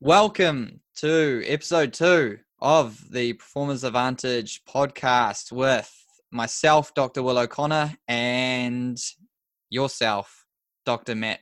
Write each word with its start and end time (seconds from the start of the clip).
Welcome 0.00 0.78
to 0.98 1.42
episode 1.44 1.92
two 1.92 2.38
of 2.60 3.10
the 3.10 3.32
Performance 3.32 3.82
Advantage 3.82 4.62
podcast 4.64 5.50
with 5.50 5.92
myself, 6.30 6.94
Dr. 6.94 7.20
Will 7.24 7.36
O'Connor, 7.36 7.96
and 8.06 8.96
yourself, 9.70 10.46
Dr. 10.86 11.16
Matt 11.16 11.40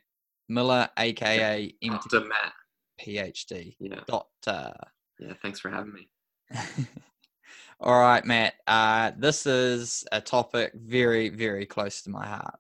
Miller, 0.49 0.89
aka 0.99 1.71
Dr. 1.83 2.21
Matt. 2.21 2.53
MPhD. 2.99 3.77
Yeah. 3.79 4.01
Doctor. 4.07 4.73
Yeah. 5.19 5.35
Thanks 5.43 5.61
for 5.61 5.69
having 5.69 5.93
me. 5.93 6.09
All 7.81 8.01
right, 8.01 8.25
Matt. 8.25 8.55
Uh, 8.67 9.13
this 9.19 9.45
is 9.45 10.03
a 10.13 10.23
topic 10.23 10.73
very, 10.75 11.29
very 11.29 11.67
close 11.67 12.01
to 12.03 12.11
my 12.11 12.27
heart. 12.27 12.59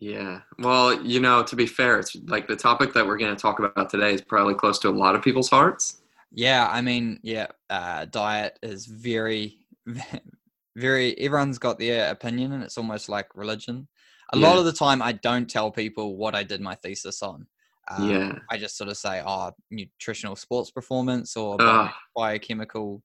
Yeah. 0.00 0.40
Well, 0.58 1.02
you 1.02 1.20
know, 1.20 1.42
to 1.42 1.56
be 1.56 1.66
fair, 1.66 1.98
it's 1.98 2.16
like 2.26 2.46
the 2.48 2.56
topic 2.56 2.92
that 2.94 3.06
we're 3.06 3.18
going 3.18 3.34
to 3.34 3.40
talk 3.40 3.58
about 3.58 3.90
today 3.90 4.14
is 4.14 4.20
probably 4.22 4.54
close 4.54 4.78
to 4.80 4.88
a 4.88 4.90
lot 4.90 5.14
of 5.14 5.22
people's 5.22 5.48
hearts. 5.50 6.02
Yeah, 6.32 6.68
I 6.70 6.80
mean, 6.80 7.20
yeah, 7.22 7.46
uh, 7.70 8.06
diet 8.06 8.58
is 8.62 8.86
very, 8.86 9.58
very. 10.76 11.16
Everyone's 11.18 11.58
got 11.58 11.78
their 11.78 12.10
opinion, 12.10 12.52
and 12.52 12.62
it's 12.62 12.76
almost 12.76 13.08
like 13.08 13.28
religion. 13.34 13.88
A 14.32 14.36
lot 14.38 14.58
of 14.58 14.64
the 14.64 14.72
time, 14.72 15.00
I 15.00 15.12
don't 15.12 15.48
tell 15.48 15.70
people 15.70 16.16
what 16.16 16.34
I 16.34 16.42
did 16.42 16.60
my 16.60 16.74
thesis 16.74 17.22
on. 17.22 17.46
Um, 17.88 18.10
Yeah. 18.10 18.38
I 18.50 18.56
just 18.58 18.76
sort 18.76 18.90
of 18.90 18.96
say, 18.96 19.22
"Oh, 19.24 19.52
nutritional 19.70 20.34
sports 20.34 20.70
performance 20.72 21.36
or 21.36 21.56
bio- 21.56 21.90
biochemical, 22.16 23.02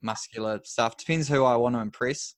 muscular 0.00 0.60
stuff." 0.64 0.96
Depends 0.96 1.28
who 1.28 1.44
I 1.44 1.56
want 1.56 1.74
to 1.74 1.80
impress. 1.80 2.34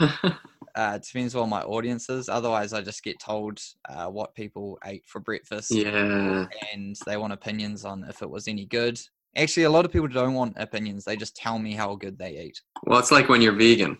Uh, 0.74 0.98
depends 0.98 1.34
on 1.36 1.48
my 1.48 1.62
audiences. 1.62 2.28
Otherwise, 2.28 2.72
I 2.72 2.82
just 2.82 3.02
get 3.04 3.20
told 3.20 3.60
uh, 3.88 4.06
what 4.06 4.34
people 4.34 4.78
ate 4.84 5.04
for 5.06 5.20
breakfast 5.20 5.70
yeah. 5.70 6.46
and 6.72 6.96
they 7.06 7.16
want 7.16 7.32
opinions 7.32 7.84
on 7.84 8.04
if 8.08 8.22
it 8.22 8.30
was 8.30 8.48
any 8.48 8.66
good. 8.66 9.00
Actually, 9.36 9.64
a 9.64 9.70
lot 9.70 9.84
of 9.84 9.92
people 9.92 10.08
don't 10.08 10.34
want 10.34 10.54
opinions. 10.56 11.04
They 11.04 11.16
just 11.16 11.36
tell 11.36 11.58
me 11.58 11.72
how 11.72 11.94
good 11.94 12.18
they 12.18 12.38
eat. 12.38 12.60
Well, 12.84 12.98
it's 12.98 13.12
like 13.12 13.28
when 13.28 13.40
you're 13.40 13.52
vegan. 13.52 13.98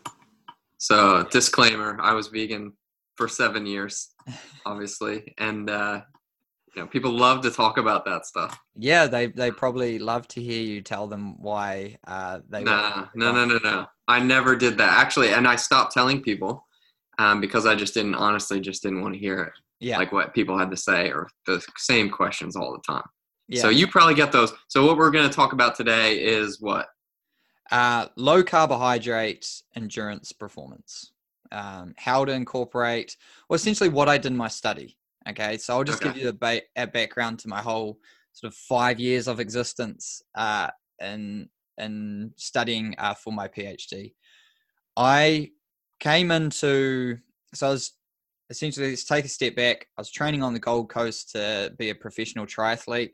So, 0.78 1.26
disclaimer 1.30 1.98
I 2.00 2.12
was 2.12 2.28
vegan 2.28 2.72
for 3.16 3.28
seven 3.28 3.66
years, 3.66 4.10
obviously. 4.66 5.32
And, 5.38 5.70
uh, 5.70 6.02
you 6.74 6.82
know, 6.82 6.88
people 6.88 7.10
love 7.12 7.40
to 7.42 7.50
talk 7.50 7.78
about 7.78 8.04
that 8.06 8.26
stuff. 8.26 8.58
Yeah, 8.76 9.06
they 9.06 9.26
they 9.26 9.50
probably 9.50 9.98
love 9.98 10.26
to 10.28 10.42
hear 10.42 10.62
you 10.62 10.80
tell 10.82 11.06
them 11.06 11.40
why 11.40 11.96
uh, 12.06 12.40
they. 12.48 12.64
Nah, 12.64 13.06
no, 13.14 13.32
no, 13.32 13.44
no, 13.44 13.58
no. 13.62 13.86
I 14.08 14.20
never 14.20 14.56
did 14.56 14.76
that 14.78 14.98
actually, 14.98 15.32
and 15.32 15.46
I 15.46 15.56
stopped 15.56 15.92
telling 15.92 16.20
people 16.22 16.66
um, 17.18 17.40
because 17.40 17.64
I 17.66 17.74
just 17.74 17.94
didn't 17.94 18.14
honestly 18.16 18.60
just 18.60 18.82
didn't 18.82 19.02
want 19.02 19.14
to 19.14 19.20
hear 19.20 19.40
it, 19.44 19.52
Yeah, 19.80 19.98
like 19.98 20.12
what 20.12 20.34
people 20.34 20.58
had 20.58 20.70
to 20.70 20.76
say 20.76 21.10
or 21.10 21.28
the 21.46 21.64
same 21.76 22.10
questions 22.10 22.56
all 22.56 22.72
the 22.72 22.82
time. 22.92 23.06
yeah. 23.48 23.62
So 23.62 23.68
you 23.68 23.86
probably 23.86 24.14
get 24.14 24.32
those. 24.32 24.52
So 24.68 24.84
what 24.86 24.96
we're 24.96 25.10
going 25.10 25.28
to 25.28 25.34
talk 25.34 25.52
about 25.52 25.74
today 25.76 26.16
is 26.24 26.60
what? 26.60 26.86
uh, 27.70 28.06
low 28.16 28.42
carbohydrate 28.42 29.48
endurance 29.74 30.32
performance. 30.32 31.12
Um, 31.52 31.94
how 31.96 32.24
to 32.24 32.32
incorporate, 32.32 33.16
well, 33.48 33.54
essentially 33.54 33.88
what 33.88 34.08
I 34.08 34.18
did 34.18 34.32
in 34.32 34.36
my 34.36 34.48
study. 34.48 34.96
Okay, 35.28 35.56
so 35.56 35.74
I'll 35.74 35.84
just 35.84 36.02
give 36.02 36.16
you 36.16 36.28
a, 36.28 36.32
ba- 36.32 36.62
a 36.76 36.86
background 36.86 37.38
to 37.40 37.48
my 37.48 37.60
whole 37.60 37.98
sort 38.32 38.52
of 38.52 38.56
five 38.56 39.00
years 39.00 39.26
of 39.26 39.40
existence 39.40 40.22
uh, 40.34 40.68
in 41.00 41.48
in 41.78 42.32
studying 42.36 42.94
uh, 42.98 43.14
for 43.14 43.32
my 43.32 43.48
PhD. 43.48 44.12
I 44.96 45.50
came 46.00 46.30
into 46.30 47.18
so 47.54 47.68
I 47.68 47.70
was 47.70 47.92
essentially 48.50 48.90
let's 48.90 49.04
take 49.04 49.24
a 49.24 49.28
step 49.28 49.56
back. 49.56 49.86
I 49.96 50.00
was 50.00 50.10
training 50.10 50.42
on 50.42 50.52
the 50.52 50.60
Gold 50.60 50.90
Coast 50.90 51.30
to 51.32 51.72
be 51.78 51.90
a 51.90 51.94
professional 51.94 52.46
triathlete. 52.46 53.12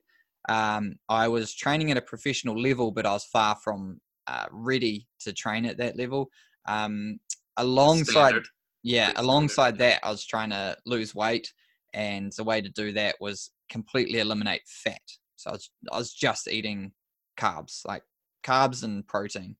Um, 0.48 0.96
I 1.08 1.28
was 1.28 1.54
training 1.54 1.90
at 1.90 1.96
a 1.96 2.02
professional 2.02 2.60
level, 2.60 2.90
but 2.90 3.06
I 3.06 3.12
was 3.12 3.24
far 3.24 3.56
from 3.56 4.00
uh, 4.26 4.46
ready 4.50 5.06
to 5.20 5.32
train 5.32 5.66
at 5.66 5.76
that 5.78 5.96
level. 5.96 6.30
Um, 6.66 7.20
alongside, 7.56 8.12
Standard. 8.12 8.46
yeah, 8.82 9.04
standard. 9.04 9.22
alongside 9.22 9.78
that, 9.78 10.00
I 10.02 10.10
was 10.10 10.24
trying 10.24 10.50
to 10.50 10.76
lose 10.86 11.14
weight, 11.14 11.52
and 11.92 12.32
the 12.36 12.44
way 12.44 12.60
to 12.60 12.68
do 12.68 12.92
that 12.92 13.16
was 13.20 13.50
completely 13.70 14.20
eliminate 14.20 14.62
fat. 14.66 15.00
So 15.36 15.50
I 15.50 15.52
was, 15.54 15.70
I 15.92 15.98
was 15.98 16.12
just 16.12 16.48
eating 16.48 16.92
carbs, 17.38 17.80
like 17.86 18.02
carbs 18.44 18.84
and 18.84 19.06
protein. 19.06 19.56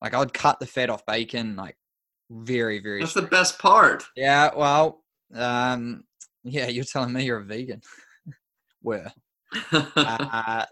Like 0.00 0.14
I'd 0.14 0.32
cut 0.32 0.60
the 0.60 0.66
fat 0.66 0.90
off 0.90 1.04
bacon, 1.06 1.56
like 1.56 1.76
very, 2.30 2.80
very. 2.80 3.00
That's 3.00 3.14
the 3.14 3.22
best 3.22 3.58
part. 3.58 4.04
Yeah, 4.16 4.50
well, 4.54 5.02
um, 5.34 6.04
yeah, 6.42 6.68
you're 6.68 6.84
telling 6.84 7.12
me 7.12 7.24
you're 7.24 7.38
a 7.38 7.44
vegan. 7.44 7.80
Were 8.82 9.10
uh, 9.72 10.66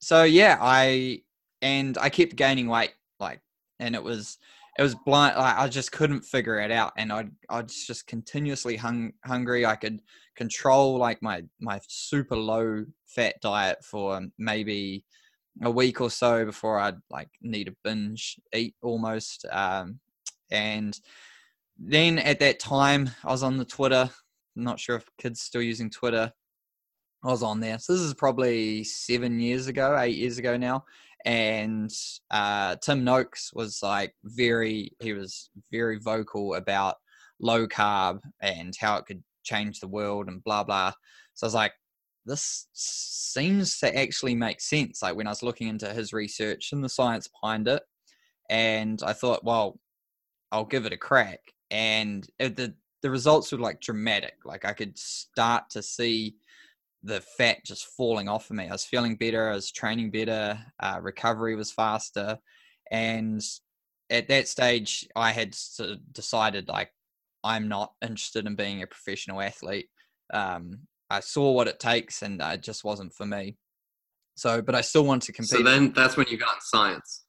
so 0.00 0.24
yeah, 0.24 0.58
I 0.60 1.22
and 1.62 1.96
I 1.98 2.08
kept 2.08 2.36
gaining 2.36 2.68
weight, 2.68 2.92
like, 3.20 3.40
and 3.78 3.94
it 3.94 4.02
was 4.02 4.38
it 4.78 4.82
was 4.82 4.94
blind. 4.94 5.36
Like, 5.36 5.56
I 5.58 5.68
just 5.68 5.92
couldn't 5.92 6.22
figure 6.22 6.60
it 6.60 6.70
out, 6.70 6.92
and 6.96 7.12
I 7.12 7.26
I 7.48 7.62
was 7.62 7.86
just 7.86 8.06
continuously 8.06 8.76
hung, 8.76 9.12
hungry. 9.24 9.64
I 9.64 9.76
could 9.76 10.00
control 10.36 10.98
like 10.98 11.22
my 11.22 11.42
my 11.60 11.80
super 11.88 12.36
low 12.36 12.84
fat 13.06 13.34
diet 13.40 13.84
for 13.84 14.20
maybe 14.38 15.04
a 15.62 15.70
week 15.70 16.00
or 16.00 16.10
so 16.10 16.44
before 16.44 16.78
I'd 16.78 16.98
like 17.10 17.30
need 17.40 17.68
a 17.68 17.76
binge 17.82 18.38
eat 18.54 18.74
almost. 18.82 19.46
Um, 19.50 20.00
and 20.50 20.98
then 21.78 22.18
at 22.18 22.40
that 22.40 22.58
time, 22.58 23.10
I 23.24 23.32
was 23.32 23.42
on 23.42 23.56
the 23.56 23.64
Twitter. 23.64 24.08
I'm 24.56 24.64
not 24.64 24.80
sure 24.80 24.96
if 24.96 25.04
kids 25.18 25.40
still 25.40 25.62
using 25.62 25.90
Twitter. 25.90 26.32
I 27.24 27.28
was 27.28 27.42
on 27.42 27.60
there. 27.60 27.78
So 27.78 27.92
this 27.92 28.02
is 28.02 28.14
probably 28.14 28.84
seven 28.84 29.40
years 29.40 29.66
ago, 29.66 29.98
eight 29.98 30.16
years 30.16 30.38
ago 30.38 30.56
now. 30.56 30.84
And 31.24 31.90
uh, 32.30 32.76
Tim 32.76 33.02
Noakes 33.02 33.50
was 33.52 33.80
like 33.82 34.14
very, 34.24 34.92
he 35.00 35.12
was 35.12 35.50
very 35.72 35.98
vocal 35.98 36.54
about 36.54 36.96
low 37.40 37.66
carb 37.66 38.20
and 38.40 38.74
how 38.78 38.96
it 38.96 39.06
could 39.06 39.22
change 39.46 39.80
the 39.80 39.88
world 39.88 40.28
and 40.28 40.44
blah, 40.44 40.64
blah. 40.64 40.92
So 41.34 41.46
I 41.46 41.48
was 41.48 41.54
like, 41.54 41.72
this 42.26 42.66
seems 42.72 43.78
to 43.78 43.96
actually 43.96 44.34
make 44.34 44.60
sense. 44.60 45.02
Like 45.02 45.16
when 45.16 45.26
I 45.26 45.30
was 45.30 45.42
looking 45.42 45.68
into 45.68 45.92
his 45.92 46.12
research 46.12 46.72
and 46.72 46.82
the 46.84 46.88
science 46.88 47.28
behind 47.28 47.68
it. 47.68 47.82
And 48.50 49.00
I 49.04 49.12
thought, 49.12 49.44
well, 49.44 49.78
I'll 50.52 50.64
give 50.64 50.86
it 50.86 50.92
a 50.92 50.96
crack. 50.96 51.40
And 51.70 52.26
the, 52.38 52.74
the 53.02 53.10
results 53.10 53.52
were 53.52 53.58
like 53.58 53.80
dramatic. 53.80 54.34
Like 54.44 54.64
I 54.64 54.72
could 54.72 54.98
start 54.98 55.70
to 55.70 55.82
see 55.82 56.36
the 57.02 57.20
fat 57.20 57.58
just 57.64 57.86
falling 57.96 58.28
off 58.28 58.50
of 58.50 58.56
me. 58.56 58.68
I 58.68 58.72
was 58.72 58.84
feeling 58.84 59.16
better. 59.16 59.50
I 59.50 59.54
was 59.54 59.70
training 59.70 60.10
better. 60.10 60.58
Uh, 60.80 60.98
recovery 61.00 61.54
was 61.54 61.70
faster, 61.70 62.38
and 62.90 63.40
at 64.10 64.28
that 64.28 64.48
stage, 64.48 65.06
I 65.14 65.32
had 65.32 65.56
decided 66.12 66.68
like 66.68 66.90
I'm 67.44 67.68
not 67.68 67.92
interested 68.02 68.46
in 68.46 68.56
being 68.56 68.82
a 68.82 68.86
professional 68.86 69.40
athlete. 69.40 69.88
Um, 70.32 70.80
I 71.10 71.20
saw 71.20 71.52
what 71.52 71.68
it 71.68 71.78
takes, 71.78 72.22
and 72.22 72.42
uh, 72.42 72.50
it 72.54 72.62
just 72.62 72.84
wasn't 72.84 73.14
for 73.14 73.26
me. 73.26 73.56
So, 74.36 74.60
but 74.60 74.74
I 74.74 74.80
still 74.80 75.04
want 75.04 75.22
to 75.24 75.32
compete. 75.32 75.50
so 75.58 75.62
then 75.62 75.92
that's 75.92 76.16
when 76.16 76.26
you 76.28 76.36
got 76.36 76.62
science. 76.62 77.24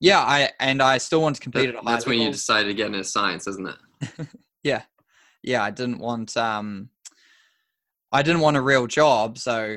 yeah, 0.00 0.20
I 0.20 0.50
and 0.60 0.80
I 0.82 0.98
still 0.98 1.20
want 1.22 1.36
to 1.36 1.42
compete 1.42 1.66
That- 1.66 1.76
at 1.76 1.82
a 1.82 1.84
high 1.84 1.92
that's 1.92 2.06
when 2.06 2.20
you 2.20 2.30
decided 2.30 2.68
to 2.68 2.74
get 2.74 2.86
into 2.86 3.02
science, 3.04 3.46
isn't 3.46 3.68
it? 3.68 4.26
yeah 4.62 4.82
yeah 5.42 5.62
i 5.62 5.70
didn't 5.70 5.98
want 5.98 6.36
um 6.36 6.88
i 8.12 8.22
didn't 8.22 8.40
want 8.40 8.56
a 8.56 8.60
real 8.62 8.86
job 8.86 9.36
so 9.38 9.76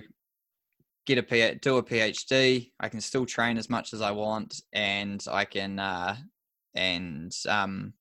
get 1.05 1.17
a 1.17 1.23
P- 1.23 1.55
do 1.61 1.77
a 1.77 1.83
phd 1.83 2.71
i 2.79 2.89
can 2.89 3.01
still 3.01 3.25
train 3.25 3.57
as 3.57 3.69
much 3.69 3.94
as 3.94 4.01
i 4.01 4.11
want 4.11 4.61
and 4.73 5.23
i 5.29 5.45
can 5.45 5.77
uh 5.79 6.15
and 6.73 7.33
um 7.47 7.94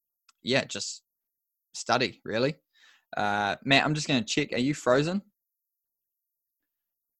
yeah 0.43 0.64
just 0.64 1.03
study 1.76 2.20
really 2.25 2.54
uh 3.16 3.56
matt 3.64 3.84
i'm 3.84 3.94
just 3.94 4.09
going 4.09 4.22
to 4.22 4.26
check 4.26 4.53
are 4.53 4.59
you 4.59 4.75
frozen 4.75 5.22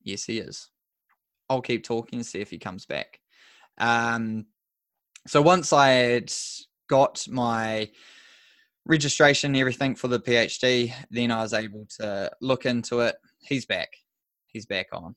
yes 0.03 0.25
he 0.25 0.39
is 0.39 0.71
i'll 1.49 1.63
keep 1.63 1.85
talking 1.85 2.19
and 2.19 2.27
see 2.27 2.41
if 2.41 2.51
he 2.51 2.59
comes 2.59 2.87
back 2.87 3.21
um 3.79 4.47
so 5.27 5.43
once 5.43 5.73
i 5.73 5.89
had 5.89 6.33
got 6.89 7.27
my 7.29 7.89
registration 8.87 9.51
and 9.51 9.57
everything 9.57 9.95
for 9.95 10.09
the 10.09 10.21
PhD, 10.21 10.93
then 11.11 11.31
I 11.31 11.43
was 11.43 11.53
able 11.53 11.87
to 11.99 12.31
look 12.41 12.65
into 12.67 13.01
it. 13.01 13.17
He's 13.41 13.67
back. 13.67 13.89
He's 14.47 14.67
back 14.67 14.87
on. 14.93 15.15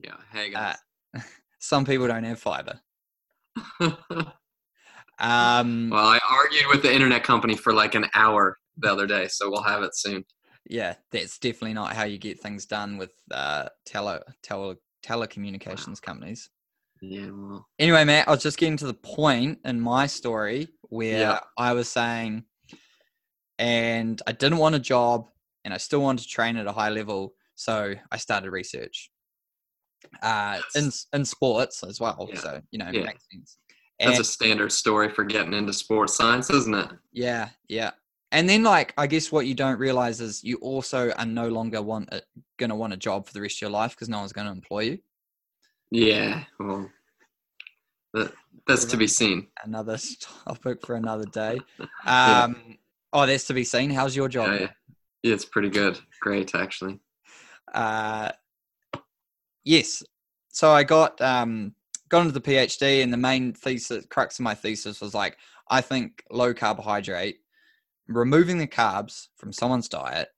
Yeah. 0.00 0.16
Hey 0.32 0.52
Uh, 0.54 0.74
some 1.58 1.84
people 1.84 2.08
don't 2.08 2.24
have 2.24 2.40
fiber. 2.40 2.80
Um, 5.20 5.90
well, 5.92 6.08
I 6.08 6.18
argued 6.28 6.66
with 6.68 6.82
the 6.82 6.92
internet 6.92 7.22
company 7.22 7.54
for 7.54 7.72
like 7.72 7.94
an 7.94 8.06
hour 8.16 8.58
the 8.76 8.90
other 8.90 9.06
day, 9.06 9.28
so 9.28 9.50
we'll 9.50 9.62
have 9.62 9.82
it 9.82 9.94
soon. 9.96 10.24
yeah, 10.68 10.94
that's 11.10 11.38
definitely 11.38 11.74
not 11.74 11.94
how 11.94 12.04
you 12.04 12.18
get 12.18 12.40
things 12.40 12.66
done 12.66 12.96
with 12.96 13.12
uh, 13.30 13.68
tele, 13.86 14.20
tele 14.42 14.76
telecommunications 15.04 16.00
companies. 16.00 16.50
Yeah. 17.02 17.30
Well. 17.30 17.66
Anyway, 17.78 18.04
Matt, 18.04 18.28
I 18.28 18.30
was 18.30 18.42
just 18.42 18.56
getting 18.58 18.78
to 18.78 18.86
the 18.86 18.94
point 18.94 19.58
in 19.64 19.80
my 19.80 20.06
story 20.06 20.68
where 20.88 21.18
Yeah. 21.20 21.40
I 21.58 21.72
was 21.74 21.88
saying, 21.88 22.44
and 23.58 24.20
I 24.26 24.32
didn't 24.32 24.58
want 24.58 24.74
a 24.74 24.78
job, 24.80 25.28
and 25.64 25.72
I 25.74 25.76
still 25.76 26.00
wanted 26.00 26.22
to 26.22 26.28
train 26.28 26.56
at 26.56 26.66
a 26.66 26.72
high 26.72 26.90
level, 26.90 27.34
so 27.54 27.94
I 28.10 28.16
started 28.16 28.50
research. 28.50 29.10
uh, 30.22 30.60
in 30.76 30.90
in 31.14 31.24
sports 31.24 31.82
as 31.82 31.98
well. 31.98 32.28
Yeah. 32.30 32.38
So 32.40 32.60
you 32.70 32.78
know, 32.78 32.90
Yeah. 32.92 33.04
makes 33.04 33.24
sense. 33.32 33.56
That's 33.98 34.18
a 34.18 34.24
standard 34.24 34.70
story 34.70 35.08
for 35.08 35.24
getting 35.24 35.54
into 35.54 35.72
sports 35.72 36.14
science, 36.14 36.50
isn't 36.50 36.74
it? 36.74 36.90
Yeah, 37.12 37.48
yeah. 37.68 37.92
And 38.34 38.48
then, 38.48 38.64
like, 38.64 38.92
I 38.98 39.06
guess 39.06 39.30
what 39.30 39.46
you 39.46 39.54
don't 39.54 39.78
realize 39.78 40.20
is 40.20 40.42
you 40.42 40.56
also 40.56 41.12
are 41.12 41.24
no 41.24 41.48
longer 41.48 41.80
want 41.80 42.12
a, 42.12 42.20
gonna 42.58 42.76
want 42.76 42.92
a 42.92 42.96
job 42.96 43.26
for 43.26 43.32
the 43.32 43.40
rest 43.40 43.58
of 43.58 43.62
your 43.62 43.70
life 43.70 43.92
because 43.92 44.08
no 44.08 44.18
one's 44.18 44.32
gonna 44.32 44.50
employ 44.50 44.80
you. 44.80 44.98
Yeah. 45.90 46.42
Well, 46.58 46.90
that, 48.12 48.32
that's 48.66 48.84
to 48.86 48.96
be 48.96 49.06
seen. 49.06 49.46
Another 49.62 49.98
topic 50.20 50.84
for 50.84 50.96
another 50.96 51.26
day. 51.26 51.60
Yeah. 52.04 52.44
Um, 52.44 52.78
Oh, 53.14 53.26
that's 53.26 53.46
to 53.46 53.54
be 53.54 53.62
seen. 53.62 53.90
How's 53.90 54.16
your 54.16 54.28
job? 54.28 54.48
Yeah, 54.48 54.58
yeah. 54.58 54.70
Yeah, 55.22 55.34
it's 55.34 55.44
pretty 55.44 55.70
good. 55.70 56.00
Great, 56.20 56.56
actually. 56.56 56.98
Uh, 57.72 58.30
yes. 59.62 60.02
So 60.48 60.72
I 60.72 60.82
got 60.82 61.20
um, 61.20 61.76
got 62.08 62.22
into 62.22 62.32
the 62.32 62.40
PhD, 62.40 63.04
and 63.04 63.12
the 63.12 63.16
main 63.16 63.52
thesis, 63.52 64.04
crux 64.10 64.40
of 64.40 64.42
my 64.42 64.54
thesis 64.54 65.00
was 65.00 65.14
like, 65.14 65.38
I 65.70 65.80
think 65.80 66.24
low 66.30 66.52
carbohydrate, 66.52 67.38
removing 68.08 68.58
the 68.58 68.66
carbs 68.66 69.28
from 69.36 69.52
someone's 69.52 69.88
diet, 69.88 70.28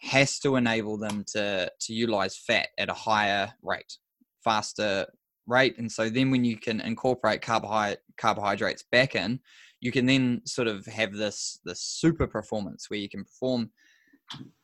has 0.00 0.38
to 0.40 0.56
enable 0.56 0.98
them 0.98 1.24
to 1.28 1.70
to 1.80 1.94
utilize 1.94 2.36
fat 2.36 2.68
at 2.78 2.90
a 2.90 2.94
higher 2.94 3.52
rate, 3.62 3.96
faster 4.44 5.06
rate, 5.46 5.78
and 5.78 5.90
so 5.90 6.10
then 6.10 6.30
when 6.30 6.44
you 6.44 6.56
can 6.56 6.80
incorporate 6.80 7.42
carbohydrate 7.42 7.98
carbohydrates 8.16 8.84
back 8.90 9.14
in, 9.14 9.40
you 9.80 9.92
can 9.92 10.06
then 10.06 10.42
sort 10.44 10.68
of 10.68 10.84
have 10.86 11.12
this 11.12 11.60
this 11.64 11.80
super 11.80 12.26
performance 12.26 12.90
where 12.90 12.98
you 12.98 13.08
can 13.08 13.24
perform 13.24 13.70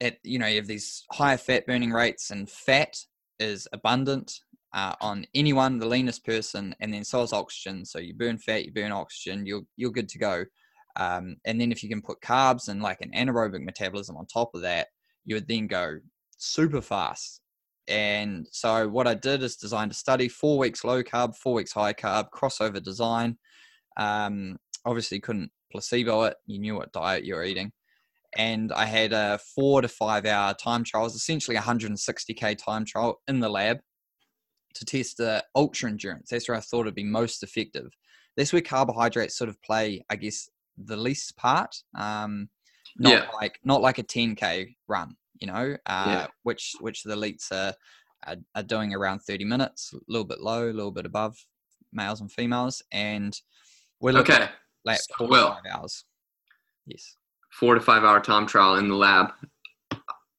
at 0.01 0.19
you 0.25 0.39
know 0.39 0.47
you 0.47 0.57
have 0.57 0.67
these 0.67 1.05
higher 1.13 1.37
fat 1.37 1.67
burning 1.67 1.93
rates 1.93 2.31
and 2.31 2.51
fat 2.51 2.97
is 3.39 3.69
abundant 3.73 4.33
uh, 4.75 4.95
on 5.01 5.27
anyone 5.35 5.79
the 5.79 5.87
leanest 5.87 6.25
person 6.25 6.75
and 6.81 6.93
then 6.93 7.05
so 7.05 7.23
is 7.23 7.33
oxygen. 7.33 7.85
So 7.85 7.99
you 7.99 8.15
burn 8.15 8.39
fat 8.39 8.65
you 8.65 8.73
burn 8.73 8.93
oxygen 8.93 9.47
you're 9.47 9.63
you're 9.77 9.91
good 9.91 10.09
to 10.11 10.19
go 10.19 10.45
um, 10.97 11.37
and 11.45 11.61
then 11.61 11.73
if 11.73 11.83
you 11.83 11.89
can 11.89 12.03
put 12.03 12.21
carbs 12.21 12.69
and 12.69 12.83
like 12.83 13.01
an 13.01 13.11
anaerobic 13.13 13.63
metabolism 13.63 14.17
on 14.17 14.27
top 14.27 14.55
of 14.55 14.63
that 14.63 14.89
you 15.25 15.35
would 15.35 15.49
then 15.49 15.67
go 15.67 15.99
super 16.37 16.81
fast 16.81 17.41
and 17.89 18.47
so 18.51 18.89
what 18.89 19.07
i 19.07 19.15
did 19.15 19.43
is 19.43 19.57
designed 19.57 19.91
a 19.91 19.95
study 19.95 20.29
four 20.29 20.59
weeks 20.59 20.85
low 20.85 21.03
carb 21.03 21.37
four 21.37 21.55
weeks 21.55 21.73
high 21.73 21.93
carb 21.93 22.27
crossover 22.35 22.83
design 22.83 23.37
um, 23.97 24.57
obviously 24.85 25.21
couldn't 25.21 25.51
placebo 25.71 26.23
it 26.23 26.37
you 26.47 26.59
knew 26.59 26.75
what 26.75 26.93
diet 26.93 27.25
you 27.25 27.35
were 27.35 27.45
eating 27.45 27.73
and 28.37 28.73
I 28.73 28.87
had 28.87 29.13
a 29.13 29.39
four 29.55 29.83
to 29.83 29.89
five 29.89 30.25
hour 30.25 30.55
time 30.55 30.85
trial. 30.85 31.05
Was 31.05 31.15
essentially 31.15 31.57
a 31.57 31.61
160k 31.61 32.57
time 32.59 32.85
trial 32.85 33.21
in 33.29 33.41
the 33.41 33.49
lab 33.49 33.79
to 34.75 34.85
test 34.85 35.19
the 35.19 35.45
ultra 35.55 35.91
endurance. 35.91 36.31
That's 36.31 36.49
where 36.49 36.57
I 36.57 36.61
thought 36.61 36.83
it'd 36.83 36.95
be 36.95 37.05
most 37.05 37.43
effective. 37.43 37.89
That's 38.37 38.53
where 38.53 38.63
carbohydrates 38.63 39.37
sort 39.37 39.51
of 39.51 39.61
play, 39.63 40.05
I 40.09 40.17
guess, 40.17 40.49
the 40.87 40.97
least 40.97 41.37
part. 41.37 41.75
Um, 41.95 42.49
not 42.99 43.13
Yeah. 43.13 43.31
like 43.35 43.59
not 43.65 43.81
like 43.81 43.99
a 43.99 44.03
10k 44.03 44.77
run, 44.89 45.17
you 45.41 45.47
know, 45.47 45.77
uh, 45.87 46.07
Yeah. 46.11 46.27
which 46.43 46.75
which 46.81 47.03
the 47.05 47.15
elites 47.15 47.51
are, 47.51 47.75
are 48.27 48.37
are 48.55 48.63
doing 48.63 48.95
around 48.95 49.21
30 49.21 49.45
minutes, 49.45 49.93
a 49.95 49.99
little 50.09 50.27
bit 50.27 50.41
low, 50.41 50.71
a 50.71 50.73
little 50.73 50.93
bit 50.93 51.07
above 51.07 51.37
males 51.93 52.21
and 52.21 52.31
females, 52.31 52.83
and 52.93 53.41
we're 54.01 54.13
looking 54.13 54.35
Okay. 54.35 54.45
at 54.45 54.53
like 54.85 54.99
so 55.01 55.15
four 55.19 55.29
to 55.29 55.35
five 55.43 55.63
hours. 55.73 56.05
Yes. 56.87 57.17
Four 57.53 57.75
to 57.75 57.81
five 57.81 58.03
hour 58.05 58.21
time 58.21 58.47
trial 58.47 58.77
in 58.77 58.89
the 58.89 58.97
lab. 58.97 59.33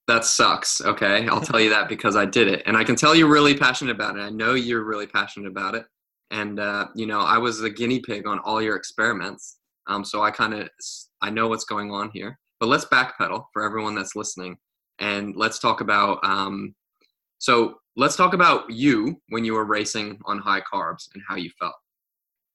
That 0.08 0.26
sucks. 0.26 0.82
Okay. 0.82 1.28
I'll 1.30 1.40
tell 1.42 1.60
you 1.62 1.70
that 1.70 1.88
because 1.88 2.16
I 2.18 2.26
did 2.26 2.48
it. 2.50 2.64
And 2.66 2.76
I 2.76 2.84
can 2.84 2.96
tell 2.98 3.16
you're 3.16 3.30
really 3.32 3.56
passionate 3.58 3.92
about 3.96 4.18
it. 4.18 4.22
I 4.22 4.30
know 4.30 4.54
you're 4.54 4.84
really 4.84 5.08
passionate 5.08 5.48
about 5.48 5.76
it. 5.76 5.86
And, 6.30 6.60
uh, 6.60 6.88
you 6.94 7.06
know, 7.06 7.22
I 7.22 7.38
was 7.38 7.62
a 7.62 7.70
guinea 7.70 8.00
pig 8.02 8.28
on 8.28 8.40
all 8.40 8.62
your 8.62 8.76
experiments. 8.76 9.60
Um, 9.88 10.04
so 10.06 10.22
I 10.22 10.32
kind 10.32 10.54
of, 10.54 10.70
I 11.22 11.30
know 11.30 11.48
what's 11.48 11.66
going 11.66 11.92
on 11.92 12.10
here. 12.14 12.40
But 12.60 12.68
let's 12.68 12.86
backpedal 12.86 13.46
for 13.52 13.64
everyone 13.64 13.96
that's 13.96 14.16
listening. 14.16 14.58
And 15.00 15.36
let's 15.36 15.60
talk 15.60 15.82
about, 15.82 16.20
um, 16.24 16.74
so 17.40 17.76
let's 17.98 18.16
talk 18.16 18.34
about 18.34 18.70
you 18.70 19.18
when 19.30 19.44
you 19.44 19.54
were 19.54 19.66
racing 19.66 20.18
on 20.26 20.40
high 20.40 20.62
carbs 20.62 21.10
and 21.14 21.22
how 21.28 21.36
you 21.36 21.50
felt. 21.60 21.74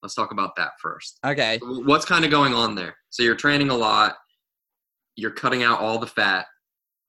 Let's 0.02 0.14
talk 0.14 0.30
about 0.32 0.54
that 0.56 0.72
first. 0.80 1.19
Okay. 1.26 1.58
what's 1.62 2.04
kind 2.04 2.25
of 2.25 2.30
going 2.30 2.54
on 2.54 2.75
there 2.75 2.96
so 3.10 3.22
you're 3.22 3.34
training 3.34 3.70
a 3.70 3.76
lot 3.76 4.14
you're 5.16 5.32
cutting 5.32 5.64
out 5.64 5.81
all 5.81 5.98
the 5.98 6.06
fat 6.06 6.46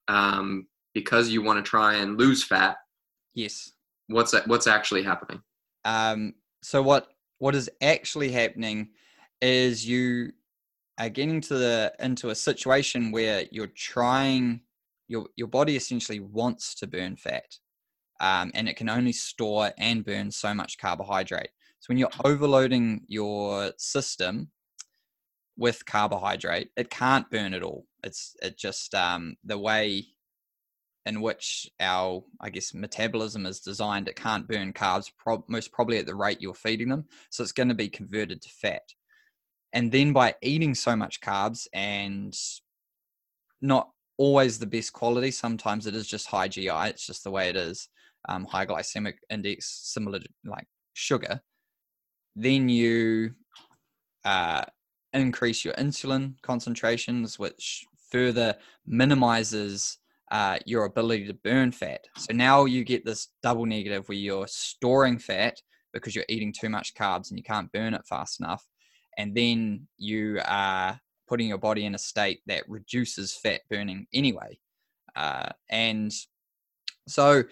um, 0.08 0.66
because 0.96 1.30
you 1.30 1.44
want 1.44 1.64
to 1.64 1.70
try 1.70 1.96
and 1.96 2.18
lose 2.18 2.44
fat 2.44 2.78
Yes. 3.36 3.72
what's 4.08 4.34
what's 4.48 4.66
actually 4.68 5.04
happening 5.04 5.40
Um, 5.86 6.34
so 6.64 6.82
what 6.82 7.10
what 7.38 7.56
is 7.56 7.70
actually 7.82 8.32
happening 8.32 8.90
is 9.42 9.88
you 9.88 10.32
are 11.00 11.10
getting 11.10 11.42
to 11.42 11.56
the 11.56 11.94
into 12.00 12.30
a 12.30 12.36
situation 12.36 13.12
where 13.12 13.46
you're 13.52 13.68
trying 13.68 14.62
your 15.08 15.28
your 15.36 15.48
body 15.48 15.76
essentially 15.76 16.20
wants 16.20 16.76
to 16.76 16.88
burn 16.88 17.16
fat, 17.16 17.58
um, 18.20 18.52
and 18.54 18.70
it 18.70 18.76
can 18.78 18.90
only 18.90 19.14
store 19.14 19.72
and 19.78 20.06
burn 20.06 20.32
so 20.32 20.54
much 20.54 20.78
carbohydrate. 20.78 21.50
So 21.80 21.88
when 21.88 21.98
you're 21.98 22.10
overloading 22.26 23.06
your 23.08 23.72
system 23.78 24.50
with 25.58 25.86
carbohydrate, 25.86 26.70
it 26.76 26.90
can't 26.90 27.30
burn 27.32 27.54
it 27.54 27.64
all. 27.64 27.86
It's 28.04 28.36
it 28.42 28.58
just 28.58 28.94
um, 28.94 29.36
the 29.44 29.58
way 29.58 30.06
in 31.06 31.22
which 31.22 31.70
our 31.80 32.24
I 32.42 32.50
guess 32.50 32.74
metabolism 32.74 33.46
is 33.46 33.62
designed. 33.62 34.08
It 34.10 34.16
can't 34.16 34.48
burn 34.48 34.74
carbs 34.74 35.12
most 35.48 35.72
probably 35.72 35.98
at 35.98 36.06
the 36.06 36.16
rate 36.16 36.42
you're 36.42 36.54
feeding 36.54 36.90
them, 36.90 37.06
so 37.30 37.42
it's 37.42 37.52
going 37.52 37.70
to 37.70 37.76
be 37.76 37.90
converted 37.90 38.42
to 38.42 38.50
fat. 38.50 38.84
And 39.74 39.92
then 39.92 40.14
by 40.14 40.36
eating 40.42 40.74
so 40.74 40.96
much 40.96 41.22
carbs 41.22 41.68
and 41.74 42.36
not 43.62 43.90
always 44.18 44.58
the 44.58 44.66
best 44.66 44.94
quality, 44.94 45.32
sometimes 45.32 45.86
it 45.86 45.96
is 45.96 46.08
just 46.08 46.28
high 46.28 46.48
GI. 46.48 46.70
It's 46.70 47.06
just 47.06 47.24
the 47.24 47.32
way 47.32 47.50
it 47.50 47.56
is. 47.56 47.88
Um, 48.28 48.46
high 48.46 48.66
glycemic 48.66 49.16
index, 49.30 49.82
similar 49.84 50.20
to 50.20 50.28
like 50.46 50.68
sugar. 50.94 51.42
Then 52.36 52.68
you 52.70 53.32
uh, 54.26 54.64
increase 55.14 55.64
your 55.64 55.74
insulin 55.76 56.36
concentrations, 56.42 57.40
which 57.40 57.86
further 58.12 58.56
minimizes 58.86 59.98
uh, 60.32 60.60
your 60.66 60.86
ability 60.86 61.28
to 61.28 61.34
burn 61.34 61.72
fat. 61.72 62.06
So 62.18 62.34
now 62.34 62.66
you 62.66 62.84
get 62.84 63.06
this 63.06 63.30
double 63.42 63.66
negative 63.66 64.08
where 64.08 64.18
you're 64.18 64.48
storing 64.48 65.18
fat 65.18 65.62
because 65.94 66.16
you're 66.16 66.26
eating 66.30 66.54
too 66.54 66.70
much 66.70 66.94
carbs 66.94 67.30
and 67.30 67.38
you 67.38 67.44
can't 67.44 67.72
burn 67.72 67.94
it 67.94 68.06
fast 68.08 68.40
enough. 68.40 68.64
And 69.20 69.36
then 69.36 69.86
you 69.98 70.40
are 70.46 70.98
putting 71.28 71.50
your 71.50 71.58
body 71.58 71.86
in 71.86 71.94
a 71.94 71.98
state 71.98 72.40
that 72.48 72.64
reduces 72.70 73.36
fat 73.36 73.60
burning 73.70 74.08
anyway. 74.14 74.58
Uh, 75.14 75.50
and 75.70 76.12
so, 77.06 77.44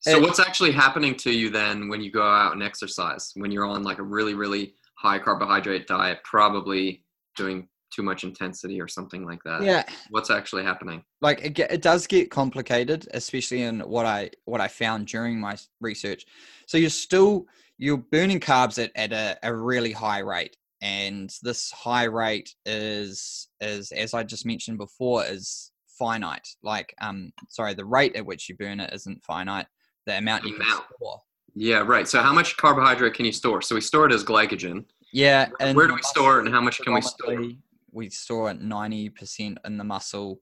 so 0.00 0.16
It- 0.16 0.20
what's 0.20 0.40
actually 0.40 0.72
happening 0.72 1.14
to 1.18 1.30
you 1.30 1.48
then 1.48 1.88
when 1.88 2.00
you 2.02 2.10
go 2.10 2.24
out 2.24 2.54
and 2.54 2.62
exercise? 2.62 3.30
When 3.36 3.52
you're 3.52 3.66
on 3.66 3.84
like 3.84 3.98
a 3.98 4.02
really 4.02 4.34
really 4.34 4.74
high 4.96 5.20
carbohydrate 5.20 5.86
diet 5.86 6.18
probably 6.24 7.04
doing 7.36 7.68
too 7.94 8.02
much 8.02 8.24
intensity 8.24 8.80
or 8.80 8.88
something 8.88 9.24
like 9.24 9.42
that. 9.44 9.62
Yeah, 9.62 9.84
what's 10.10 10.28
actually 10.28 10.64
happening? 10.64 11.04
Like 11.20 11.40
it, 11.40 11.58
it 11.58 11.82
does 11.82 12.08
get 12.08 12.32
complicated 12.32 13.08
especially 13.14 13.62
in 13.62 13.80
what 13.80 14.06
i 14.06 14.30
what 14.44 14.60
i 14.60 14.66
found 14.66 15.06
during 15.06 15.38
my 15.38 15.56
research. 15.80 16.26
So 16.66 16.78
you're 16.78 16.90
still 16.90 17.46
you're 17.78 17.96
burning 17.98 18.40
carbs 18.40 18.82
at, 18.82 18.90
at 18.96 19.12
a, 19.12 19.38
a 19.42 19.54
really 19.54 19.92
high 19.92 20.18
rate 20.18 20.56
and 20.82 21.32
this 21.42 21.70
high 21.70 22.04
rate 22.04 22.54
is 22.66 23.48
is 23.60 23.90
as 23.92 24.14
i 24.14 24.22
just 24.22 24.46
mentioned 24.46 24.78
before 24.78 25.24
is 25.24 25.72
finite. 25.98 26.46
Like 26.62 26.94
um 27.00 27.32
sorry 27.48 27.74
the 27.74 27.84
rate 27.84 28.16
at 28.16 28.24
which 28.24 28.48
you 28.48 28.56
burn 28.56 28.80
it 28.80 28.92
isn't 28.94 29.24
finite 29.24 29.66
the 30.06 30.16
amount 30.18 30.44
you 30.44 30.52
can 30.54 30.62
Amount. 30.62 30.84
store. 30.96 31.20
Yeah 31.54 31.78
right. 31.78 32.06
So 32.06 32.20
how 32.20 32.32
much 32.32 32.56
carbohydrate 32.56 33.14
can 33.14 33.26
you 33.26 33.32
store? 33.32 33.60
So 33.62 33.74
we 33.74 33.80
store 33.80 34.06
it 34.06 34.12
as 34.12 34.24
glycogen. 34.24 34.84
Yeah 35.12 35.48
Where- 35.48 35.68
and 35.68 35.76
where 35.76 35.88
do 35.88 35.94
we 35.94 36.02
store 36.02 36.38
it 36.38 36.46
and 36.46 36.54
how 36.54 36.60
much 36.60 36.80
can 36.80 36.94
we 36.94 37.02
store? 37.02 37.42
we 37.90 38.10
store 38.10 38.50
it 38.50 38.60
90% 38.60 39.56
in 39.64 39.76
the 39.78 39.84
muscle 39.84 40.40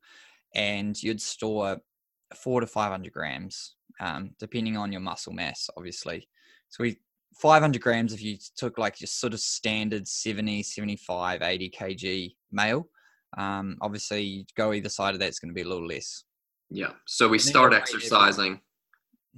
and 0.54 1.00
you'd 1.02 1.22
store 1.22 1.78
four 2.34 2.60
to 2.60 2.66
500 2.66 3.12
grams 3.12 3.76
um, 4.00 4.32
depending 4.38 4.76
on 4.76 4.92
your 4.92 5.00
muscle 5.00 5.32
mass 5.32 5.70
obviously. 5.76 6.28
So 6.68 6.82
we 6.82 6.98
500 7.40 7.80
grams 7.82 8.12
if 8.12 8.22
you 8.22 8.38
took 8.56 8.78
like 8.78 9.00
your 9.00 9.08
sort 9.08 9.34
of 9.34 9.40
standard 9.40 10.06
70 10.08 10.62
75 10.62 11.42
80 11.42 11.70
kg 11.70 12.34
male 12.52 12.88
um, 13.36 13.76
obviously 13.80 14.22
you 14.22 14.44
go 14.56 14.72
either 14.72 14.88
side 14.88 15.14
of 15.14 15.20
that 15.20 15.28
it's 15.28 15.38
going 15.38 15.50
to 15.50 15.54
be 15.54 15.62
a 15.62 15.68
little 15.68 15.86
less 15.86 16.24
Yeah. 16.70 16.92
So 17.06 17.28
we 17.28 17.38
start 17.38 17.72
your 17.72 17.80
weight 17.80 17.88
every- 17.88 17.96
exercising. 17.98 18.60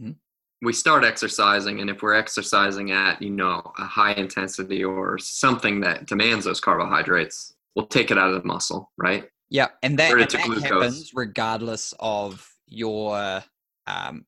Mhm. 0.00 0.16
We 0.62 0.72
start 0.72 1.04
exercising, 1.04 1.80
and 1.80 1.88
if 1.90 2.02
we're 2.02 2.14
exercising 2.14 2.90
at 2.90 3.20
you 3.22 3.30
know 3.30 3.62
a 3.78 3.84
high 3.84 4.12
intensity 4.14 4.82
or 4.82 5.18
something 5.18 5.80
that 5.82 6.06
demands 6.06 6.44
those 6.46 6.60
carbohydrates, 6.60 7.54
we'll 7.74 7.86
take 7.86 8.10
it 8.10 8.18
out 8.18 8.32
of 8.32 8.42
the 8.42 8.46
muscle, 8.46 8.90
right? 8.96 9.28
Yeah, 9.50 9.68
and 9.82 9.98
that, 9.98 10.12
and 10.12 10.20
that 10.20 10.62
happens 10.62 11.12
regardless 11.14 11.94
of 12.00 12.48
your 12.66 13.42
um, 13.86 14.26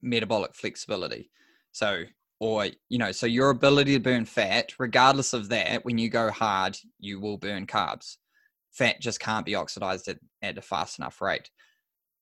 metabolic 0.00 0.54
flexibility. 0.54 1.30
So, 1.72 2.04
or, 2.40 2.68
you 2.88 2.98
know, 2.98 3.12
so 3.12 3.26
your 3.26 3.50
ability 3.50 3.94
to 3.94 4.00
burn 4.00 4.24
fat, 4.24 4.72
regardless 4.78 5.32
of 5.32 5.48
that, 5.48 5.84
when 5.84 5.98
you 5.98 6.08
go 6.08 6.30
hard, 6.30 6.76
you 7.00 7.20
will 7.20 7.36
burn 7.36 7.66
carbs. 7.66 8.16
Fat 8.70 9.00
just 9.00 9.18
can't 9.18 9.46
be 9.46 9.54
oxidized 9.54 10.08
at, 10.08 10.18
at 10.42 10.58
a 10.58 10.62
fast 10.62 10.98
enough 10.98 11.20
rate. 11.20 11.50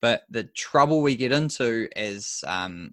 But 0.00 0.22
the 0.30 0.44
trouble 0.44 1.02
we 1.02 1.16
get 1.16 1.32
into 1.32 1.88
is 1.96 2.42
um, 2.46 2.92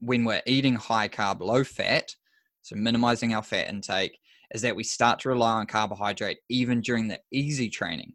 when 0.00 0.24
we're 0.24 0.42
eating 0.46 0.74
high 0.74 1.08
carb, 1.08 1.40
low 1.40 1.64
fat, 1.64 2.14
so 2.62 2.76
minimizing 2.76 3.34
our 3.34 3.42
fat 3.42 3.68
intake, 3.68 4.18
is 4.54 4.62
that 4.62 4.76
we 4.76 4.84
start 4.84 5.20
to 5.20 5.28
rely 5.28 5.52
on 5.52 5.66
carbohydrate 5.66 6.38
even 6.48 6.80
during 6.80 7.08
the 7.08 7.20
easy 7.30 7.68
training. 7.68 8.12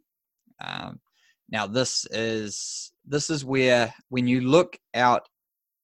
Um, 0.63 1.00
now, 1.50 1.68
this 1.68 2.06
is 2.12 2.92
this 3.06 3.30
is 3.30 3.46
where 3.46 3.94
when 4.10 4.28
you 4.28 4.42
look 4.42 4.78
out 4.96 5.28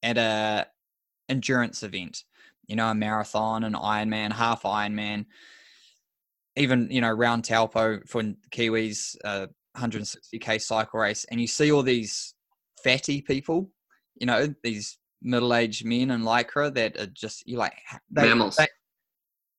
at 0.01 0.17
a 0.17 0.67
endurance 1.27 1.83
event, 1.83 2.23
you 2.69 2.75
know, 2.75 2.87
a 2.87 2.95
marathon, 2.95 3.63
an 3.63 3.73
Ironman, 3.73 4.31
half 4.31 4.61
Ironman, 4.61 5.25
even 6.55 6.87
you 6.91 7.01
know 7.01 7.11
round 7.11 7.43
Taupo 7.43 7.99
for 8.07 8.23
Kiwis, 8.51 9.15
uh, 9.25 9.47
160k 9.75 10.61
cycle 10.61 10.99
race, 10.99 11.25
and 11.31 11.41
you 11.41 11.47
see 11.47 11.71
all 11.71 11.81
these 11.81 12.35
fatty 12.83 13.21
people, 13.21 13.71
you 14.15 14.27
know, 14.27 14.53
these 14.63 14.99
middle-aged 15.21 15.83
men 15.83 16.11
in 16.11 16.21
lycra 16.21 16.73
that 16.75 16.97
are 16.97 17.07
just 17.07 17.45
you 17.47 17.57
like 17.57 17.73
they, 18.11 18.27
mammals. 18.27 18.55
They, 18.55 18.67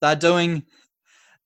they're 0.00 0.16
doing 0.16 0.62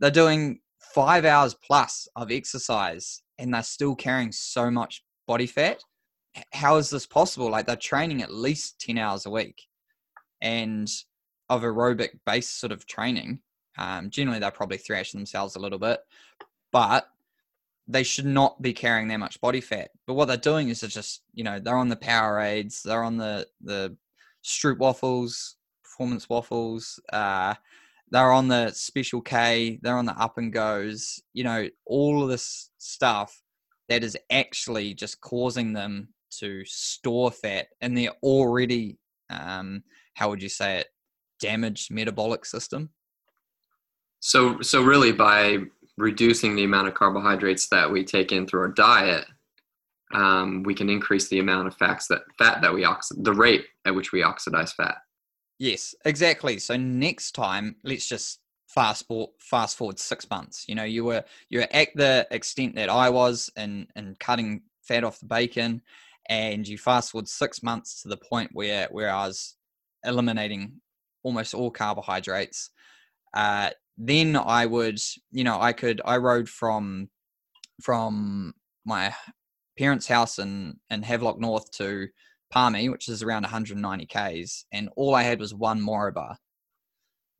they're 0.00 0.10
doing 0.10 0.60
five 0.94 1.24
hours 1.24 1.54
plus 1.54 2.06
of 2.14 2.30
exercise 2.30 3.22
and 3.38 3.54
they're 3.54 3.62
still 3.62 3.96
carrying 3.96 4.32
so 4.32 4.70
much 4.70 5.02
body 5.26 5.46
fat. 5.46 5.80
How 6.52 6.76
is 6.76 6.90
this 6.90 7.06
possible? 7.06 7.50
Like 7.50 7.66
they're 7.66 7.76
training 7.76 8.22
at 8.22 8.32
least 8.32 8.80
10 8.80 8.98
hours 8.98 9.24
a 9.24 9.30
week 9.30 9.62
and 10.42 10.88
of 11.48 11.62
aerobic 11.62 12.10
based 12.26 12.60
sort 12.60 12.72
of 12.72 12.86
training. 12.86 13.40
Um, 13.78 14.10
generally, 14.10 14.38
they're 14.38 14.50
probably 14.50 14.78
thrashing 14.78 15.18
themselves 15.18 15.56
a 15.56 15.60
little 15.60 15.78
bit, 15.78 16.00
but 16.72 17.08
they 17.86 18.02
should 18.02 18.26
not 18.26 18.60
be 18.62 18.72
carrying 18.72 19.08
that 19.08 19.18
much 19.18 19.40
body 19.40 19.60
fat. 19.60 19.90
But 20.06 20.14
what 20.14 20.26
they're 20.26 20.36
doing 20.36 20.68
is 20.68 20.80
they're 20.80 20.88
just, 20.88 21.22
you 21.34 21.44
know, 21.44 21.58
they're 21.58 21.76
on 21.76 21.88
the 21.88 21.96
Powerades, 21.96 22.82
they're 22.82 23.04
on 23.04 23.16
the 23.16 23.46
the 23.60 23.96
Stroop 24.44 24.78
waffles, 24.78 25.56
performance 25.82 26.28
waffles, 26.28 27.00
uh, 27.12 27.54
they're 28.10 28.32
on 28.32 28.48
the 28.48 28.70
special 28.70 29.20
K, 29.20 29.78
they're 29.82 29.96
on 29.96 30.06
the 30.06 30.18
up 30.18 30.38
and 30.38 30.52
goes, 30.52 31.20
you 31.32 31.44
know, 31.44 31.68
all 31.86 32.22
of 32.22 32.28
this 32.28 32.70
stuff 32.78 33.42
that 33.88 34.04
is 34.04 34.16
actually 34.30 34.94
just 34.94 35.20
causing 35.20 35.72
them 35.72 36.08
to 36.38 36.64
store 36.64 37.30
fat 37.30 37.68
and 37.80 37.96
they're 37.96 38.10
already 38.22 38.98
um, 39.30 39.82
how 40.14 40.28
would 40.28 40.42
you 40.42 40.48
say 40.48 40.78
it 40.78 40.88
damaged 41.44 41.90
metabolic 41.90 42.44
system 42.44 42.90
so 44.20 44.60
so 44.60 44.82
really 44.82 45.12
by 45.12 45.58
reducing 45.96 46.56
the 46.56 46.64
amount 46.64 46.88
of 46.88 46.94
carbohydrates 46.94 47.68
that 47.68 47.90
we 47.90 48.04
take 48.04 48.32
in 48.32 48.46
through 48.46 48.60
our 48.60 48.68
diet 48.68 49.26
um, 50.12 50.62
we 50.62 50.74
can 50.74 50.88
increase 50.88 51.28
the 51.28 51.40
amount 51.40 51.66
of 51.66 51.76
fats 51.76 52.06
that 52.06 52.22
fat 52.38 52.60
that 52.62 52.72
we 52.72 52.84
oxidize 52.84 53.24
the 53.24 53.32
rate 53.32 53.66
at 53.84 53.94
which 53.94 54.12
we 54.12 54.22
oxidize 54.22 54.72
fat 54.72 54.96
Yes, 55.58 55.94
exactly. 56.04 56.58
So 56.58 56.76
next 56.76 57.32
time, 57.32 57.76
let's 57.84 58.08
just 58.08 58.40
fast 58.66 59.06
forward, 59.06 59.30
fast 59.38 59.76
forward 59.76 59.98
six 59.98 60.28
months. 60.28 60.64
You 60.68 60.74
know, 60.74 60.84
you 60.84 61.04
were 61.04 61.24
you 61.48 61.60
were 61.60 61.68
at 61.70 61.88
the 61.94 62.26
extent 62.30 62.74
that 62.76 62.88
I 62.88 63.10
was 63.10 63.50
in 63.56 63.86
in 63.94 64.16
cutting 64.18 64.62
fat 64.82 65.04
off 65.04 65.20
the 65.20 65.26
bacon, 65.26 65.82
and 66.28 66.66
you 66.66 66.76
fast 66.76 67.12
forward 67.12 67.28
six 67.28 67.62
months 67.62 68.02
to 68.02 68.08
the 68.08 68.16
point 68.16 68.50
where 68.52 68.88
where 68.90 69.10
I 69.10 69.26
was 69.26 69.54
eliminating 70.04 70.80
almost 71.24 71.54
all 71.54 71.70
carbohydrates. 71.70 72.70
Uh, 73.34 73.70
then 73.98 74.36
I 74.36 74.66
would, 74.66 75.00
you 75.32 75.42
know, 75.44 75.60
I 75.60 75.72
could 75.72 76.00
I 76.04 76.18
rode 76.18 76.48
from 76.48 77.08
from 77.82 78.54
my 78.84 79.12
parents' 79.76 80.06
house 80.06 80.38
in 80.38 80.78
in 80.90 81.02
Havelock 81.02 81.40
North 81.40 81.70
to 81.72 82.08
Palmy, 82.50 82.88
which 82.88 83.08
is 83.08 83.22
around 83.22 83.42
190 83.42 84.06
Ks, 84.06 84.66
and 84.72 84.88
all 84.96 85.14
I 85.14 85.22
had 85.22 85.40
was 85.40 85.54
one 85.54 85.80
Moro 85.80 86.12
bar. 86.12 86.36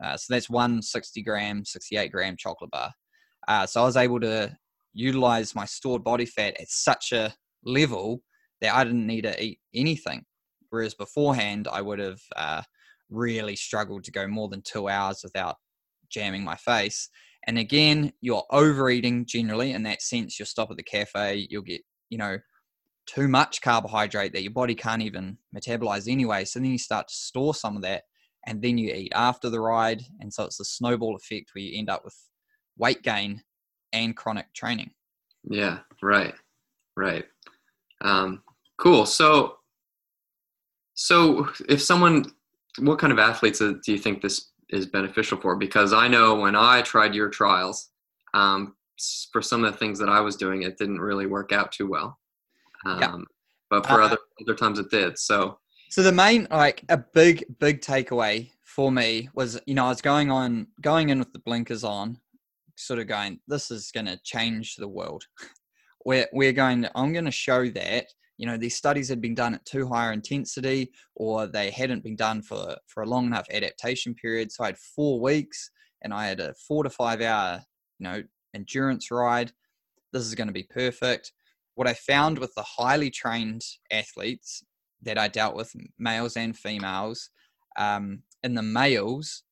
Uh, 0.03 0.17
so 0.17 0.35
that's 0.35 0.51
one 0.51 0.83
60 0.83 1.23
gram, 1.23 1.65
68 1.65 2.11
gram 2.11 2.37
chocolate 2.37 2.71
bar. 2.71 2.93
Uh, 3.47 3.67
so 3.67 3.83
I 3.83 3.85
was 3.85 3.97
able 3.97 4.21
to 4.21 4.57
utilize 4.93 5.55
my 5.55 5.65
stored 5.65 6.03
body 6.03 6.27
fat 6.27 6.57
at 6.61 6.69
such 6.69 7.13
a 7.13 7.35
level 7.65 8.23
that 8.61 8.75
I 8.75 8.85
didn't 8.85 9.07
need 9.07 9.23
to 9.23 9.43
eat 9.43 9.61
anything. 9.75 10.25
Whereas 10.71 10.95
beforehand, 10.95 11.69
I 11.71 11.81
would 11.81 11.99
have 11.99 12.21
uh, 12.35 12.63
really 13.11 13.57
struggled 13.57 14.05
to 14.05 14.13
go 14.13 14.27
more 14.27 14.49
than 14.49 14.63
two 14.63 14.89
hours 14.89 15.21
without 15.23 15.57
jamming 16.11 16.45
my 16.45 16.57
face. 16.57 17.09
And 17.47 17.59
again, 17.59 18.13
you're 18.21 18.45
overeating 18.51 19.27
generally 19.27 19.73
in 19.73 19.83
that 19.83 20.03
sense. 20.03 20.39
You'll 20.39 20.47
stop 20.47 20.71
at 20.71 20.77
the 20.77 20.83
cafe, 20.83 21.47
you'll 21.51 21.63
get, 21.63 21.83
you 22.11 22.19
know, 22.19 22.39
too 23.07 23.29
much 23.29 23.61
carbohydrate 23.61 24.33
that 24.33 24.43
your 24.43 24.53
body 24.53 24.75
can't 24.75 25.03
even 25.03 25.37
metabolize 25.55 26.11
anyway. 26.11 26.45
So 26.45 26.59
then 26.59 26.71
you 26.71 26.79
start 26.79 27.09
to 27.09 27.15
store 27.15 27.55
some 27.55 27.77
of 27.77 27.83
that 27.83 28.05
and 28.47 28.63
then 28.63 28.79
you 28.79 28.95
eat 28.95 29.13
after 29.15 29.51
the 29.51 29.61
ride. 29.61 30.03
And 30.21 30.33
so 30.33 30.45
it's 30.45 30.59
the 30.59 30.65
snowball 30.65 31.17
effect 31.17 31.51
where 31.53 31.63
you 31.63 31.79
end 31.79 31.91
up 31.91 32.05
with 32.05 32.17
weight 32.79 33.03
gain 33.03 33.43
and 33.93 34.17
chronic 34.17 34.53
training. 34.55 34.91
Yeah, 35.45 35.81
right. 36.03 36.35
Right. 36.97 37.25
Um, 38.01 38.43
cool. 38.79 39.05
So, 39.07 39.57
so 40.95 41.51
if 41.69 41.83
someone, 41.83 42.25
what 42.79 42.99
kind 42.99 43.13
of 43.13 43.19
athletes 43.19 43.59
do 43.59 43.81
you 43.87 43.99
think 43.99 44.21
this 44.21 44.51
is 44.71 44.87
beneficial 44.87 45.41
for? 45.41 45.57
Because 45.57 45.93
I 45.93 46.09
know 46.09 46.35
when 46.35 46.57
I 46.57 46.83
tried 46.83 47.15
your 47.15 47.29
trials, 47.29 47.91
um, 48.35 48.75
for 49.33 49.43
some 49.43 49.65
of 49.65 49.73
the 49.73 49.79
things 49.79 49.99
that 49.99 50.09
I 50.09 50.21
was 50.21 50.37
doing, 50.37 50.63
it 50.63 50.79
didn't 50.79 51.01
really 51.01 51.27
work 51.27 51.53
out 51.53 51.73
too 51.73 51.89
well. 51.89 52.19
Um, 52.85 53.01
yeah. 53.01 53.17
But 53.71 53.87
for 53.87 54.03
uh, 54.03 54.07
other 54.07 54.19
other 54.41 54.55
times 54.55 54.79
it 54.79 54.91
did. 54.91 55.19
So 55.19 55.59
so 55.91 56.03
the 56.03 56.13
main 56.13 56.47
like 56.51 56.85
a 56.89 56.99
big 56.99 57.45
big 57.59 57.81
takeaway 57.81 58.51
for 58.63 58.93
me 58.93 59.29
was 59.35 59.61
you 59.67 59.75
know 59.75 59.87
I 59.87 59.89
was 59.89 60.03
going 60.03 60.31
on 60.31 60.69
going 60.81 61.09
in 61.09 61.19
with 61.19 61.33
the 61.33 61.39
blinkers 61.41 61.85
on, 61.85 62.19
sort 62.77 62.99
of 62.99 63.07
going 63.07 63.41
this 63.49 63.71
is 63.71 63.91
going 63.91 64.07
to 64.07 64.21
change 64.23 64.77
the 64.77 64.89
world. 64.89 65.25
we're 66.05 66.29
we're 66.33 66.53
going 66.53 66.83
to, 66.83 66.91
I'm 66.95 67.13
going 67.13 67.25
to 67.25 67.31
show 67.31 67.69
that 67.71 68.07
you 68.37 68.47
know 68.47 68.57
these 68.57 68.77
studies 68.77 69.09
had 69.09 69.21
been 69.21 69.35
done 69.35 69.55
at 69.55 69.65
too 69.65 69.87
higher 69.87 70.13
intensity 70.13 70.93
or 71.15 71.47
they 71.47 71.71
hadn't 71.71 72.03
been 72.03 72.17
done 72.17 72.43
for 72.43 72.77
for 72.87 73.03
a 73.03 73.09
long 73.09 73.27
enough 73.27 73.47
adaptation 73.51 74.15
period. 74.15 74.51
So 74.51 74.65
I 74.65 74.69
had 74.69 74.79
four 74.79 75.21
weeks 75.21 75.71
and 76.03 76.13
I 76.13 76.27
had 76.27 76.41
a 76.41 76.55
four 76.55 76.83
to 76.85 76.91
five 76.91 77.21
hour 77.21 77.63
you 77.99 78.05
know 78.05 78.23
endurance 78.55 79.11
ride. 79.11 79.53
This 80.13 80.25
is 80.25 80.35
going 80.35 80.49
to 80.49 80.53
be 80.53 80.65
perfect 80.65 81.33
what 81.75 81.89
I 81.89 81.95
found 81.95 82.39
with 82.39 82.55
the 82.55 82.63
highly 82.63 83.11
trained 83.11 83.63
athletes 83.91 84.65
that 85.03 85.19
I 85.19 85.29
dealt 85.29 85.57
with, 85.57 85.75
males 85.99 86.37
and 86.37 86.57
females, 86.57 87.31
um, 87.77 88.23
in 88.43 88.55
the 88.55 88.63
males, 88.63 89.43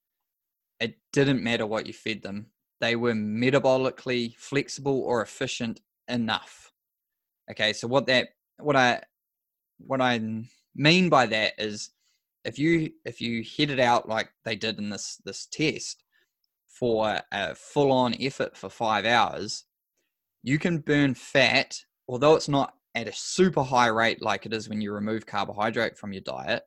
it 0.81 0.97
didn't 1.13 1.43
matter 1.43 1.67
what 1.67 1.87
you 1.87 1.93
fed 1.93 2.23
them. 2.23 2.47
They 2.81 2.97
were 2.97 3.13
metabolically 3.13 4.37
flexible 4.37 5.01
or 5.01 5.23
efficient 5.23 5.81
enough. 6.09 6.73
Okay, 7.51 7.73
so 7.73 7.89
what 7.89 8.07
that 8.07 8.29
what 8.65 8.77
I 8.77 9.03
what 9.79 10.01
I 10.01 10.21
mean 10.75 11.09
by 11.09 11.27
that 11.27 11.55
is 11.59 11.91
if 12.45 12.59
you 12.59 12.91
if 13.05 13.21
you 13.21 13.43
hit 13.45 13.71
it 13.71 13.81
out 13.81 14.09
like 14.09 14.31
they 14.45 14.57
did 14.57 14.79
in 14.79 14.91
this 14.91 15.21
this 15.25 15.47
test 15.47 16.05
for 16.69 17.21
a 17.33 17.55
full 17.55 17.93
on 17.93 18.15
effort 18.21 18.57
for 18.57 18.69
five 18.69 19.05
hours, 19.05 19.65
you 20.43 20.59
can 20.59 20.79
burn 20.79 21.15
fat 21.15 21.77
although 22.09 22.35
it's 22.35 22.49
not 22.49 22.75
at 22.95 23.09
a 23.09 23.13
super 23.13 23.63
high 23.63 23.87
rate 23.87 24.21
like 24.21 24.45
it 24.45 24.53
is 24.53 24.69
when 24.69 24.81
you 24.81 24.93
remove 24.93 25.27
carbohydrate 25.27 25.97
from 25.97 26.13
your 26.13 26.23
diet, 26.23 26.63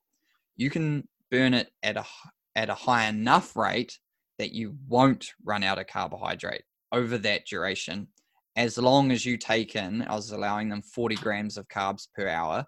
you 0.56 0.70
can 0.70 1.08
burn 1.30 1.54
it 1.54 1.72
at 1.84 1.98
a 1.98 2.06
at 2.56 2.70
a 2.70 2.74
high 2.74 3.08
enough 3.08 3.56
rate 3.56 4.00
that 4.40 4.54
you 4.54 4.76
won't 4.88 5.34
run 5.44 5.64
out 5.64 5.80
of 5.80 5.88
carbohydrate 5.88 6.64
over 6.92 7.18
that 7.18 7.46
duration 7.46 8.08
as 8.56 8.78
long 8.78 9.12
as 9.12 9.26
you 9.26 9.38
take 9.38 9.76
in 9.76 10.02
i 10.04 10.16
was 10.16 10.32
allowing 10.32 10.70
them 10.70 10.82
40 10.82 11.16
grams 11.16 11.58
of 11.58 11.68
carbs 11.68 12.08
per 12.16 12.28
hour 12.28 12.66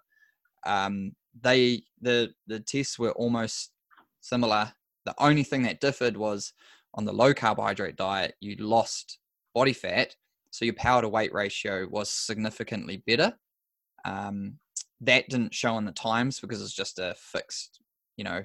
um, 0.66 1.12
they 1.40 1.82
the 2.00 2.30
the 2.46 2.60
tests 2.60 2.98
were 2.98 3.12
almost 3.12 3.72
similar 4.20 4.72
the 5.04 5.14
only 5.18 5.44
thing 5.44 5.62
that 5.62 5.80
differed 5.80 6.16
was 6.16 6.52
on 6.94 7.04
the 7.04 7.12
low 7.12 7.32
carbohydrate 7.32 7.96
diet 7.96 8.34
you 8.40 8.56
lost 8.56 9.18
body 9.54 9.72
fat 9.72 10.14
so 10.50 10.64
your 10.64 10.74
power 10.74 11.02
to 11.02 11.08
weight 11.08 11.32
ratio 11.32 11.86
was 11.88 12.10
significantly 12.10 13.02
better. 13.06 13.34
Um, 14.04 14.58
that 15.00 15.28
didn't 15.28 15.54
show 15.54 15.78
in 15.78 15.84
the 15.84 15.92
times 15.92 16.40
because 16.40 16.62
it's 16.62 16.74
just 16.74 16.98
a 16.98 17.14
fixed, 17.16 17.80
you 18.16 18.24
know, 18.24 18.42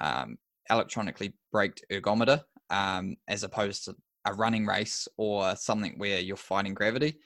um, 0.00 0.38
electronically 0.70 1.34
braked 1.50 1.84
ergometer 1.90 2.42
um, 2.70 3.16
as 3.28 3.42
opposed 3.42 3.84
to 3.84 3.96
a 4.24 4.32
running 4.34 4.66
race 4.66 5.08
or 5.16 5.54
something 5.56 5.94
where 5.98 6.20
you're 6.20 6.36
fighting 6.36 6.74
gravity. 6.74 7.18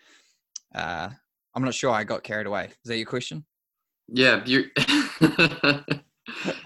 Uh, 0.74 1.10
I'm 1.54 1.62
not 1.64 1.74
sure 1.74 1.90
I 1.90 2.04
got 2.04 2.22
carried 2.22 2.46
away. 2.46 2.66
Is 2.66 2.72
that 2.88 2.96
your 2.96 3.06
question? 3.06 3.44
Yeah, 4.08 4.42
you 4.44 4.70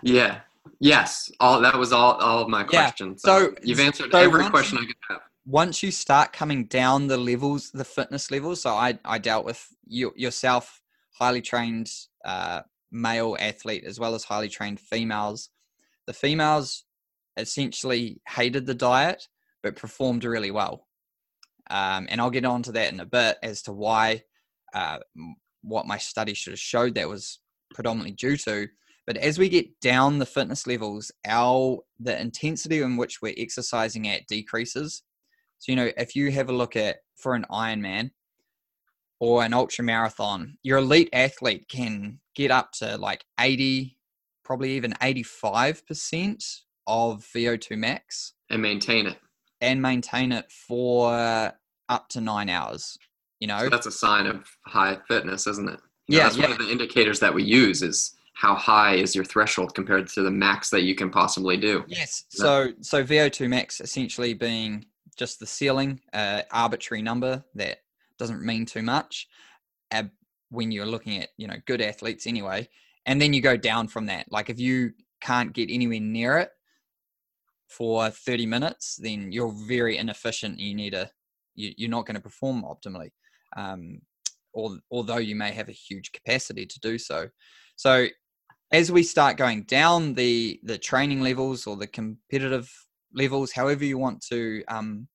yeah. 0.03 0.41
Yes. 0.79 1.31
All 1.41 1.61
that 1.61 1.77
was 1.79 1.93
all 1.93 2.15
all 2.15 2.43
of 2.43 2.49
my 2.49 2.61
Yeah, 2.61 2.67
questions. 2.87 3.23
so- 3.23 3.49
Uh, 3.49 3.55
you've 3.63 3.81
answered 3.81 4.13
so 4.13 4.19
every 4.19 4.49
question 4.51 4.79
you- 4.79 4.85
I 4.85 4.87
could 4.87 4.97
have. 5.09 5.21
once 5.47 5.83
you 5.83 5.91
start 5.91 6.33
coming 6.33 6.65
down 6.67 7.07
the 7.07 7.17
levels, 7.17 7.71
the 7.71 7.85
fitness 7.85 8.31
levels, 8.31 8.61
so 8.63 8.71
I, 8.75 8.99
I 9.05 9.19
dealt 9.19 9.45
with 9.45 9.67
you, 9.87 10.13
yourself, 10.17 10.83
highly 11.13 11.43
trained 11.43 11.91
uh, 12.25 12.63
male 12.91 13.37
athlete, 13.41 13.85
as 13.85 13.99
well 13.99 14.15
as 14.15 14.25
highly 14.25 14.49
trained 14.49 14.81
females. 14.81 15.51
The 16.07 16.13
females 16.13 16.85
essentially 17.37 18.21
hated 18.29 18.67
the 18.67 18.75
diet, 18.75 19.29
but 19.63 19.77
performed 19.77 20.25
really 20.25 20.51
well. 20.51 20.87
Um, 21.71 22.07
and 22.11 22.21
I'll 22.21 22.31
get 22.31 22.45
on 22.45 22.63
to 22.65 22.73
that 22.73 22.93
in 22.93 23.01
a 23.01 23.07
bit 23.07 23.39
as 23.43 23.63
to 23.63 23.73
why, 23.73 24.25
uh, 24.75 24.99
what 25.63 25.87
my 25.87 25.99
study 25.99 26.35
should 26.35 26.53
have 26.53 26.61
showed 26.61 26.95
that 26.95 27.09
was 27.09 27.39
predominantly 27.75 28.13
due 28.13 28.37
to. 28.39 28.69
But 29.07 29.17
as 29.17 29.39
we 29.39 29.49
get 29.49 29.81
down 29.81 30.19
the 30.19 30.27
fitness 30.27 30.67
levels, 30.67 31.11
our 31.27 31.79
the 31.99 32.21
intensity 32.21 32.81
in 32.81 32.97
which 32.97 33.23
we're 33.23 33.35
exercising 33.37 34.09
at 34.09 34.27
decreases. 34.27 35.03
So, 35.59 35.73
you 35.73 35.77
know, 35.77 35.91
if 35.97 36.17
you 36.17 36.31
have 36.31 36.49
a 36.49 36.55
look 36.55 36.77
at 36.77 36.99
for 37.17 37.35
an 37.35 37.47
Ironman 37.51 38.11
or 39.19 39.45
an 39.45 39.53
ultra 39.53 39.85
marathon, 39.85 40.57
your 40.63 40.79
elite 40.79 41.11
athlete 41.13 41.67
can 41.69 42.21
get 42.35 42.51
up 42.51 42.73
to 42.79 42.97
like 42.97 43.25
80, 43.39 43.97
probably 44.45 44.73
even 44.73 44.93
85% 44.95 46.61
of 46.87 47.27
VO2 47.35 47.77
max 47.77 48.35
And 48.49 48.63
maintain 48.63 49.07
it. 49.07 49.17
And 49.61 49.81
maintain 49.81 50.33
it 50.33 50.51
for 50.51 51.53
up 51.89 52.09
to 52.11 52.21
nine 52.21 52.49
hours. 52.49 52.99
You 53.41 53.49
know, 53.49 53.59
So 53.61 53.71
that's 53.71 53.87
a 53.87 53.93
sign 53.93 54.27
of 54.27 54.45
high 54.67 54.99
fitness, 55.09 55.47
isn't 55.47 55.69
it? 55.69 55.81
You 56.09 56.19
know, 56.19 56.23
Yeah, 56.23 56.25
that's 56.25 56.39
one 56.39 56.53
of 56.53 56.59
the 56.59 56.71
indicators 56.71 57.21
that 57.21 57.33
we 57.33 57.43
use 57.43 57.83
is 57.83 58.15
how 58.35 58.55
high 58.55 58.95
is 58.95 59.15
your 59.15 59.25
threshold 59.25 59.75
compared 59.75 60.09
to 60.09 60.23
the 60.23 60.31
max 60.31 60.71
that 60.71 60.83
you 60.83 60.95
can 60.95 61.11
possibly 61.11 61.57
do. 61.57 61.85
Yes. 61.89 62.25
So 62.31 62.69
so 62.81 63.05
VO2 63.05 63.49
max 63.49 63.81
essentially 63.81 64.35
being 64.35 64.87
just 65.17 65.41
the 65.41 65.47
ceiling, 65.47 66.01
uh, 66.13 66.43
arbitrary 66.51 67.03
number 67.03 67.45
that 67.55 67.79
doesn't 68.19 68.43
mean 68.43 68.65
too 68.65 68.83
much 68.83 69.29
uh, 69.93 70.05
when 70.51 70.71
you're 70.71 70.87
looking 70.87 71.19
at 71.19 71.31
you 71.37 71.47
know 71.49 71.57
good 71.67 71.83
athletes 71.83 72.27
anyway, 72.27 72.69
and 73.07 73.21
then 73.21 73.33
you 73.33 73.41
go 73.43 73.57
down 73.57 73.89
from 73.89 74.07
that. 74.07 74.31
Like 74.31 74.49
if 74.49 74.59
you 74.59 74.93
can't 75.21 75.53
get 75.53 75.71
anywhere 75.71 76.01
near 76.01 76.39
it 76.39 76.51
for 77.71 78.11
30 78.11 78.47
minutes, 78.47 78.97
then 79.01 79.33
you're 79.33 79.55
very 79.67 79.97
inefficient. 79.97 80.59
You 80.59 80.75
need 80.75 80.93
a 80.95 81.11
you, 81.55 81.73
you're 81.77 81.91
not 81.91 82.07
going 82.07 82.15
to 82.17 82.21
perform 82.21 82.63
optimally. 82.63 83.11
Um, 83.57 84.01
al- 84.57 84.81
although 84.91 85.19
you 85.19 85.37
may 85.37 85.53
have 85.53 85.69
a 85.69 85.73
huge 85.73 86.13
capacity 86.13 86.67
to 86.67 86.81
do 86.81 86.99
so. 86.99 87.29
So 87.77 88.07
as 88.73 88.93
we 88.93 89.03
start 89.03 89.37
going 89.37 89.63
down 89.65 90.15
the 90.15 90.61
the 90.65 90.79
training 90.79 91.21
levels 91.23 91.67
or 91.67 91.77
the 91.77 91.87
competitive 91.87 92.71
levels, 93.15 93.53
however 93.53 93.85
you 93.85 93.99
want 93.99 94.21
to 94.31 94.63
um, 94.69 95.09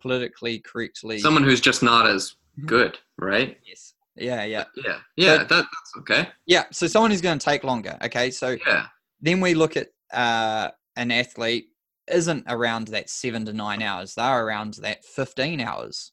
politically 0.00 0.60
correctly. 0.60 1.18
Someone 1.18 1.42
who's 1.44 1.60
just 1.60 1.82
not 1.82 2.06
as 2.06 2.36
Mhm. 2.58 2.66
good, 2.66 2.98
right? 3.18 3.58
yes. 3.66 3.94
Yeah, 4.16 4.42
yeah, 4.44 4.64
Yeah. 4.84 4.98
Yeah, 5.16 5.36
But- 5.38 5.48
that, 5.50 5.64
that's 5.72 5.92
okay. 5.98 6.28
yeah. 6.46 6.64
So 6.72 6.86
someone 6.88 7.12
who's 7.12 7.20
going 7.20 7.38
to 7.38 7.44
take 7.44 7.62
longer. 7.62 7.96
Okay, 8.02 8.32
so 8.32 8.56
Yeah. 8.66 8.88
then 9.20 9.40
we 9.40 9.54
look 9.54 9.76
at 9.76 9.88
uh, 10.12 10.70
an 10.96 11.12
athlete 11.12 11.68
isn't 12.12 12.44
around 12.48 12.88
that 12.88 13.10
seven 13.10 13.44
to 13.46 13.52
nine 13.52 13.82
hours. 13.82 14.14
They're 14.14 14.44
around 14.46 14.74
that 14.74 15.04
fifteen 15.04 15.60
hours, 15.60 16.12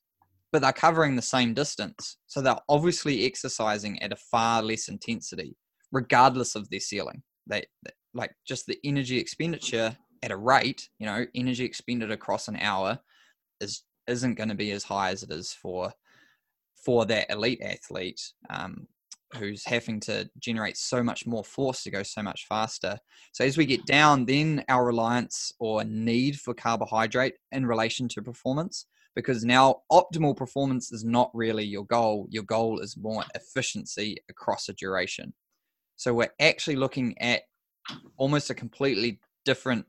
but 0.51 0.61
they're 0.61 0.73
covering 0.73 1.15
the 1.15 1.21
same 1.21 1.53
distance. 1.53 2.17
So 2.27 2.41
they're 2.41 2.57
obviously 2.69 3.25
exercising 3.25 4.01
at 4.01 4.11
a 4.11 4.17
far 4.17 4.61
less 4.61 4.87
intensity, 4.87 5.55
regardless 5.91 6.55
of 6.55 6.69
their 6.69 6.79
ceiling. 6.79 7.23
They 7.47 7.65
they- 7.83 7.91
like 8.13 8.33
just 8.47 8.65
the 8.65 8.79
energy 8.85 9.17
expenditure 9.19 9.97
at 10.23 10.31
a 10.31 10.37
rate. 10.37 10.87
You 10.99 11.05
know, 11.05 11.25
energy 11.35 11.65
expended 11.65 12.11
across 12.11 12.47
an 12.47 12.55
hour 12.55 12.97
is 13.59 13.83
isn't 14.07 14.35
going 14.35 14.49
to 14.49 14.55
be 14.55 14.72
as 14.72 14.83
high 14.83 15.09
as 15.09 15.24
it 15.24 15.31
is 15.31 15.51
for 15.51 15.91
for 16.85 17.05
that 17.07 17.29
elite 17.29 17.61
athlete 17.61 18.22
um, 18.50 18.87
who's 19.33 19.66
having 19.66 20.00
to 20.01 20.29
generate 20.40 20.77
so 20.77 21.03
much 21.03 21.25
more 21.25 21.44
force 21.44 21.83
to 21.83 21.92
go 21.92 22.03
so 22.03 22.22
much 22.22 22.46
faster. 22.48 22.98
So 23.33 23.44
as 23.44 23.57
we 23.57 23.66
get 23.66 23.85
down, 23.85 24.25
then 24.25 24.64
our 24.70 24.85
reliance 24.85 25.51
or 25.59 25.83
need 25.83 26.40
for 26.40 26.53
carbohydrate 26.53 27.35
in 27.51 27.66
relation 27.66 28.07
to 28.09 28.22
performance, 28.22 28.85
because 29.16 29.44
now 29.44 29.81
optimal 29.92 30.35
performance 30.35 30.92
is 30.92 31.03
not 31.03 31.31
really 31.33 31.64
your 31.64 31.85
goal. 31.85 32.27
Your 32.29 32.44
goal 32.44 32.79
is 32.79 32.98
more 32.98 33.24
efficiency 33.33 34.18
across 34.29 34.70
a 34.70 34.74
duration. 34.74 35.33
So 35.96 36.14
we're 36.14 36.33
actually 36.40 36.75
looking 36.75 37.18
at 37.20 37.42
almost 38.18 38.50
a 38.50 38.53
completely 38.55 39.20
different 39.46 39.85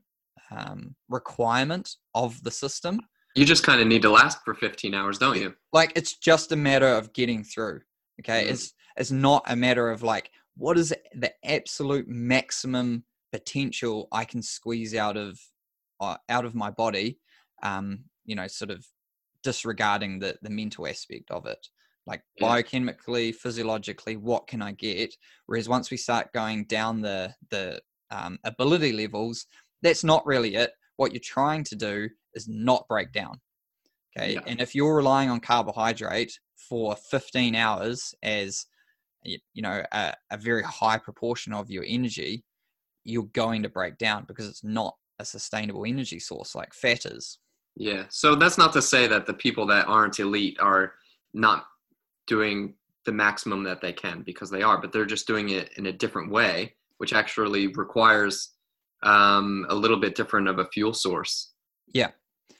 um, 0.51 0.95
requirement 1.09 1.95
of 2.15 2.41
the 2.43 2.51
system. 2.51 2.99
You 3.35 3.45
just 3.45 3.63
kind 3.63 3.81
of 3.81 3.87
need 3.87 4.01
to 4.03 4.09
last 4.09 4.39
for 4.43 4.53
15 4.53 4.93
hours, 4.93 5.17
don't 5.19 5.37
you? 5.37 5.53
Like 5.73 5.91
it's 5.95 6.17
just 6.17 6.51
a 6.51 6.55
matter 6.55 6.87
of 6.87 7.13
getting 7.13 7.43
through. 7.43 7.81
Okay, 8.21 8.45
Mhm. 8.45 8.51
it's 8.51 8.73
it's 8.97 9.11
not 9.11 9.43
a 9.47 9.55
matter 9.55 9.89
of 9.89 10.03
like 10.03 10.31
what 10.55 10.77
is 10.77 10.93
the 11.13 11.31
absolute 11.45 12.07
maximum 12.07 13.03
potential 13.31 14.07
I 14.11 14.25
can 14.25 14.41
squeeze 14.41 14.95
out 14.95 15.17
of 15.17 15.39
uh, 15.99 16.17
out 16.29 16.45
of 16.45 16.55
my 16.55 16.69
body. 16.71 17.19
Um, 17.63 18.05
you 18.25 18.35
know, 18.35 18.47
sort 18.47 18.71
of 18.71 18.85
disregarding 19.43 20.19
the 20.19 20.37
the 20.41 20.49
mental 20.49 20.87
aspect 20.87 21.31
of 21.31 21.45
it. 21.45 21.67
Like 22.05 22.23
Yeah. 22.39 22.47
biochemically, 22.47 23.35
physiologically, 23.35 24.15
what 24.15 24.47
can 24.47 24.61
I 24.61 24.71
get? 24.71 25.15
Whereas 25.45 25.67
once 25.67 25.91
we 25.91 25.97
start 25.97 26.33
going 26.33 26.65
down 26.65 27.01
the 27.01 27.33
the 27.49 27.81
um, 28.11 28.39
ability 28.43 28.93
levels, 28.93 29.45
that's 29.81 30.03
not 30.03 30.25
really 30.25 30.55
it. 30.55 30.71
What 30.95 31.11
you're 31.13 31.19
trying 31.19 31.63
to 31.65 31.75
do 31.75 32.09
is 32.33 32.47
not 32.47 32.87
break 32.87 33.11
down. 33.11 33.39
Okay. 34.17 34.33
Yeah. 34.33 34.41
And 34.47 34.61
if 34.61 34.73
you're 34.73 34.95
relying 34.95 35.29
on 35.29 35.39
carbohydrate 35.39 36.39
for 36.55 36.95
15 36.95 37.55
hours 37.55 38.15
as 38.23 38.65
you 39.23 39.61
know 39.61 39.83
a, 39.91 40.13
a 40.31 40.37
very 40.37 40.63
high 40.63 40.97
proportion 40.97 41.53
of 41.53 41.69
your 41.69 41.85
energy, 41.87 42.43
you're 43.03 43.23
going 43.23 43.63
to 43.63 43.69
break 43.69 43.97
down 43.97 44.25
because 44.27 44.47
it's 44.47 44.63
not 44.63 44.95
a 45.19 45.25
sustainable 45.25 45.85
energy 45.85 46.19
source 46.19 46.55
like 46.55 46.73
fat 46.73 47.05
is. 47.05 47.39
Yeah. 47.75 48.03
So 48.09 48.35
that's 48.35 48.57
not 48.57 48.73
to 48.73 48.81
say 48.81 49.07
that 49.07 49.25
the 49.25 49.33
people 49.33 49.65
that 49.67 49.87
aren't 49.87 50.19
elite 50.19 50.57
are 50.59 50.93
not 51.33 51.65
doing 52.25 52.73
the 53.05 53.11
maximum 53.11 53.63
that 53.63 53.81
they 53.81 53.93
can 53.93 54.21
because 54.23 54.49
they 54.49 54.61
are, 54.61 54.79
but 54.79 54.91
they're 54.91 55.05
just 55.05 55.27
doing 55.27 55.49
it 55.49 55.71
in 55.77 55.85
a 55.85 55.91
different 55.91 56.31
way, 56.31 56.73
which 56.97 57.13
actually 57.13 57.67
requires 57.67 58.53
um, 59.03 59.65
a 59.69 59.75
little 59.75 59.99
bit 59.99 60.15
different 60.15 60.47
of 60.47 60.59
a 60.59 60.65
fuel 60.65 60.93
source. 60.93 61.53
Yeah. 61.93 62.11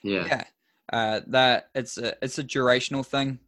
Yeah. 0.04 0.26
yeah 0.26 0.44
uh, 0.92 1.22
that 1.28 1.70
it's 1.76 1.98
a 1.98 2.14
it's 2.24 2.40
a 2.40 2.44
durational 2.44 3.06
thing 3.06 3.40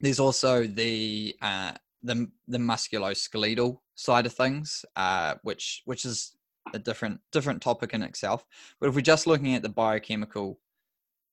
there's 0.00 0.20
also 0.20 0.66
the 0.66 1.34
uh 1.42 1.72
the 2.02 2.30
the 2.48 2.58
musculoskeletal 2.58 3.78
side 3.94 4.24
of 4.24 4.32
things 4.32 4.84
uh 4.96 5.34
which 5.42 5.82
which 5.84 6.04
is 6.04 6.36
a 6.72 6.78
different 6.78 7.20
different 7.32 7.60
topic 7.60 7.92
in 7.92 8.02
itself. 8.02 8.44
But 8.80 8.88
if 8.88 8.94
we're 8.94 9.00
just 9.02 9.26
looking 9.26 9.54
at 9.54 9.62
the 9.62 9.68
biochemical 9.68 10.58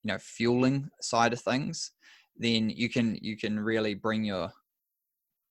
you 0.02 0.12
know 0.12 0.18
fueling 0.18 0.90
side 1.00 1.32
of 1.32 1.40
things 1.40 1.92
then 2.36 2.70
you 2.70 2.88
can 2.88 3.18
you 3.20 3.36
can 3.36 3.58
really 3.58 3.94
bring 3.94 4.24
your 4.24 4.50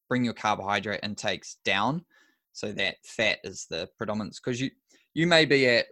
bring 0.09 0.23
your 0.23 0.33
carbohydrate 0.33 1.01
intakes 1.03 1.57
down 1.65 2.05
so 2.53 2.71
that 2.71 2.95
fat 3.03 3.39
is 3.43 3.67
the 3.69 3.87
predominance. 3.97 4.39
Because 4.39 4.59
you 4.59 4.71
you 5.13 5.27
may 5.27 5.45
be 5.45 5.67
at 5.67 5.85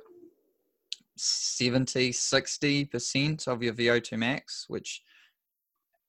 70 1.17 2.11
60% 2.11 3.47
of 3.47 3.63
your 3.63 3.73
VO2 3.73 4.17
max 4.17 4.65
which 4.67 5.01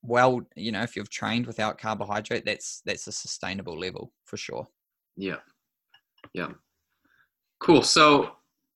well 0.07 0.41
you 0.57 0.71
know 0.73 0.83
if 0.83 0.97
you've 0.97 1.11
trained 1.11 1.47
without 1.47 1.79
carbohydrate 1.79 2.45
that's 2.45 2.83
that's 2.87 3.07
a 3.07 3.13
sustainable 3.13 3.79
level 3.79 4.13
for 4.25 4.37
sure 4.37 4.67
Yeah. 5.17 5.41
Yeah. 6.35 6.51
Cool. 7.61 7.83
So, 7.83 8.33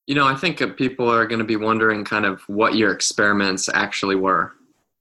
you 0.06 0.14
know, 0.14 0.26
I 0.26 0.34
think 0.34 0.58
people 0.76 1.08
are 1.10 1.26
going 1.26 1.38
to 1.40 1.44
be 1.44 1.56
wondering 1.56 2.04
kind 2.04 2.24
of 2.24 2.40
what 2.48 2.74
your 2.74 2.92
experiments 2.92 3.68
actually 3.68 4.16
were. 4.16 4.52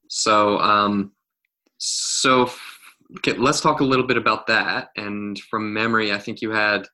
So, 0.08 0.58
um, 0.58 1.12
so 1.78 2.42
f- 2.44 2.78
okay, 3.18 3.32
let's 3.38 3.60
talk 3.60 3.80
a 3.80 3.84
little 3.84 4.06
bit 4.06 4.18
about 4.18 4.46
that. 4.48 4.90
And 4.96 5.38
from 5.50 5.72
memory, 5.72 6.12
I 6.12 6.18
think 6.18 6.42
you 6.42 6.50
had 6.50 6.86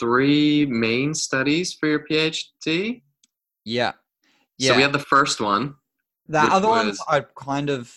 three 0.00 0.66
main 0.66 1.14
studies 1.14 1.72
for 1.72 1.86
your 1.88 2.04
PhD. 2.06 3.02
yeah 3.64 3.92
yeah 4.58 4.70
So 4.70 4.76
we 4.76 4.82
had 4.82 4.92
the 4.92 4.98
first 4.98 5.40
one. 5.40 5.76
the 6.28 6.40
other 6.40 6.68
ones 6.68 6.98
was- 6.98 7.04
i 7.08 7.20
kind 7.36 7.70
of 7.70 7.94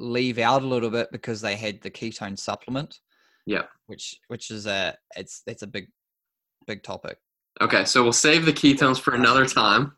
leave 0.00 0.38
out 0.38 0.62
a 0.62 0.66
little 0.66 0.90
bit 0.90 1.08
because 1.12 1.40
they 1.40 1.54
had 1.56 1.80
the 1.82 1.90
ketone 1.90 2.38
supplement 2.38 3.00
Yeah. 3.46 3.64
which 3.86 4.18
which 4.28 4.50
is 4.50 4.66
a 4.66 4.96
it's 5.16 5.42
it's 5.46 5.62
a 5.62 5.66
big 5.66 5.88
big 6.66 6.82
topic 6.82 7.18
Okay, 7.60 7.84
so 7.84 8.02
we'll 8.02 8.12
save 8.12 8.46
the 8.46 8.52
ketones 8.52 8.98
for 8.98 9.14
another 9.14 9.44
time. 9.44 9.92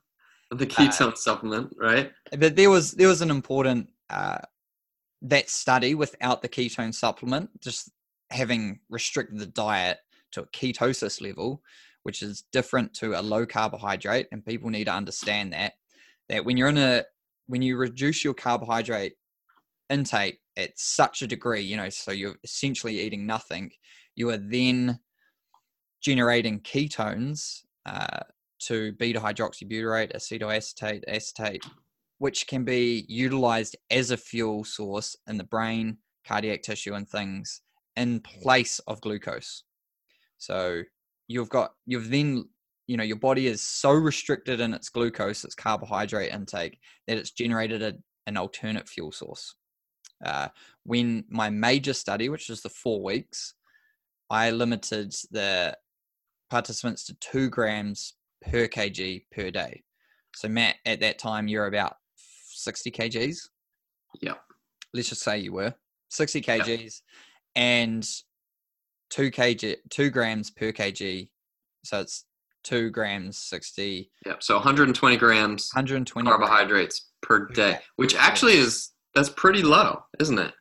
The 0.51 0.67
ketone 0.67 1.17
supplement, 1.17 1.73
right? 1.79 2.11
but 2.37 2.57
there 2.57 2.71
was 2.71 2.93
there 2.93 3.09
was 3.09 3.21
an 3.21 3.31
important 3.31 3.89
uh, 4.11 4.39
that 5.23 5.49
study 5.49 5.95
without 5.95 6.43
the 6.43 6.49
ketone 6.49 6.93
supplement, 6.95 7.51
just 7.61 7.91
having 8.31 8.81
restricted 8.89 9.39
the 9.39 9.47
diet 9.47 9.99
to 10.33 10.43
a 10.43 10.47
ketosis 10.47 11.21
level, 11.21 11.63
which 12.03 12.23
is 12.23 12.45
different 12.53 12.93
to 12.95 13.21
a 13.21 13.23
low 13.23 13.47
carbohydrate. 13.47 14.27
And 14.33 14.45
people 14.45 14.71
need 14.71 14.85
to 14.85 14.93
understand 14.95 15.53
that 15.53 15.75
that 16.31 16.45
when 16.45 16.57
you're 16.57 16.69
in 16.71 16.79
a 16.79 17.05
when 17.47 17.63
you 17.63 17.77
reduce 17.77 18.25
your 18.25 18.35
carbohydrate 18.35 19.13
intake 19.93 20.41
at 20.57 20.71
such 20.77 21.23
a 21.23 21.27
degree, 21.27 21.61
you 21.61 21.77
know, 21.77 21.89
so 21.89 22.11
you're 22.11 22.37
essentially 22.43 23.01
eating 23.01 23.27
nothing, 23.27 23.71
you 24.17 24.31
are 24.31 24.39
then 24.39 24.99
generating 26.03 26.61
ketones 26.61 27.61
uh, 27.87 28.21
to 28.61 28.93
beta 28.93 29.21
hydroxybutyrate, 29.21 30.15
acetoacetate, 30.15 31.03
acetate, 31.09 31.65
which 32.19 32.47
can 32.47 32.65
be 32.65 33.05
utilized 33.09 33.77
as 33.91 34.11
a 34.11 34.17
fuel 34.17 34.65
source 34.65 35.17
in 35.29 35.37
the 35.37 35.45
brain, 35.45 35.97
cardiac 36.27 36.63
tissue, 36.63 36.95
and 36.95 37.09
things 37.09 37.63
in 37.97 38.21
place 38.21 38.79
of 38.81 39.01
glucose. 39.01 39.65
So 40.39 40.83
you've 41.29 41.49
got, 41.49 41.73
you've 41.87 42.11
then, 42.11 42.49
you 42.87 42.97
know, 42.97 43.05
your 43.05 43.17
body 43.17 43.47
is 43.47 43.63
so 43.63 43.93
restricted 43.93 44.61
in 44.61 44.75
its 44.75 44.89
glucose, 44.89 45.45
its 45.45 45.55
carbohydrate 45.55 46.33
intake, 46.33 46.79
that 47.07 47.17
it's 47.17 47.31
generated 47.31 47.83
a, 47.83 47.95
an 48.27 48.37
alternate 48.37 48.89
fuel 48.89 49.13
source. 49.13 49.55
Uh, 50.25 50.49
when 50.85 51.25
my 51.29 51.51
major 51.51 51.93
study, 51.93 52.29
which 52.29 52.49
was 52.49 52.63
the 52.63 52.69
four 52.69 53.03
weeks, 53.03 53.55
I 54.31 54.51
limited 54.51 55.15
the 55.31 55.77
participants 56.51 57.05
to 57.05 57.15
two 57.21 57.49
grams 57.51 58.15
per 58.43 58.67
kg 58.69 59.25
per 59.35 59.51
day. 59.51 59.83
So 60.35 60.49
Matt, 60.49 60.77
at 60.87 61.01
that 61.01 61.19
time, 61.19 61.49
you're 61.49 61.67
about 61.67 61.97
60 62.17 62.91
kgs. 62.91 63.39
Yep. 64.21 64.41
Let's 64.95 65.09
just 65.09 65.23
say 65.23 65.39
you 65.39 65.53
were 65.53 65.75
60 66.11 66.41
kgs 66.43 66.69
yep. 66.69 66.93
and 67.57 68.07
two 69.11 69.31
kg, 69.31 69.77
two 69.91 70.11
grams 70.11 70.51
per 70.51 70.73
kg. 70.73 71.29
So 71.85 72.01
it's 72.01 72.25
two 72.65 72.91
grams 72.91 73.39
60. 73.39 74.11
Yep. 74.27 74.43
So 74.43 74.55
120 74.55 75.17
grams 75.17 75.71
120 75.73 76.29
carbohydrates 76.29 77.11
grams. 77.23 77.49
per 77.49 77.55
day, 77.55 77.79
which 77.97 78.15
actually 78.15 78.55
is 78.55 78.92
that's 79.15 79.31
pretty 79.31 79.63
low, 79.63 80.03
isn't 80.19 80.39
it? 80.39 80.53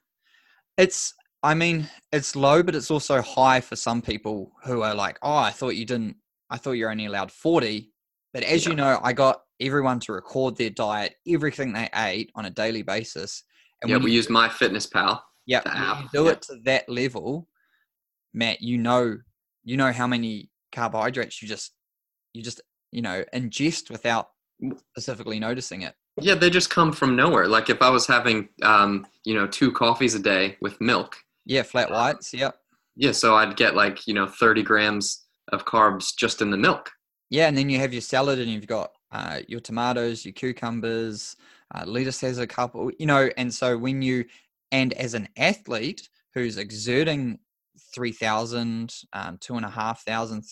It's 0.78 1.14
I 1.44 1.54
mean, 1.56 1.90
it's 2.12 2.36
low, 2.36 2.62
but 2.62 2.76
it's 2.76 2.92
also 2.92 3.22
high 3.22 3.62
for 3.62 3.76
some 3.76 4.02
people 4.02 4.52
who 4.64 4.82
are 4.84 4.94
like, 4.94 5.18
"Oh, 5.22 5.38
I 5.38 5.52
thought 5.52 5.76
you 5.76 5.86
didn't. 5.86 6.16
I 6.50 6.58
thought 6.58 6.74
you're 6.74 6.92
only 6.92 7.06
allowed 7.06 7.32
40." 7.32 7.92
But 8.34 8.44
as 8.44 8.66
yeah. 8.66 8.70
you 8.70 8.76
know, 8.76 9.00
I 9.04 9.14
got 9.14 9.42
everyone 9.60 10.00
to 10.02 10.14
record 10.14 10.56
their 10.56 10.70
diet, 10.70 11.16
everything 11.28 11.74
they 11.74 11.90
ate 11.96 12.32
on 12.36 12.46
a 12.46 12.50
daily 12.50 12.84
basis. 12.84 13.44
And 13.82 13.90
yeah, 13.90 13.98
we 13.98 14.12
use 14.12 14.28
MyFitnessPal. 14.28 15.20
Yeah, 15.48 16.02
you 16.02 16.10
do 16.14 16.26
yep. 16.26 16.34
it 16.38 16.42
to 16.44 16.60
that 16.66 16.88
level, 16.88 17.48
Matt. 18.34 18.62
You 18.62 18.78
know, 18.78 19.18
you 19.64 19.78
know 19.78 19.92
how 19.92 20.08
many 20.08 20.50
carbohydrates 20.72 21.42
you 21.42 21.48
just, 21.48 21.74
you 22.34 22.44
just, 22.44 22.62
you 22.92 23.02
know, 23.02 23.26
ingest 23.34 23.90
without 23.90 24.28
specifically 24.92 25.40
noticing 25.40 25.82
it. 25.82 25.96
Yeah, 26.24 26.36
they 26.36 26.50
just 26.50 26.70
come 26.70 26.92
from 26.92 27.16
nowhere. 27.16 27.48
Like 27.48 27.70
if 27.70 27.82
I 27.82 27.90
was 27.90 28.08
having, 28.08 28.50
um, 28.62 29.08
you 29.24 29.34
know, 29.34 29.48
two 29.48 29.72
coffees 29.72 30.16
a 30.16 30.20
day 30.20 30.58
with 30.62 30.80
milk. 30.82 31.18
Yeah, 31.46 31.64
flat 31.64 31.90
uh, 31.90 31.94
whites. 31.94 32.34
Yep. 32.34 32.56
Yeah, 32.96 33.12
so 33.12 33.36
I'd 33.36 33.56
get 33.56 33.76
like 33.76 34.08
you 34.08 34.14
know 34.14 34.28
thirty 34.28 34.64
grams 34.64 35.26
of 35.52 35.66
carbs 35.66 36.16
just 36.16 36.42
in 36.42 36.52
the 36.52 36.58
milk. 36.58 36.92
Yeah, 37.30 37.48
and 37.48 37.58
then 37.58 37.70
you 37.70 37.80
have 37.80 37.94
your 37.94 38.02
salad, 38.02 38.40
and 38.40 38.50
you've 38.50 38.68
got 38.68 38.92
uh, 39.12 39.40
your 39.48 39.60
tomatoes, 39.60 40.26
your 40.26 40.34
cucumbers. 40.34 41.36
Uh, 41.74 41.86
lettuce 41.86 42.20
has 42.20 42.38
a 42.38 42.48
couple, 42.48 42.92
you 43.00 43.06
know, 43.06 43.30
and 43.38 43.54
so 43.54 43.78
when 43.78 44.02
you 44.02 44.26
and 44.74 44.92
as 44.94 45.14
an 45.14 45.30
athlete 45.38 46.10
who's 46.34 46.58
exerting 46.58 47.40
3,000, 47.94 48.94
um, 49.14 49.38
2,500, 49.40 50.44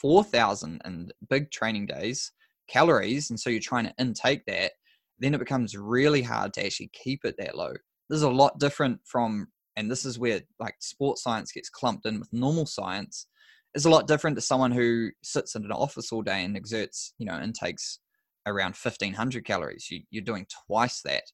4,000 0.00 0.82
and 0.84 1.12
big 1.28 1.50
training 1.50 1.86
days 1.86 2.32
calories, 2.68 3.30
and 3.30 3.38
so 3.38 3.48
you're 3.48 3.60
trying 3.60 3.84
to 3.84 3.94
intake 3.98 4.44
that, 4.46 4.72
then 5.18 5.34
it 5.34 5.38
becomes 5.38 5.76
really 5.76 6.22
hard 6.22 6.52
to 6.54 6.64
actually 6.64 6.90
keep 6.92 7.24
it 7.24 7.36
that 7.38 7.56
low. 7.56 7.72
This 8.08 8.16
is 8.16 8.22
a 8.22 8.30
lot 8.30 8.58
different 8.58 9.00
from, 9.04 9.48
and 9.76 9.90
this 9.90 10.04
is 10.04 10.18
where 10.18 10.40
like 10.60 10.74
sports 10.80 11.22
science 11.22 11.52
gets 11.52 11.70
clumped 11.70 12.06
in 12.06 12.18
with 12.18 12.32
normal 12.32 12.66
science. 12.66 13.26
Is 13.74 13.84
a 13.84 13.90
lot 13.90 14.08
different 14.08 14.36
to 14.36 14.42
someone 14.42 14.72
who 14.72 15.10
sits 15.22 15.54
in 15.54 15.64
an 15.64 15.72
office 15.72 16.10
all 16.10 16.22
day 16.22 16.44
and 16.44 16.56
exerts, 16.56 17.12
you 17.18 17.26
know, 17.26 17.38
intakes 17.38 17.98
around 18.46 18.74
1500 18.74 19.44
calories. 19.44 19.88
You, 19.90 20.00
you're 20.10 20.24
doing 20.24 20.46
twice 20.66 21.02
that. 21.02 21.24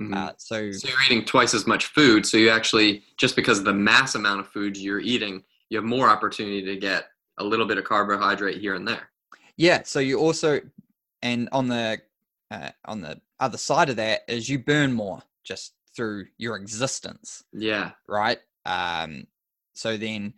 Mm-hmm. 0.00 0.14
Uh, 0.14 0.32
so, 0.36 0.72
so 0.72 0.88
you're 0.88 1.02
eating 1.04 1.24
twice 1.24 1.54
as 1.54 1.66
much 1.66 1.86
food. 1.86 2.26
So 2.26 2.38
you 2.38 2.50
actually, 2.50 3.04
just 3.18 3.36
because 3.36 3.58
of 3.58 3.64
the 3.64 3.72
mass 3.72 4.14
amount 4.14 4.40
of 4.40 4.48
food 4.48 4.76
you're 4.76 5.00
eating, 5.00 5.44
you 5.70 5.78
have 5.78 5.84
more 5.84 6.08
opportunity 6.08 6.62
to 6.64 6.76
get 6.76 7.04
a 7.38 7.44
little 7.44 7.66
bit 7.66 7.78
of 7.78 7.84
carbohydrate 7.84 8.60
here 8.60 8.74
and 8.74 8.86
there. 8.86 9.10
Yeah. 9.56 9.82
So 9.84 10.00
you 10.00 10.18
also, 10.18 10.60
and 11.22 11.48
on 11.52 11.68
the 11.68 12.00
uh, 12.50 12.70
on 12.84 13.00
the 13.00 13.20
other 13.40 13.58
side 13.58 13.90
of 13.90 13.96
that 13.96 14.22
is 14.28 14.48
you 14.48 14.58
burn 14.58 14.92
more 14.92 15.22
just 15.44 15.74
through 15.94 16.26
your 16.38 16.56
existence. 16.56 17.44
Yeah. 17.52 17.92
Right. 18.08 18.38
Um. 18.64 19.26
So 19.74 19.96
then, 19.96 20.34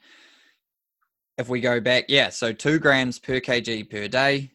if 1.37 1.49
we 1.49 1.61
go 1.61 1.81
back, 1.81 2.07
yeah. 2.09 2.31
So 2.31 2.53
two 2.53 2.79
grams 2.79 3.19
per 3.19 3.41
kg 3.41 3.91
per 3.91 4.09
day 4.09 4.51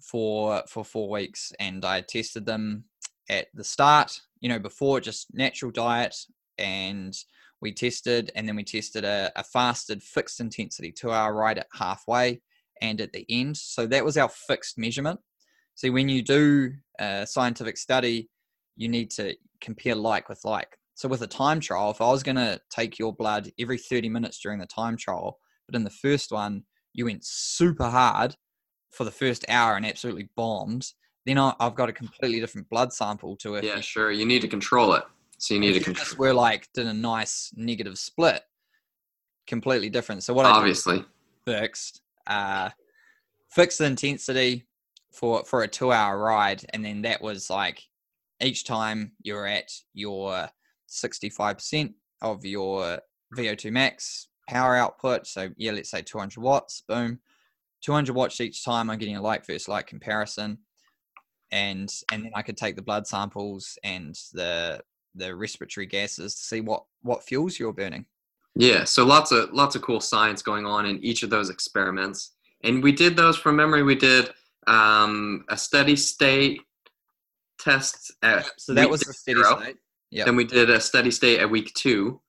for 0.00 0.62
for 0.68 0.84
four 0.84 1.08
weeks, 1.08 1.52
and 1.58 1.84
I 1.84 2.00
tested 2.00 2.46
them 2.46 2.84
at 3.28 3.46
the 3.54 3.64
start. 3.64 4.20
You 4.40 4.48
know, 4.48 4.58
before 4.58 5.00
just 5.00 5.34
natural 5.34 5.72
diet, 5.72 6.16
and 6.58 7.16
we 7.60 7.72
tested, 7.72 8.30
and 8.34 8.46
then 8.46 8.56
we 8.56 8.64
tested 8.64 9.04
a, 9.04 9.32
a 9.34 9.42
fasted 9.42 10.02
fixed 10.02 10.40
intensity 10.40 10.92
two 10.92 11.10
hour 11.10 11.34
ride 11.34 11.58
at 11.58 11.66
halfway 11.72 12.40
and 12.80 13.00
at 13.00 13.12
the 13.12 13.26
end. 13.28 13.56
So 13.56 13.86
that 13.86 14.04
was 14.04 14.16
our 14.16 14.28
fixed 14.28 14.78
measurement. 14.78 15.20
See, 15.78 15.90
when 15.90 16.08
you 16.08 16.22
do 16.22 16.72
a 16.98 17.24
scientific 17.24 17.76
study, 17.76 18.28
you 18.74 18.88
need 18.88 19.12
to 19.12 19.36
compare 19.60 19.94
like 19.94 20.28
with 20.28 20.44
like. 20.44 20.76
So 20.96 21.08
with 21.08 21.22
a 21.22 21.28
time 21.28 21.60
trial, 21.60 21.92
if 21.92 22.00
I 22.00 22.10
was 22.10 22.24
going 22.24 22.34
to 22.34 22.60
take 22.68 22.98
your 22.98 23.14
blood 23.14 23.52
every 23.60 23.78
30 23.78 24.08
minutes 24.08 24.40
during 24.40 24.58
the 24.58 24.66
time 24.66 24.96
trial, 24.96 25.38
but 25.68 25.76
in 25.76 25.84
the 25.84 25.90
first 25.90 26.32
one, 26.32 26.64
you 26.94 27.04
went 27.04 27.24
super 27.24 27.88
hard 27.88 28.34
for 28.90 29.04
the 29.04 29.12
first 29.12 29.44
hour 29.48 29.76
and 29.76 29.86
absolutely 29.86 30.28
bombed, 30.34 30.84
then 31.26 31.38
I've 31.38 31.76
got 31.76 31.88
a 31.88 31.92
completely 31.92 32.40
different 32.40 32.68
blood 32.68 32.92
sample 32.92 33.36
to 33.36 33.54
it. 33.54 33.62
Yeah, 33.62 33.78
sure. 33.78 34.10
You 34.10 34.26
need 34.26 34.42
to 34.42 34.48
control 34.48 34.94
it. 34.94 35.04
So 35.38 35.54
you 35.54 35.60
need 35.60 35.74
to 35.74 35.80
control. 35.80 36.18
We're 36.18 36.34
like 36.34 36.68
did 36.74 36.88
a 36.88 36.92
nice 36.92 37.52
negative 37.54 37.98
split, 38.00 38.42
completely 39.46 39.90
different. 39.90 40.24
So 40.24 40.34
what 40.34 40.44
obviously 40.44 41.04
I 41.46 41.60
fixed, 41.60 42.02
uh, 42.26 42.70
fixed 43.48 43.78
the 43.78 43.84
intensity, 43.84 44.64
for 45.12 45.44
for 45.44 45.62
a 45.62 45.68
two 45.68 45.92
hour 45.92 46.18
ride, 46.18 46.64
and 46.72 46.84
then 46.84 47.02
that 47.02 47.20
was 47.22 47.50
like 47.50 47.82
each 48.40 48.64
time 48.64 49.12
you're 49.22 49.46
at 49.46 49.70
your 49.94 50.48
65% 50.88 51.92
of 52.22 52.44
your 52.44 53.00
VO2 53.36 53.72
max 53.72 54.28
power 54.48 54.76
output. 54.76 55.26
So 55.26 55.50
yeah, 55.56 55.72
let's 55.72 55.90
say 55.90 56.02
200 56.02 56.40
watts. 56.40 56.82
Boom, 56.86 57.18
200 57.82 58.14
watts 58.14 58.40
each 58.40 58.64
time. 58.64 58.90
I'm 58.90 58.98
getting 58.98 59.16
a 59.16 59.22
light 59.22 59.46
versus 59.46 59.68
light 59.68 59.86
comparison, 59.86 60.58
and 61.50 61.92
and 62.12 62.24
then 62.24 62.32
I 62.34 62.42
could 62.42 62.56
take 62.56 62.76
the 62.76 62.82
blood 62.82 63.06
samples 63.06 63.78
and 63.84 64.14
the 64.32 64.80
the 65.14 65.34
respiratory 65.34 65.86
gases 65.86 66.34
to 66.34 66.42
see 66.42 66.60
what 66.60 66.84
what 67.02 67.24
fuels 67.24 67.58
you're 67.58 67.72
burning. 67.72 68.06
Yeah, 68.54 68.84
so 68.84 69.04
lots 69.04 69.30
of 69.30 69.52
lots 69.52 69.76
of 69.76 69.82
cool 69.82 70.00
science 70.00 70.42
going 70.42 70.66
on 70.66 70.86
in 70.86 71.02
each 71.04 71.22
of 71.22 71.30
those 71.30 71.50
experiments, 71.50 72.32
and 72.64 72.82
we 72.82 72.92
did 72.92 73.16
those 73.16 73.36
from 73.36 73.56
memory. 73.56 73.82
We 73.82 73.94
did 73.94 74.30
um, 74.68 75.44
a 75.48 75.56
steady 75.56 75.96
state 75.96 76.60
test 77.58 78.12
at 78.22 78.48
so 78.58 78.74
that 78.74 78.88
was 78.88 79.00
the 79.00 79.12
steady 79.12 79.42
zero. 79.42 79.60
state. 79.60 79.76
Yeah 80.10 80.24
then 80.24 80.36
we 80.36 80.44
did 80.44 80.70
a 80.70 80.80
steady 80.80 81.10
state 81.10 81.40
at 81.40 81.50
week 81.50 81.72
two 81.74 82.20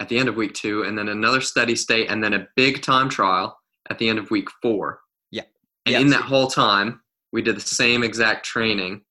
at 0.00 0.08
the 0.08 0.18
end 0.18 0.28
of 0.28 0.36
week 0.36 0.54
two 0.54 0.82
and 0.82 0.98
then 0.98 1.08
another 1.08 1.40
steady 1.40 1.76
state 1.76 2.10
and 2.10 2.22
then 2.22 2.32
a 2.32 2.48
big 2.56 2.82
time 2.82 3.08
trial 3.08 3.56
at 3.90 3.98
the 3.98 4.08
end 4.08 4.18
of 4.18 4.30
week 4.30 4.48
four. 4.60 5.00
Yeah 5.30 5.44
and 5.86 5.94
in 5.96 6.08
that 6.08 6.22
whole 6.22 6.48
time 6.48 7.00
we 7.32 7.42
did 7.42 7.56
the 7.56 7.60
same 7.60 8.02
exact 8.02 8.44
training 8.44 9.02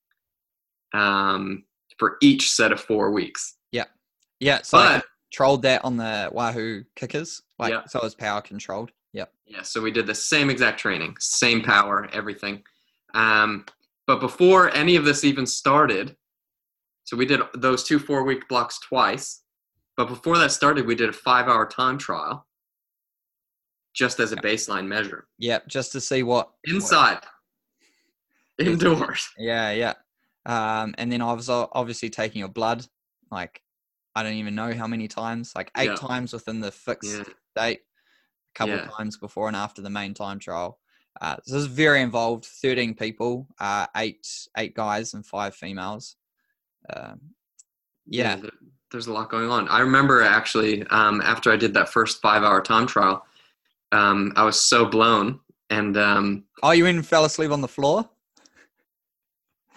um, 0.93 1.63
for 1.97 2.17
each 2.21 2.51
set 2.51 2.71
of 2.71 2.81
four 2.81 3.11
weeks. 3.11 3.57
Yeah 3.71 3.85
yeah 4.39 4.61
so 4.61 4.77
but, 4.77 4.87
I 4.87 5.01
controlled 5.31 5.61
that 5.61 5.85
on 5.85 5.95
the 5.95 6.29
Wahoo 6.33 6.83
KICKRs 6.97 7.41
like 7.59 7.71
yeah. 7.71 7.85
so 7.85 7.99
it 7.99 8.03
was 8.03 8.15
power 8.15 8.41
controlled 8.41 8.91
Yep. 9.13 9.31
Yeah. 9.45 9.61
So 9.63 9.81
we 9.81 9.91
did 9.91 10.07
the 10.07 10.15
same 10.15 10.49
exact 10.49 10.79
training, 10.79 11.15
same 11.19 11.61
power, 11.61 12.09
everything. 12.13 12.63
Um, 13.13 13.65
but 14.07 14.19
before 14.19 14.73
any 14.75 14.95
of 14.95 15.05
this 15.05 15.23
even 15.23 15.45
started, 15.45 16.15
so 17.03 17.17
we 17.17 17.25
did 17.25 17.41
those 17.55 17.83
two 17.83 17.99
four 17.99 18.23
week 18.23 18.47
blocks 18.47 18.79
twice. 18.79 19.43
But 19.97 20.07
before 20.07 20.37
that 20.37 20.51
started, 20.51 20.85
we 20.85 20.95
did 20.95 21.09
a 21.09 21.13
five 21.13 21.47
hour 21.47 21.65
time 21.65 21.97
trial 21.97 22.47
just 23.93 24.19
as 24.19 24.31
a 24.31 24.37
baseline 24.37 24.87
measure. 24.87 25.27
Yep. 25.39 25.67
Just 25.67 25.91
to 25.91 26.01
see 26.01 26.23
what 26.23 26.49
inside, 26.63 27.19
what, 28.57 28.67
indoors. 28.67 29.29
Yeah. 29.37 29.71
Yeah. 29.71 29.93
Um, 30.45 30.95
and 30.97 31.11
then 31.11 31.21
I 31.21 31.33
was 31.33 31.49
obviously 31.49 32.09
taking 32.09 32.39
your 32.39 32.49
blood, 32.49 32.85
like 33.29 33.61
I 34.15 34.23
don't 34.23 34.33
even 34.33 34.55
know 34.55 34.73
how 34.73 34.87
many 34.87 35.07
times, 35.07 35.51
like 35.55 35.69
eight 35.77 35.89
yeah. 35.89 35.95
times 35.95 36.33
within 36.33 36.59
the 36.61 36.71
fixed 36.71 37.17
yeah. 37.17 37.23
date 37.55 37.81
a 38.53 38.57
couple 38.57 38.75
Yeah. 38.75 38.85
of 38.87 38.91
times 38.93 39.17
before 39.17 39.47
and 39.47 39.55
after 39.55 39.81
the 39.81 39.89
main 39.89 40.13
time 40.13 40.39
trial. 40.39 40.79
Uh, 41.19 41.35
so 41.43 41.53
it 41.53 41.57
was 41.57 41.67
very 41.67 42.01
involved. 42.01 42.45
Thirteen 42.45 42.93
people, 42.95 43.47
uh, 43.59 43.87
eight 43.97 44.27
eight 44.57 44.73
guys 44.75 45.13
and 45.13 45.25
five 45.25 45.55
females. 45.55 46.15
Um, 46.93 47.19
yeah, 48.05 48.35
there- 48.37 48.51
there's 48.91 49.07
a 49.07 49.13
lot 49.13 49.29
going 49.29 49.49
on. 49.49 49.67
I 49.69 49.79
remember 49.79 50.21
actually 50.21 50.83
um, 50.87 51.21
after 51.21 51.51
I 51.51 51.55
did 51.57 51.73
that 51.75 51.89
first 51.89 52.21
five 52.21 52.43
hour 52.43 52.61
time 52.61 52.87
trial, 52.87 53.25
um, 53.91 54.33
I 54.35 54.43
was 54.43 54.59
so 54.59 54.85
blown. 54.85 55.39
And 55.69 55.95
um, 55.97 56.43
Oh, 56.63 56.71
you 56.71 56.85
and 56.85 57.05
fell 57.05 57.23
asleep 57.23 57.51
on 57.51 57.61
the 57.61 57.67
floor? 57.69 58.09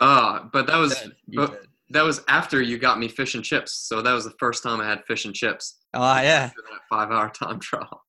oh, 0.00 0.48
but 0.52 0.66
that 0.66 0.76
was 0.76 0.96
but- 1.34 1.62
that 1.90 2.02
was 2.02 2.22
after 2.28 2.60
you 2.62 2.78
got 2.78 2.98
me 2.98 3.06
fish 3.08 3.34
and 3.34 3.44
chips. 3.44 3.72
So 3.72 4.02
that 4.02 4.12
was 4.12 4.24
the 4.24 4.34
first 4.38 4.62
time 4.62 4.80
I 4.80 4.88
had 4.88 5.04
fish 5.04 5.26
and 5.26 5.34
chips 5.34 5.78
Oh 5.92 6.00
yeah, 6.00 6.46
after 6.50 6.62
that 6.62 6.80
five 6.88 7.10
hour 7.12 7.28
time 7.42 7.60
trial, 7.60 8.02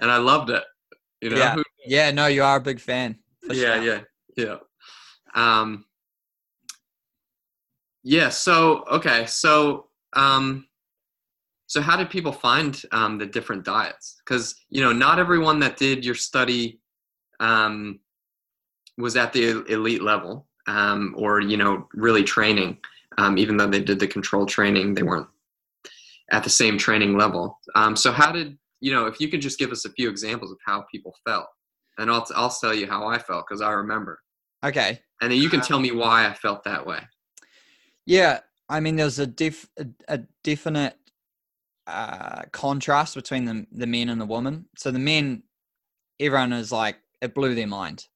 and 0.00 0.10
I 0.10 0.18
loved 0.18 0.50
it. 0.50 0.64
You 1.20 1.30
know, 1.30 1.36
Yeah. 1.36 1.56
Yeah. 1.86 2.10
No, 2.10 2.26
you 2.26 2.42
are 2.42 2.56
a 2.56 2.60
big 2.60 2.80
fan. 2.80 3.16
yeah, 3.48 3.54
sure. 3.54 3.82
yeah, 3.82 4.00
yeah. 4.36 4.56
Um, 5.34 5.84
yeah. 8.02 8.28
So 8.28 8.84
okay, 8.90 9.26
so 9.26 9.86
um, 10.14 10.66
so 11.66 11.80
how 11.80 11.96
did 11.96 12.10
people 12.10 12.32
find 12.32 12.80
um, 12.92 13.18
the 13.18 13.26
different 13.26 13.64
diets? 13.64 14.20
Because 14.24 14.54
you 14.68 14.82
know, 14.82 14.92
not 14.92 15.18
everyone 15.18 15.58
that 15.60 15.76
did 15.76 16.04
your 16.04 16.14
study 16.14 16.80
um, 17.40 18.00
was 18.98 19.16
at 19.16 19.32
the 19.32 19.64
elite 19.68 20.02
level, 20.02 20.46
um, 20.66 21.14
or 21.16 21.40
you 21.40 21.56
know, 21.56 21.88
really 21.92 22.22
training. 22.22 22.78
Um, 23.18 23.38
even 23.38 23.56
though 23.56 23.66
they 23.66 23.80
did 23.80 23.98
the 23.98 24.06
control 24.06 24.44
training, 24.44 24.94
they 24.94 25.02
weren't 25.02 25.28
at 26.32 26.44
the 26.44 26.50
same 26.50 26.76
training 26.76 27.16
level. 27.16 27.58
Um, 27.74 27.96
so 27.96 28.12
how 28.12 28.30
did 28.30 28.58
you 28.80 28.92
know? 28.92 29.06
If 29.06 29.20
you 29.20 29.28
could 29.28 29.40
just 29.40 29.58
give 29.58 29.70
us 29.72 29.84
a 29.84 29.90
few 29.90 30.08
examples 30.08 30.50
of 30.50 30.58
how 30.64 30.84
people 30.92 31.14
felt, 31.26 31.46
and 31.98 32.10
I'll 32.10 32.26
I'll 32.34 32.50
tell 32.50 32.74
you 32.74 32.86
how 32.86 33.06
I 33.06 33.18
felt 33.18 33.46
because 33.48 33.60
I 33.60 33.70
remember, 33.72 34.20
Okay. 34.64 35.00
and 35.20 35.30
then 35.30 35.38
you 35.38 35.48
can 35.48 35.60
tell 35.60 35.78
me 35.80 35.92
why 35.92 36.26
I 36.26 36.34
felt 36.34 36.64
that 36.64 36.86
way. 36.86 37.00
Yeah, 38.04 38.40
I 38.68 38.80
mean, 38.80 38.96
there's 38.96 39.18
a 39.18 39.26
def 39.26 39.68
a, 39.78 39.86
a 40.08 40.20
definite 40.44 40.96
uh, 41.86 42.42
contrast 42.52 43.14
between 43.14 43.44
the 43.44 43.66
the 43.72 43.86
men 43.86 44.08
and 44.08 44.20
the 44.20 44.26
women. 44.26 44.66
So 44.76 44.90
the 44.90 44.98
men, 44.98 45.42
everyone 46.20 46.52
is 46.52 46.72
like, 46.72 46.98
it 47.22 47.34
blew 47.34 47.54
their 47.54 47.66
mind. 47.66 48.06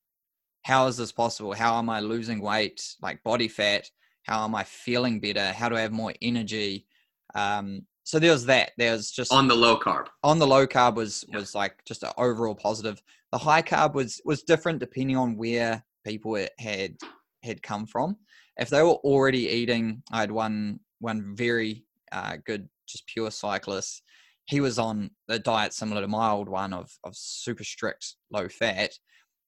How 0.64 0.87
is 0.88 0.96
this 0.96 1.12
possible? 1.12 1.55
How 1.55 1.79
am 1.79 1.88
I 1.88 2.01
losing 2.01 2.40
weight, 2.40 2.83
like 3.01 3.23
body 3.23 3.49
fat? 3.49 3.90
How 4.25 4.44
am 4.44 4.55
I 4.55 4.64
feeling 4.64 5.18
better? 5.18 5.53
How 5.53 5.68
do 5.68 5.77
I 5.77 5.81
have 5.81 5.92
more 5.92 6.12
energy? 6.20 6.87
Um, 7.35 7.87
so 8.11 8.18
there 8.18 8.33
was 8.33 8.44
that. 8.46 8.73
There's 8.77 9.12
just 9.12 9.33
On 9.33 9.46
the 9.46 9.55
low 9.55 9.79
carb, 9.79 10.09
on 10.25 10.40
the 10.40 10.46
low 10.46 10.66
carb 10.66 10.96
was 10.96 11.25
Yeah. 11.29 11.38
was 11.38 11.55
like 11.55 11.85
just 11.85 12.03
an 12.03 12.11
overall 12.18 12.57
positive. 12.57 13.01
The 13.31 13.38
high 13.38 13.62
carb 13.62 13.94
was 13.94 14.20
was 14.25 14.42
different 14.42 14.81
depending 14.81 15.16
on 15.16 15.37
where 15.37 15.85
people 16.05 16.35
had 16.59 16.96
had 17.44 17.62
come 17.62 17.87
from. 17.87 18.16
If 18.57 18.68
they 18.68 18.83
were 18.83 18.99
already 19.12 19.46
eating, 19.49 20.03
I 20.11 20.20
had 20.23 20.33
one 20.33 20.81
one 20.99 21.37
very 21.37 21.87
uh, 22.11 22.38
good 22.44 22.68
just 22.88 23.07
pure 23.07 23.31
cyclist. 23.31 24.03
He 24.46 24.61
was 24.61 24.81
on 24.81 25.12
a 25.29 25.38
diet 25.38 25.73
similar 25.73 26.01
to 26.01 26.09
my 26.09 26.31
old 26.31 26.49
one 26.49 26.73
of 26.73 26.90
of 27.05 27.14
super 27.14 27.62
strict 27.62 28.16
low 28.33 28.49
fat. 28.49 28.90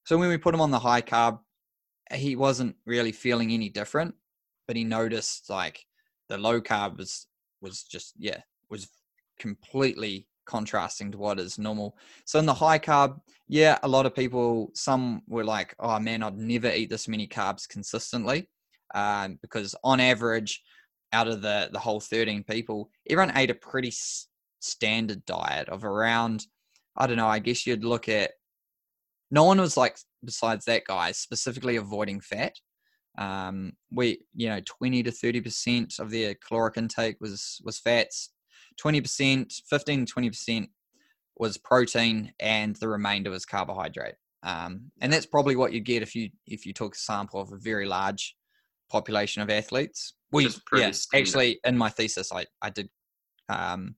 So 0.06 0.16
when 0.16 0.28
we 0.28 0.38
put 0.38 0.54
him 0.54 0.60
on 0.60 0.70
the 0.70 0.78
high 0.78 1.02
carb, 1.02 1.40
he 2.14 2.36
wasn't 2.36 2.76
really 2.86 3.10
feeling 3.10 3.50
any 3.50 3.70
different, 3.70 4.14
but 4.68 4.76
he 4.76 4.84
noticed 4.84 5.50
like 5.50 5.84
the 6.28 6.38
low 6.38 6.60
carb 6.60 6.96
was 6.96 7.26
was 7.60 7.82
just 7.82 8.12
yeah 8.16 8.40
was 8.72 8.88
completely 9.38 10.26
contrasting 10.46 11.12
to 11.12 11.18
what 11.18 11.38
is 11.38 11.58
normal. 11.58 11.96
So 12.24 12.38
in 12.40 12.46
the 12.46 12.54
high 12.54 12.78
carb, 12.78 13.20
yeah, 13.48 13.78
a 13.84 13.88
lot 13.88 14.06
of 14.06 14.14
people, 14.16 14.70
some 14.74 15.22
were 15.28 15.44
like, 15.44 15.74
"Oh 15.78 15.98
man, 16.00 16.22
I'd 16.22 16.36
never 16.36 16.70
eat 16.70 16.90
this 16.90 17.06
many 17.06 17.28
carbs 17.28 17.68
consistently," 17.68 18.48
um, 18.94 19.38
because 19.42 19.76
on 19.84 20.00
average, 20.00 20.62
out 21.12 21.28
of 21.28 21.42
the 21.42 21.68
the 21.72 21.78
whole 21.78 22.00
thirteen 22.00 22.42
people, 22.44 22.90
everyone 23.08 23.36
ate 23.36 23.50
a 23.50 23.54
pretty 23.54 23.88
s- 23.88 24.28
standard 24.60 25.24
diet 25.26 25.68
of 25.68 25.84
around, 25.84 26.46
I 26.96 27.06
don't 27.06 27.16
know, 27.18 27.28
I 27.28 27.38
guess 27.38 27.66
you'd 27.66 27.84
look 27.84 28.08
at. 28.08 28.32
No 29.30 29.44
one 29.44 29.60
was 29.60 29.76
like, 29.76 29.96
besides 30.24 30.64
that 30.66 30.84
guy, 30.86 31.12
specifically 31.12 31.76
avoiding 31.76 32.20
fat. 32.20 32.54
Um, 33.18 33.72
we, 33.90 34.24
you 34.34 34.48
know, 34.48 34.60
twenty 34.64 35.02
to 35.02 35.12
thirty 35.12 35.40
percent 35.40 35.94
of 36.00 36.10
their 36.10 36.34
caloric 36.34 36.76
intake 36.78 37.16
was 37.20 37.60
was 37.64 37.78
fats. 37.78 38.30
20%, 38.80 39.52
15 39.68 40.06
20% 40.06 40.68
was 41.38 41.58
protein 41.58 42.32
and 42.40 42.76
the 42.76 42.88
remainder 42.88 43.30
was 43.30 43.44
carbohydrate. 43.44 44.14
Um, 44.42 44.90
and 45.00 45.12
that's 45.12 45.26
probably 45.26 45.56
what 45.56 45.72
you 45.72 45.80
get 45.80 46.02
if 46.02 46.14
you 46.14 46.30
if 46.46 46.66
you 46.66 46.72
took 46.72 46.94
a 46.94 46.98
sample 46.98 47.40
of 47.40 47.52
a 47.52 47.58
very 47.58 47.86
large 47.86 48.34
population 48.90 49.40
of 49.40 49.50
athletes. 49.50 50.14
We 50.32 50.44
yeah, 50.44 50.90
standard. 50.90 50.96
actually 51.14 51.60
in 51.64 51.78
my 51.78 51.88
thesis 51.88 52.32
I, 52.32 52.46
I 52.60 52.70
did 52.70 52.88
um, 53.48 53.94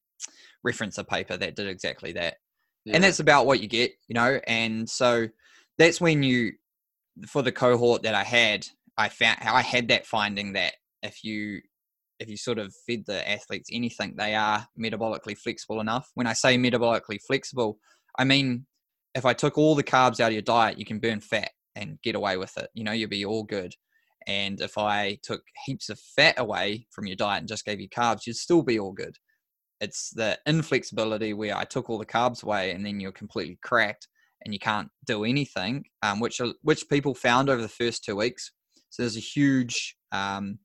reference 0.63 0.99
a 0.99 1.05
paper 1.05 1.37
that 1.37 1.57
did 1.57 1.69
exactly 1.69 2.13
that. 2.13 2.37
Yeah. 2.85 2.97
And 2.97 3.05
that's 3.05 3.21
about 3.21 3.47
what 3.47 3.61
you 3.61 3.69
get, 3.69 3.93
you 4.09 4.15
know, 4.15 4.39
and 4.47 4.89
so 4.89 5.29
that's 5.79 6.01
when 6.01 6.23
you 6.23 6.53
for 7.27 7.43
the 7.43 7.53
cohort 7.53 8.03
that 8.03 8.15
I 8.15 8.25
had, 8.25 8.67
I 8.99 9.09
found 9.09 9.39
I 9.41 9.63
had 9.63 9.89
that 9.89 10.07
finding 10.07 10.53
that 10.55 10.75
if 11.03 11.25
you 11.25 11.61
if 12.19 12.29
you 12.29 12.37
sort 12.37 12.59
of 12.59 12.75
fed 12.87 13.05
the 13.07 13.29
athletes 13.29 13.71
anything, 13.73 14.15
they 14.17 14.35
are 14.35 14.67
metabolically 14.79 15.37
flexible 15.37 15.81
enough. 15.81 16.11
When 16.15 16.27
I 16.27 16.33
say 16.33 16.57
metabolically 16.57 17.19
flexible, 17.27 17.79
I 18.19 18.25
mean 18.25 18.67
if 19.15 19.25
I 19.25 19.33
took 19.33 19.57
all 19.57 19.75
the 19.75 19.85
carbs 19.85 20.21
out 20.21 20.29
of 20.29 20.33
your 20.33 20.43
diet, 20.43 20.79
you 20.79 20.85
can 20.85 20.99
burn 20.99 21.21
fat 21.21 21.51
and 21.77 21.99
get 22.03 22.15
away 22.15 22.37
with 22.37 22.57
it. 22.57 22.69
You 22.75 22.85
know, 22.85 22.93
you'll 22.93 23.09
be 23.09 23.25
all 23.25 23.45
good. 23.45 23.75
And 24.27 24.61
if 24.61 24.79
I 24.79 25.19
took 25.23 25.43
heaps 25.67 25.89
of 25.89 26.01
fat 26.01 26.35
away 26.39 26.87
from 26.91 27.07
your 27.07 27.17
diet 27.17 27.41
and 27.41 27.49
just 27.49 27.65
gave 27.65 27.81
you 27.81 27.89
carbs, 27.89 28.27
you'd 28.27 28.37
still 28.37 28.63
be 28.63 28.79
all 28.79 28.93
good. 28.93 29.17
It's 29.81 30.11
the 30.11 30.39
inflexibility 30.47 31.35
where 31.35 31.57
I 31.57 31.65
took 31.65 31.91
all 31.91 31.99
the 31.99 32.07
carbs 32.07 32.43
away 32.43 32.71
and 32.71 32.85
then 32.85 33.01
you're 33.01 33.13
completely 33.13 33.59
cracked 33.63 34.09
and 34.45 34.53
you 34.53 34.59
can't 34.59 34.89
do 35.07 35.25
anything, 35.25 35.85
um, 36.03 36.21
which 36.21 36.41
which 36.63 36.89
people 36.89 37.15
found 37.15 37.49
over 37.51 37.61
the 37.61 37.69
first 37.69 38.05
two 38.05 38.17
weeks. 38.17 38.53
So 38.91 39.03
there's 39.03 39.17
a 39.17 39.21
huge 39.21 39.97
um, 40.13 40.59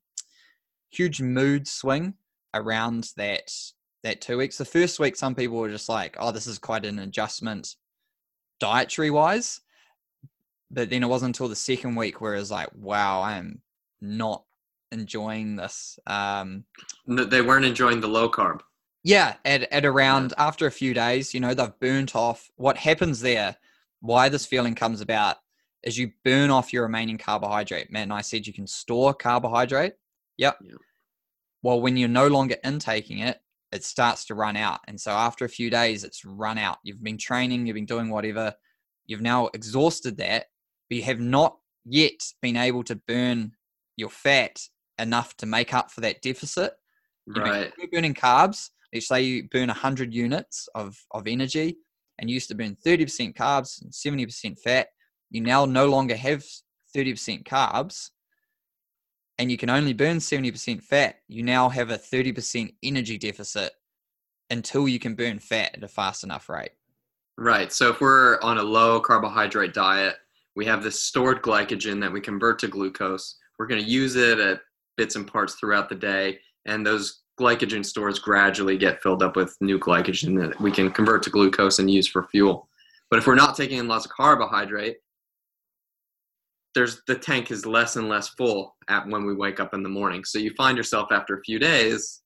huge 0.90 1.20
mood 1.22 1.66
swing 1.68 2.14
around 2.54 3.10
that 3.16 3.52
that 4.02 4.20
two 4.20 4.38
weeks. 4.38 4.58
The 4.58 4.64
first 4.64 4.98
week, 4.98 5.16
some 5.16 5.34
people 5.34 5.56
were 5.58 5.70
just 5.70 5.88
like, 5.88 6.16
"Oh, 6.18 6.32
this 6.32 6.46
is 6.46 6.58
quite 6.58 6.84
an 6.84 6.98
adjustment, 6.98 7.76
dietary 8.58 9.10
wise," 9.10 9.60
but 10.70 10.90
then 10.90 11.02
it 11.02 11.08
wasn't 11.08 11.30
until 11.30 11.48
the 11.48 11.56
second 11.56 11.94
week 11.96 12.20
where 12.20 12.34
it 12.34 12.38
was 12.38 12.50
like, 12.50 12.68
"Wow, 12.74 13.20
I 13.20 13.36
am 13.36 13.60
not 14.00 14.44
enjoying 14.92 15.56
this." 15.56 15.98
Um, 16.06 16.64
No, 17.06 17.24
they 17.24 17.42
weren't 17.42 17.64
enjoying 17.66 18.00
the 18.00 18.08
low 18.08 18.30
carb. 18.30 18.60
yeah, 19.02 19.36
at 19.44 19.62
at 19.72 19.84
around 19.86 20.32
after 20.38 20.66
a 20.66 20.70
few 20.72 20.94
days, 20.94 21.32
you 21.34 21.40
know, 21.40 21.54
they've 21.54 21.78
burnt 21.80 22.14
off. 22.16 22.50
What 22.56 22.76
happens 22.78 23.20
there? 23.20 23.56
Why 24.00 24.28
this 24.30 24.46
feeling 24.46 24.74
comes 24.74 25.00
about 25.02 25.36
is 25.82 25.98
you 25.98 26.12
burn 26.24 26.50
off 26.50 26.72
your 26.72 26.82
remaining 26.84 27.18
carbohydrate. 27.18 27.90
Man, 27.90 28.10
I 28.12 28.20
said 28.22 28.46
you 28.46 28.52
can 28.52 28.66
store 28.66 29.12
carbohydrate. 29.14 29.94
Yep. 30.40 30.56
Yeah. 30.64 30.74
Well, 31.62 31.82
when 31.82 31.98
you're 31.98 32.08
no 32.08 32.26
longer 32.26 32.56
intaking 32.64 33.18
it, 33.18 33.38
it 33.72 33.84
starts 33.84 34.24
to 34.24 34.34
run 34.34 34.56
out. 34.56 34.80
And 34.88 34.98
so 34.98 35.12
after 35.12 35.44
a 35.44 35.50
few 35.50 35.68
days, 35.68 36.02
it's 36.02 36.24
run 36.24 36.56
out. 36.56 36.78
You've 36.82 37.02
been 37.02 37.18
training, 37.18 37.66
you've 37.66 37.74
been 37.74 37.84
doing 37.84 38.08
whatever. 38.08 38.54
You've 39.06 39.20
now 39.20 39.50
exhausted 39.52 40.16
that, 40.16 40.46
but 40.88 40.96
you 40.96 41.02
have 41.02 41.20
not 41.20 41.58
yet 41.84 42.20
been 42.40 42.56
able 42.56 42.82
to 42.84 42.96
burn 42.96 43.52
your 43.96 44.08
fat 44.08 44.58
enough 44.98 45.36
to 45.36 45.46
make 45.46 45.74
up 45.74 45.90
for 45.90 46.00
that 46.00 46.22
deficit. 46.22 46.72
You've 47.26 47.34
been 47.34 47.44
Right. 47.44 47.72
you're 47.76 47.88
burning 47.88 48.14
carbs. 48.14 48.70
Let's 48.94 49.08
say 49.08 49.22
you 49.22 49.48
burn 49.50 49.68
100 49.68 50.14
units 50.14 50.68
of, 50.74 50.98
of 51.10 51.28
energy 51.28 51.76
and 52.18 52.30
you 52.30 52.34
used 52.34 52.48
to 52.48 52.54
burn 52.54 52.76
30% 52.84 53.36
carbs 53.36 53.82
and 53.82 53.92
70% 53.92 54.58
fat. 54.58 54.88
You 55.30 55.42
now 55.42 55.66
no 55.66 55.86
longer 55.86 56.16
have 56.16 56.44
30% 56.96 57.44
carbs 57.44 58.08
and 59.40 59.50
you 59.50 59.56
can 59.56 59.70
only 59.70 59.94
burn 59.94 60.18
70% 60.18 60.82
fat. 60.82 61.20
You 61.26 61.42
now 61.42 61.70
have 61.70 61.90
a 61.90 61.96
30% 61.96 62.74
energy 62.82 63.16
deficit 63.16 63.72
until 64.50 64.86
you 64.86 64.98
can 64.98 65.14
burn 65.14 65.38
fat 65.38 65.74
at 65.74 65.82
a 65.82 65.88
fast 65.88 66.24
enough 66.24 66.50
rate. 66.50 66.72
Right. 67.38 67.72
So 67.72 67.88
if 67.88 68.02
we're 68.02 68.38
on 68.42 68.58
a 68.58 68.62
low 68.62 69.00
carbohydrate 69.00 69.72
diet, 69.72 70.16
we 70.56 70.66
have 70.66 70.82
this 70.82 71.00
stored 71.00 71.40
glycogen 71.40 72.02
that 72.02 72.12
we 72.12 72.20
convert 72.20 72.58
to 72.58 72.68
glucose. 72.68 73.38
We're 73.58 73.66
going 73.66 73.82
to 73.82 73.88
use 73.88 74.14
it 74.14 74.38
at 74.38 74.60
bits 74.98 75.16
and 75.16 75.26
parts 75.26 75.54
throughout 75.54 75.88
the 75.88 75.94
day, 75.94 76.38
and 76.66 76.84
those 76.84 77.22
glycogen 77.40 77.82
stores 77.82 78.18
gradually 78.18 78.76
get 78.76 79.02
filled 79.02 79.22
up 79.22 79.36
with 79.36 79.56
new 79.62 79.78
glycogen 79.78 80.38
that 80.38 80.60
we 80.60 80.70
can 80.70 80.90
convert 80.90 81.22
to 81.22 81.30
glucose 81.30 81.78
and 81.78 81.90
use 81.90 82.06
for 82.06 82.24
fuel. 82.24 82.68
But 83.08 83.18
if 83.18 83.26
we're 83.26 83.36
not 83.36 83.56
taking 83.56 83.78
in 83.78 83.88
lots 83.88 84.04
of 84.04 84.10
carbohydrate, 84.10 84.98
there's 86.74 87.02
the 87.06 87.16
tank 87.16 87.50
is 87.50 87.66
less 87.66 87.96
and 87.96 88.08
less 88.08 88.28
full 88.30 88.76
at 88.88 89.06
when 89.06 89.24
we 89.24 89.34
wake 89.34 89.60
up 89.60 89.74
in 89.74 89.82
the 89.82 89.88
morning. 89.88 90.24
So 90.24 90.38
you 90.38 90.52
find 90.56 90.76
yourself 90.76 91.08
after 91.10 91.36
a 91.36 91.42
few 91.42 91.58
days 91.58 92.22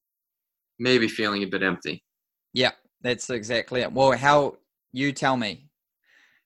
maybe 0.78 1.08
feeling 1.08 1.42
a 1.42 1.46
bit 1.46 1.62
empty. 1.62 2.02
Yeah, 2.52 2.72
that's 3.00 3.30
exactly 3.30 3.80
it. 3.80 3.92
Well, 3.92 4.12
how 4.12 4.56
you 4.92 5.12
tell 5.12 5.36
me. 5.36 5.68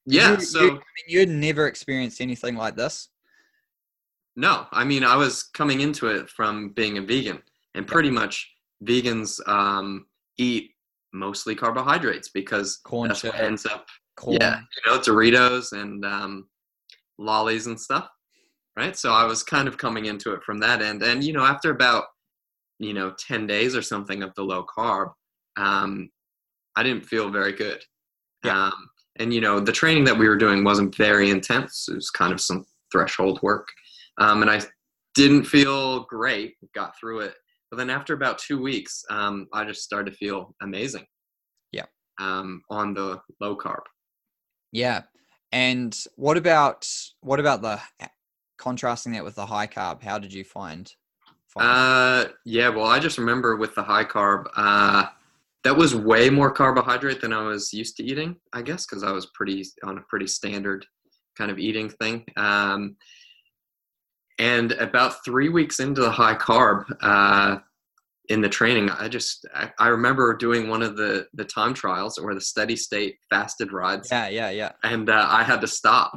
Yeah. 0.07 0.33
You, 0.33 0.41
so 0.41 0.61
you, 0.61 0.71
I 0.71 0.73
mean, 0.73 0.81
you'd 1.07 1.29
never 1.29 1.67
experienced 1.67 2.21
anything 2.21 2.57
like 2.57 2.77
this. 2.77 3.09
no, 4.37 4.67
I 4.73 4.85
mean, 4.85 5.05
I 5.05 5.17
was 5.17 5.43
coming 5.43 5.81
into 5.81 6.07
it 6.09 6.29
from 6.31 6.71
being 6.71 6.99
a 6.99 7.03
vegan, 7.03 7.43
and 7.75 7.87
pretty 7.87 8.11
much 8.11 8.51
vegans 8.85 9.47
um, 9.49 10.07
eat 10.39 10.71
mostly 11.13 11.55
carbohydrates 11.55 12.29
because 12.29 12.77
Corn 12.85 13.09
that's 13.09 13.25
what 13.25 13.35
ends 13.35 13.67
up 13.67 13.87
corn. 14.17 14.39
Yeah, 14.41 14.61
you 14.61 14.93
know, 14.93 14.99
Doritos 14.99 15.73
and 15.73 16.05
um, 16.05 16.49
lollies 17.19 17.67
and 17.67 17.81
stuff, 17.81 18.09
right? 18.77 18.97
So 18.97 19.13
I 19.13 19.25
was 19.25 19.43
kind 19.43 19.69
of 19.69 19.79
coming 19.79 20.07
into 20.07 20.33
it 20.33 20.43
from 20.43 20.59
that 20.61 20.83
end, 20.83 21.03
and 21.03 21.23
you 21.23 21.33
know, 21.33 21.45
after 21.45 21.71
about 21.71 22.05
you 22.79 22.95
know 22.95 23.15
ten 23.19 23.47
days 23.47 23.77
or 23.77 23.83
something 23.83 24.23
of 24.23 24.35
the 24.35 24.43
low 24.43 24.65
carb, 24.65 25.13
um, 25.57 26.11
I 26.77 26.83
didn't 26.83 27.07
feel 27.07 27.31
very 27.31 27.53
good. 27.53 27.83
Yeah. 28.45 28.67
Um, 28.67 28.91
and 29.19 29.35
you 29.35 29.41
know, 29.41 29.59
the 29.59 29.73
training 29.73 30.05
that 30.05 30.17
we 30.17 30.29
were 30.29 30.37
doing 30.37 30.63
wasn't 30.63 30.95
very 30.97 31.31
intense. 31.31 31.89
It 31.91 31.95
was 31.95 32.11
kind 32.11 32.33
of 32.33 32.41
some 32.41 32.65
threshold 32.93 33.41
work, 33.43 33.69
um, 34.19 34.43
and 34.43 34.51
I 34.51 34.61
didn't 35.15 35.45
feel 35.45 36.05
great. 36.05 36.55
Got 36.75 36.95
through 36.99 37.21
it, 37.21 37.35
but 37.71 37.77
then 37.77 37.91
after 37.91 38.15
about 38.15 38.39
two 38.39 38.61
weeks, 38.61 39.05
um, 39.11 39.49
I 39.53 39.65
just 39.65 39.83
started 39.83 40.11
to 40.11 40.17
feel 40.17 40.55
amazing. 40.63 41.05
Yeah. 41.73 41.87
Um, 42.21 42.63
on 42.71 42.95
the 42.95 43.21
low 43.41 43.57
carb. 43.57 43.83
Yeah. 44.73 45.03
And 45.53 45.97
what 46.17 46.37
about 46.37 46.89
what 47.21 47.41
about 47.41 47.63
the 47.63 47.81
contrasting 48.59 49.13
that 49.13 49.25
with 49.25 49.37
the 49.37 49.47
high 49.47 49.67
carb? 49.67 50.03
How 50.03 50.19
did 50.19 50.33
you 50.33 50.45
find? 50.45 50.93
find? 51.47 51.67
Uh, 51.67 52.31
yeah. 52.45 52.69
Well, 52.69 52.87
I 52.87 52.99
just 52.99 53.19
remember 53.19 53.57
with 53.57 53.75
the 53.75 53.83
high 53.83 54.05
carb, 54.05 54.47
uh, 54.57 55.07
that 55.65 55.77
was 55.77 55.95
way 55.95 56.31
more 56.31 56.51
carbohydrate 56.51 57.21
than 57.21 57.33
I 57.33 57.43
was 57.43 57.73
used 57.73 57.97
to 57.97 58.05
eating. 58.05 58.37
I 58.53 58.63
guess 58.63 58.87
because 58.87 59.03
I 59.03 59.13
was 59.13 59.27
pretty 59.27 59.65
on 59.85 59.99
a 59.99 60.03
pretty 60.03 60.27
standard 60.27 60.85
kind 61.37 61.51
of 61.51 61.59
eating 61.59 61.89
thing. 61.89 62.25
Um, 62.37 62.97
and 64.39 64.73
about 64.73 65.25
three 65.25 65.49
weeks 65.49 65.81
into 65.81 66.01
the 66.01 66.11
high 66.11 66.35
carb, 66.35 66.85
uh, 67.01 67.59
in 68.29 68.41
the 68.41 68.49
training, 68.49 68.91
I 68.91 69.09
just 69.09 69.47
I, 69.55 69.71
I 69.79 69.89
remember 69.89 70.37
doing 70.37 70.69
one 70.69 70.83
of 70.83 70.97
the 70.97 71.27
the 71.35 71.45
time 71.45 71.75
trials 71.75 72.19
or 72.19 72.35
the 72.35 72.41
steady 72.41 72.77
state 72.77 73.17
fasted 73.31 73.73
rides, 73.73 74.09
yeah, 74.11 74.29
yeah, 74.29 74.51
yeah. 74.51 74.73
and 74.83 75.09
uh, 75.09 75.27
I 75.29 75.43
had 75.43 75.61
to 75.63 75.69
stop. 75.69 76.13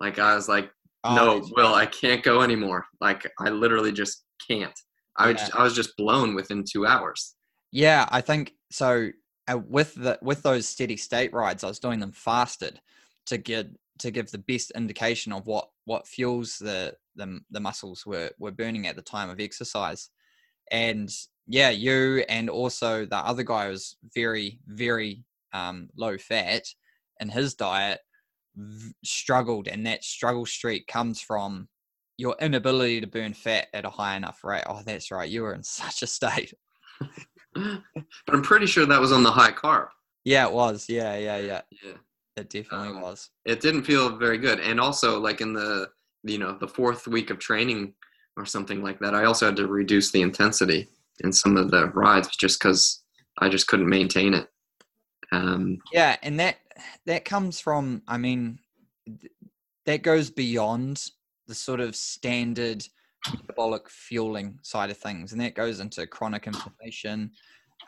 Like 0.00 0.18
I 0.18 0.34
was 0.34 0.48
like, 0.48 0.70
Oh, 1.04 1.14
no, 1.14 1.48
Will. 1.54 1.74
I 1.74 1.84
can't 1.86 2.22
go 2.22 2.40
anymore. 2.40 2.86
Like 3.00 3.30
I 3.38 3.50
literally 3.50 3.92
just 3.92 4.24
can't. 4.48 4.72
I 5.16 5.30
was 5.30 5.40
just, 5.40 5.54
I 5.54 5.62
was 5.62 5.74
just 5.74 5.96
blown 5.96 6.34
within 6.34 6.64
two 6.64 6.86
hours. 6.86 7.36
Yeah, 7.70 8.08
I 8.10 8.20
think 8.20 8.52
so. 8.72 9.10
Uh, 9.46 9.58
with 9.58 9.94
the 9.94 10.18
with 10.22 10.42
those 10.42 10.66
steady 10.66 10.96
state 10.96 11.32
rides, 11.34 11.62
I 11.62 11.68
was 11.68 11.78
doing 11.78 12.00
them 12.00 12.12
fasted 12.12 12.80
to 13.26 13.36
get 13.36 13.68
to 13.98 14.10
give 14.10 14.30
the 14.30 14.38
best 14.38 14.72
indication 14.72 15.32
of 15.32 15.46
what 15.46 15.68
what 15.84 16.08
fuels 16.08 16.56
the 16.58 16.94
the, 17.14 17.40
the 17.50 17.60
muscles 17.60 18.06
were 18.06 18.30
were 18.38 18.50
burning 18.50 18.86
at 18.86 18.96
the 18.96 19.02
time 19.02 19.28
of 19.28 19.38
exercise. 19.40 20.08
And 20.70 21.10
yeah, 21.46 21.70
you 21.70 22.24
and 22.28 22.48
also 22.48 23.04
the 23.06 23.16
other 23.16 23.42
guy 23.42 23.68
was 23.68 23.96
very 24.14 24.58
very 24.66 25.24
um, 25.52 25.88
low 25.96 26.18
fat 26.18 26.64
in 27.20 27.28
his 27.28 27.54
diet, 27.54 28.00
v- 28.56 28.92
struggled, 29.04 29.68
and 29.68 29.86
that 29.86 30.02
struggle 30.04 30.46
streak 30.46 30.86
comes 30.86 31.20
from 31.20 31.68
your 32.16 32.36
inability 32.40 33.00
to 33.00 33.06
burn 33.06 33.34
fat 33.34 33.66
at 33.74 33.84
a 33.84 33.90
high 33.90 34.16
enough 34.16 34.42
rate. 34.44 34.64
Oh, 34.66 34.82
that's 34.84 35.10
right. 35.10 35.28
You 35.28 35.42
were 35.42 35.54
in 35.54 35.62
such 35.62 36.02
a 36.02 36.06
state. 36.06 36.54
but 37.54 37.82
I'm 38.28 38.42
pretty 38.42 38.66
sure 38.66 38.86
that 38.86 39.00
was 39.00 39.12
on 39.12 39.22
the 39.22 39.30
high 39.30 39.52
carb. 39.52 39.88
Yeah, 40.24 40.46
it 40.46 40.52
was. 40.52 40.88
Yeah, 40.88 41.16
yeah, 41.16 41.36
yeah. 41.36 41.60
Yeah. 41.70 41.92
It 42.36 42.50
definitely 42.50 42.88
Um, 42.88 43.00
was. 43.00 43.30
It 43.44 43.60
didn't 43.60 43.84
feel 43.84 44.16
very 44.16 44.38
good. 44.38 44.58
And 44.58 44.80
also 44.80 45.20
like 45.20 45.40
in 45.40 45.52
the 45.52 45.90
you 46.24 46.38
know, 46.38 46.56
the 46.58 46.66
fourth 46.66 47.06
week 47.06 47.28
of 47.30 47.38
training 47.38 47.92
or 48.36 48.46
something 48.46 48.82
like 48.82 48.98
that, 49.00 49.14
I 49.14 49.24
also 49.24 49.46
had 49.46 49.56
to 49.56 49.66
reduce 49.66 50.10
the 50.10 50.22
intensity 50.22 50.88
in 51.20 51.32
some 51.32 51.56
of 51.56 51.70
the 51.70 51.88
rides 51.90 52.36
just 52.36 52.58
because 52.58 53.02
I 53.38 53.48
just 53.48 53.66
couldn't 53.66 53.88
maintain 53.88 54.34
it. 54.34 54.48
Um, 55.32 55.78
Yeah, 55.92 56.16
and 56.22 56.38
that 56.40 56.56
that 57.06 57.24
comes 57.24 57.60
from. 57.60 58.02
I 58.06 58.18
mean, 58.18 58.58
th- 59.06 59.32
that 59.86 60.02
goes 60.02 60.30
beyond 60.30 61.04
the 61.46 61.54
sort 61.54 61.80
of 61.80 61.94
standard 61.96 62.86
metabolic 63.32 63.88
fueling 63.88 64.58
side 64.62 64.90
of 64.90 64.98
things, 64.98 65.32
and 65.32 65.40
that 65.40 65.54
goes 65.54 65.80
into 65.80 66.06
chronic 66.06 66.46
inflammation. 66.46 67.30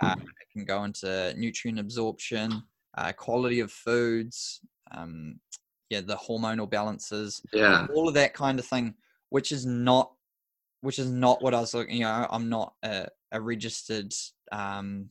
Uh, 0.03 0.15
it 0.19 0.53
can 0.53 0.65
go 0.65 0.85
into 0.85 1.33
nutrient 1.37 1.79
absorption, 1.79 2.62
uh, 2.99 3.12
quality 3.12 3.61
of 3.61 3.71
foods, 3.71 4.61
um, 4.93 5.39
yeah, 5.91 6.01
the 6.01 6.17
hormonal 6.17 6.69
balances. 6.69 7.41
yeah. 7.53 7.87
all 7.95 8.09
of 8.09 8.15
that 8.15 8.35
kind 8.35 8.59
of 8.59 8.67
thing, 8.67 8.95
which 9.31 9.53
is 9.53 9.65
not, 9.65 10.12
which 10.87 11.01
is 11.01 11.11
not 11.11 11.42
what 11.42 11.53
I 11.53 11.61
was 11.61 11.75
looking. 11.75 11.96
You 11.96 12.05
know, 12.05 12.27
I'm 12.31 12.49
not 12.49 12.75
a, 12.85 13.09
a 13.33 13.40
registered 13.40 14.14
um, 14.53 15.11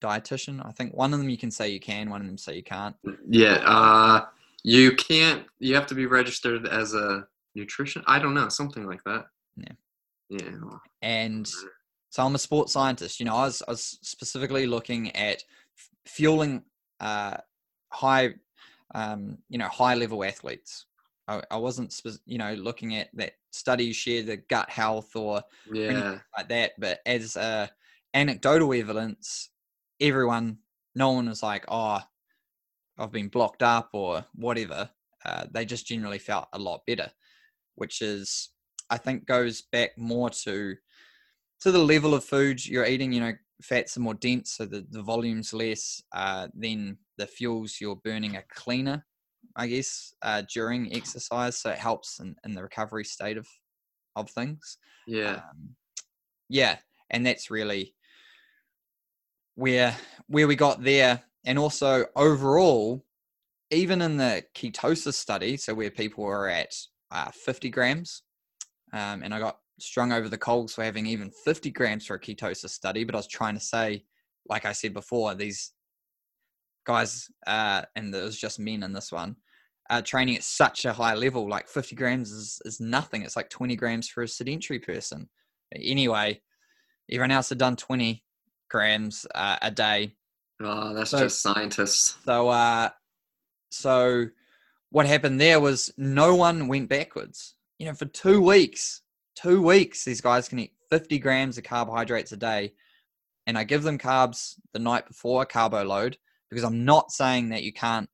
dietitian. 0.00 0.64
I 0.64 0.70
think 0.70 0.94
one 0.94 1.12
of 1.12 1.18
them 1.18 1.28
you 1.28 1.36
can 1.36 1.50
say 1.50 1.68
you 1.70 1.80
can, 1.80 2.08
one 2.08 2.20
of 2.20 2.26
them 2.28 2.38
say 2.38 2.54
you 2.54 2.62
can't. 2.62 2.94
Yeah, 3.28 3.60
uh, 3.66 4.26
you 4.62 4.94
can't. 4.94 5.44
You 5.58 5.74
have 5.74 5.88
to 5.88 5.96
be 5.96 6.06
registered 6.06 6.68
as 6.68 6.94
a 6.94 7.26
nutrition. 7.56 8.04
I 8.06 8.20
don't 8.20 8.34
know, 8.34 8.48
something 8.48 8.86
like 8.86 9.02
that. 9.04 9.26
Yeah. 9.56 9.72
Yeah. 10.30 10.78
And 11.02 11.48
so 12.10 12.24
I'm 12.24 12.36
a 12.36 12.38
sports 12.38 12.72
scientist. 12.72 13.18
You 13.18 13.26
know, 13.26 13.34
I 13.34 13.46
was, 13.46 13.60
I 13.66 13.72
was 13.72 13.98
specifically 14.02 14.66
looking 14.66 15.14
at 15.16 15.42
f- 15.76 15.90
fueling 16.06 16.62
uh, 17.00 17.38
high, 17.90 18.34
um, 18.94 19.38
you 19.48 19.58
know, 19.58 19.68
high 19.68 19.94
level 19.94 20.22
athletes. 20.22 20.86
I, 21.26 21.42
I 21.50 21.56
wasn't, 21.56 21.92
spe- 21.92 22.22
you 22.24 22.38
know, 22.38 22.54
looking 22.54 22.94
at 22.94 23.08
that 23.14 23.32
studies 23.58 23.96
share 23.96 24.22
the 24.22 24.38
gut 24.38 24.70
health 24.70 25.16
or 25.16 25.42
Yeah. 25.64 26.20
like 26.36 26.48
that. 26.48 26.72
But 26.78 27.00
as 27.06 27.36
uh, 27.36 27.68
anecdotal 28.14 28.72
evidence, 28.74 29.50
everyone, 30.00 30.60
no 30.94 31.12
one 31.12 31.28
was 31.28 31.42
like, 31.42 31.64
"Oh, 31.68 32.00
I've 32.98 33.12
been 33.12 33.28
blocked 33.28 33.62
up" 33.62 33.90
or 33.92 34.26
whatever. 34.34 34.90
Uh, 35.24 35.46
they 35.50 35.64
just 35.64 35.86
generally 35.86 36.18
felt 36.18 36.48
a 36.52 36.58
lot 36.58 36.86
better, 36.86 37.12
which 37.76 38.02
is, 38.02 38.50
I 38.90 38.98
think, 38.98 39.26
goes 39.26 39.62
back 39.62 39.98
more 39.98 40.30
to 40.30 40.76
to 41.60 41.72
the 41.72 41.78
level 41.84 42.14
of 42.14 42.24
food 42.24 42.64
you're 42.66 42.86
eating. 42.86 43.12
You 43.12 43.20
know, 43.22 43.34
fats 43.62 43.98
are 43.98 44.02
more 44.02 44.14
dense, 44.14 44.54
so 44.54 44.66
the 44.66 44.82
the 44.90 45.02
volume's 45.02 45.54
less. 45.54 46.02
Uh, 46.12 46.48
then 46.54 46.98
the 47.18 47.28
fuels 47.28 47.80
you're 47.80 47.96
burning 47.96 48.36
are 48.36 48.46
cleaner, 48.50 49.06
I 49.56 49.66
guess, 49.66 50.14
uh, 50.22 50.42
during 50.52 50.94
exercise. 50.94 51.58
So 51.58 51.70
it 51.70 51.78
helps 51.78 52.20
in, 52.20 52.36
in 52.44 52.54
the 52.54 52.62
recovery 52.62 53.04
state 53.04 53.36
of 53.36 53.46
of 54.18 54.30
things 54.30 54.78
Yeah. 55.06 55.36
um, 55.36 55.76
yeah 56.48 56.76
and 57.10 57.24
that's 57.24 57.50
really 57.50 57.94
where 59.54 59.96
where 60.26 60.46
we 60.48 60.56
got 60.56 60.82
there 60.82 61.22
and 61.46 61.58
also 61.58 62.06
overall 62.16 63.04
even 63.70 64.02
in 64.02 64.16
the 64.16 64.42
ketosis 64.54 65.14
study 65.14 65.56
so 65.56 65.74
where 65.74 65.90
people 65.90 66.24
were 66.24 66.48
at 66.48 66.74
uh, 67.10 67.30
50 67.30 67.70
grams 67.70 68.22
um, 68.92 69.22
and 69.22 69.32
i 69.32 69.38
got 69.38 69.58
strung 69.80 70.12
over 70.12 70.28
the 70.28 70.38
coals 70.38 70.74
for 70.74 70.84
having 70.84 71.06
even 71.06 71.30
50 71.44 71.70
grams 71.70 72.06
for 72.06 72.14
a 72.14 72.20
ketosis 72.20 72.70
study 72.70 73.04
but 73.04 73.14
i 73.14 73.18
was 73.18 73.28
trying 73.28 73.54
to 73.54 73.60
say 73.60 74.04
like 74.48 74.64
i 74.64 74.72
said 74.72 74.92
before 74.92 75.34
these 75.34 75.72
guys 76.88 77.30
uh, 77.46 77.82
and 77.94 78.12
there 78.12 78.24
was 78.24 78.38
just 78.38 78.58
men 78.58 78.82
in 78.82 78.92
this 78.92 79.12
one 79.12 79.36
uh, 79.90 80.02
training 80.02 80.36
at 80.36 80.42
such 80.42 80.84
a 80.86 80.92
high 80.92 81.14
level 81.14 81.48
like 81.48 81.68
50 81.68 81.94
grams 81.96 82.30
is, 82.30 82.60
is 82.64 82.80
nothing. 82.80 83.22
It's 83.22 83.36
like 83.36 83.48
20 83.48 83.74
grams 83.76 84.06
for 84.08 84.22
a 84.22 84.28
sedentary 84.28 84.78
person. 84.80 85.28
Anyway 85.74 86.40
everyone 87.10 87.30
else 87.30 87.48
had 87.50 87.58
done 87.58 87.76
20 87.76 88.22
grams 88.70 89.26
uh, 89.34 89.56
a 89.62 89.70
day. 89.70 90.14
Oh, 90.60 90.92
that's 90.94 91.10
So- 91.10 91.20
just 91.20 91.40
scientists. 91.42 92.16
so 92.24 92.48
uh 92.48 92.88
so 93.70 94.26
what 94.90 95.06
happened 95.06 95.38
there 95.40 95.60
was 95.60 95.92
no 95.98 96.34
one 96.34 96.68
went 96.68 96.88
backwards. 96.88 97.54
You 97.78 97.86
know 97.86 97.94
for 97.94 98.06
two 98.06 98.40
weeks 98.40 99.02
two 99.36 99.62
weeks 99.62 100.04
these 100.04 100.20
guys 100.20 100.48
can 100.48 100.58
eat 100.58 100.72
50 100.90 101.18
grams 101.18 101.58
of 101.58 101.64
carbohydrates 101.64 102.32
a 102.32 102.36
day 102.36 102.72
and 103.46 103.56
i 103.56 103.62
give 103.62 103.84
them 103.84 103.96
carbs 103.98 104.54
the 104.72 104.80
night 104.80 105.06
before 105.06 105.46
carbo 105.46 105.84
load 105.84 106.16
because 106.50 106.64
i'm 106.64 106.84
not 106.84 107.10
saying 107.12 107.48
that 107.50 107.62
you 107.62 107.72
can't 107.72 108.08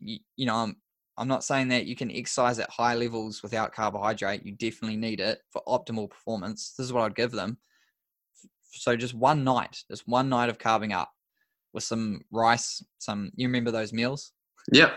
you, 0.00 0.18
you 0.36 0.46
know 0.46 0.56
i'm 0.56 0.76
i'm 1.16 1.28
not 1.28 1.44
saying 1.44 1.68
that 1.68 1.86
you 1.86 1.96
can 1.96 2.10
exercise 2.10 2.58
at 2.58 2.70
high 2.70 2.94
levels 2.94 3.42
without 3.42 3.72
carbohydrate. 3.72 4.44
You 4.44 4.52
definitely 4.52 4.96
need 4.96 5.20
it 5.20 5.38
for 5.50 5.62
optimal 5.66 6.10
performance. 6.10 6.74
This 6.76 6.86
is 6.86 6.92
what 6.92 7.04
i'd 7.04 7.14
give 7.14 7.30
them. 7.30 7.58
So 8.72 8.96
just 8.96 9.14
one 9.14 9.44
night 9.44 9.82
just 9.88 10.08
one 10.08 10.28
night 10.28 10.48
of 10.48 10.58
carbing 10.58 10.92
up 10.92 11.10
with 11.72 11.84
some 11.84 12.22
rice 12.30 12.84
some 12.98 13.30
you 13.36 13.46
remember 13.46 13.70
those 13.70 13.92
meals? 13.92 14.32
Yep. 14.72 14.92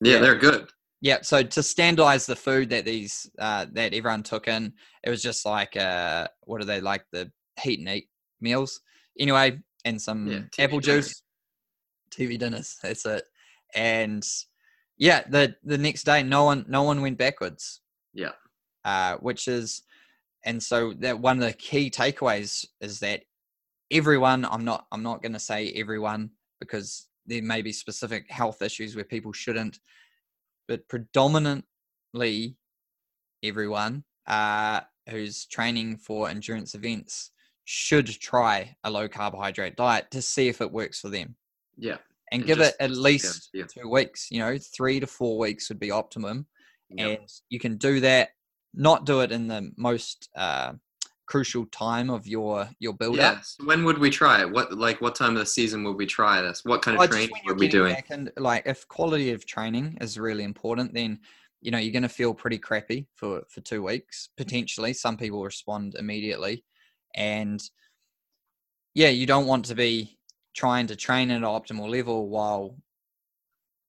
Yeah, 0.00 0.12
Yeah. 0.14 0.20
they're 0.20 0.38
good. 0.38 0.68
yeah 1.00 1.18
so 1.22 1.42
to 1.42 1.62
standardize 1.62 2.26
the 2.26 2.36
food 2.36 2.68
that 2.70 2.84
these 2.84 3.30
uh 3.38 3.66
that 3.72 3.94
everyone 3.94 4.22
took 4.22 4.48
in 4.48 4.72
it 5.04 5.10
was 5.10 5.22
just 5.22 5.46
like 5.46 5.76
uh 5.76 6.26
what 6.42 6.60
are 6.60 6.66
they 6.66 6.80
like 6.80 7.04
the 7.12 7.30
heat 7.60 7.78
and 7.78 7.88
eat 7.88 8.08
meals? 8.40 8.80
Anyway 9.18 9.58
and 9.84 10.00
some 10.00 10.28
Yeah, 10.28 10.64
apple 10.64 10.80
juice 10.80 11.22
tv 12.16 12.38
dinners 12.38 12.76
that's 12.82 13.06
it 13.06 13.24
and 13.74 14.24
yeah, 15.02 15.22
the 15.28 15.56
the 15.64 15.78
next 15.78 16.04
day, 16.04 16.22
no 16.22 16.44
one 16.44 16.64
no 16.68 16.82
one 16.82 17.02
went 17.02 17.18
backwards. 17.18 17.80
Yeah. 18.12 18.32
Uh, 18.84 19.16
which 19.16 19.48
is, 19.48 19.82
and 20.44 20.62
so 20.62 20.92
that 21.00 21.18
one 21.18 21.38
of 21.38 21.44
the 21.44 21.52
key 21.52 21.90
takeaways 21.90 22.64
is 22.80 23.00
that 23.00 23.22
everyone. 23.90 24.44
I'm 24.44 24.64
not. 24.64 24.86
I'm 24.92 25.02
not 25.02 25.22
going 25.22 25.32
to 25.32 25.40
say 25.40 25.72
everyone 25.72 26.30
because 26.60 27.08
there 27.26 27.42
may 27.42 27.62
be 27.62 27.72
specific 27.72 28.30
health 28.30 28.62
issues 28.62 28.94
where 28.94 29.04
people 29.04 29.32
shouldn't, 29.32 29.80
but 30.68 30.88
predominantly 30.88 32.56
everyone 33.42 34.04
uh, 34.26 34.80
who's 35.08 35.46
training 35.46 35.96
for 35.96 36.28
endurance 36.28 36.74
events 36.76 37.30
should 37.64 38.06
try 38.06 38.76
a 38.84 38.90
low 38.90 39.08
carbohydrate 39.08 39.76
diet 39.76 40.10
to 40.10 40.22
see 40.22 40.48
if 40.48 40.60
it 40.60 40.70
works 40.70 41.00
for 41.00 41.08
them. 41.08 41.36
Yeah. 41.76 41.98
And, 42.30 42.40
And 42.42 42.46
give 42.46 42.58
just- 42.58 42.70
it 42.70 42.76
at 42.80 42.88
just- 42.90 42.98
yeah, 42.98 43.04
least 43.04 43.50
yeah. 43.52 43.64
two 43.66 43.88
weeks, 43.88 44.30
you 44.30 44.38
know, 44.38 44.56
three 44.58 45.00
to 45.00 45.06
four 45.06 45.38
weeks 45.38 45.68
would 45.68 45.78
be 45.80 45.90
optimum. 45.90 46.46
Yep. 46.90 47.20
And 47.20 47.28
you 47.48 47.58
can 47.58 47.76
do 47.76 48.00
that, 48.00 48.30
not 48.74 49.04
do 49.06 49.20
it 49.20 49.32
in 49.32 49.48
the 49.48 49.70
most 49.76 50.28
uh, 50.36 50.74
crucial 51.26 51.64
time 51.66 52.10
of 52.10 52.26
your 52.26 52.68
your 52.78 52.92
build 52.94 53.18
up. 53.18 53.36
Yes. 53.36 53.56
When 53.64 53.84
would 53.84 53.98
we 53.98 54.10
try 54.10 54.40
it? 54.42 54.50
What 54.50 54.72
like 54.72 55.00
what 55.00 55.14
time 55.14 55.32
of 55.32 55.38
the 55.40 55.46
season 55.46 55.84
would 55.84 55.96
we 55.96 56.06
try 56.06 56.42
this? 56.42 56.64
What 56.64 56.82
kind 56.82 56.96
of 56.96 57.02
Oh, 57.02 57.06
training 57.06 57.30
would 57.46 57.58
we 57.58 57.68
doing? 57.68 57.96
in- 58.10 58.30
like 58.36 58.66
if 58.66 58.86
quality 58.88 59.30
of 59.32 59.46
training 59.46 59.96
is 60.00 60.18
really 60.18 60.44
important, 60.44 60.92
then 60.92 61.20
you 61.62 61.70
know 61.70 61.78
you're 61.78 61.92
going 61.92 62.02
to 62.02 62.08
feel 62.10 62.34
pretty 62.34 62.58
crappy 62.58 63.08
for 63.14 63.42
for 63.48 63.60
two 63.62 63.82
weeks 63.82 64.28
potentially. 64.36 64.92
Some 64.92 65.16
people 65.16 65.42
respond 65.44 65.94
immediately, 65.98 66.64
and 67.14 67.62
yeah, 68.94 69.08
you 69.08 69.26
don't 69.26 69.46
want 69.46 69.64
to 69.66 69.74
be 69.74 70.18
trying 70.54 70.86
to 70.88 70.96
train 70.96 71.30
at 71.30 71.36
an 71.38 71.42
optimal 71.42 71.88
level 71.90 72.28
while 72.28 72.76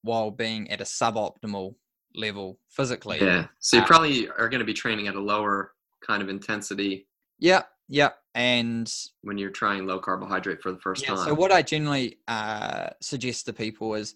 while 0.02 0.30
being 0.30 0.70
at 0.70 0.80
a 0.80 0.84
suboptimal 0.84 1.74
level 2.14 2.58
physically. 2.68 3.18
Yeah. 3.18 3.46
So 3.58 3.78
you 3.78 3.82
Uh, 3.82 3.86
probably 3.86 4.28
are 4.28 4.48
going 4.48 4.60
to 4.60 4.64
be 4.66 4.74
training 4.74 5.08
at 5.08 5.14
a 5.14 5.20
lower 5.20 5.72
kind 6.06 6.22
of 6.22 6.28
intensity 6.28 7.06
Yeah. 7.38 7.62
Yeah. 7.88 8.10
And 8.34 8.92
when 9.22 9.36
you're 9.38 9.50
trying 9.50 9.86
low 9.86 9.98
carbohydrate 9.98 10.62
for 10.62 10.72
the 10.72 10.78
first 10.78 11.02
Yeah, 11.02 11.14
time. 11.14 11.24
so 11.24 11.34
what 11.34 11.52
I 11.52 11.62
generally 11.62 12.18
uh, 12.28 12.90
suggest 13.00 13.46
to 13.46 13.52
people 13.52 13.94
is 13.94 14.14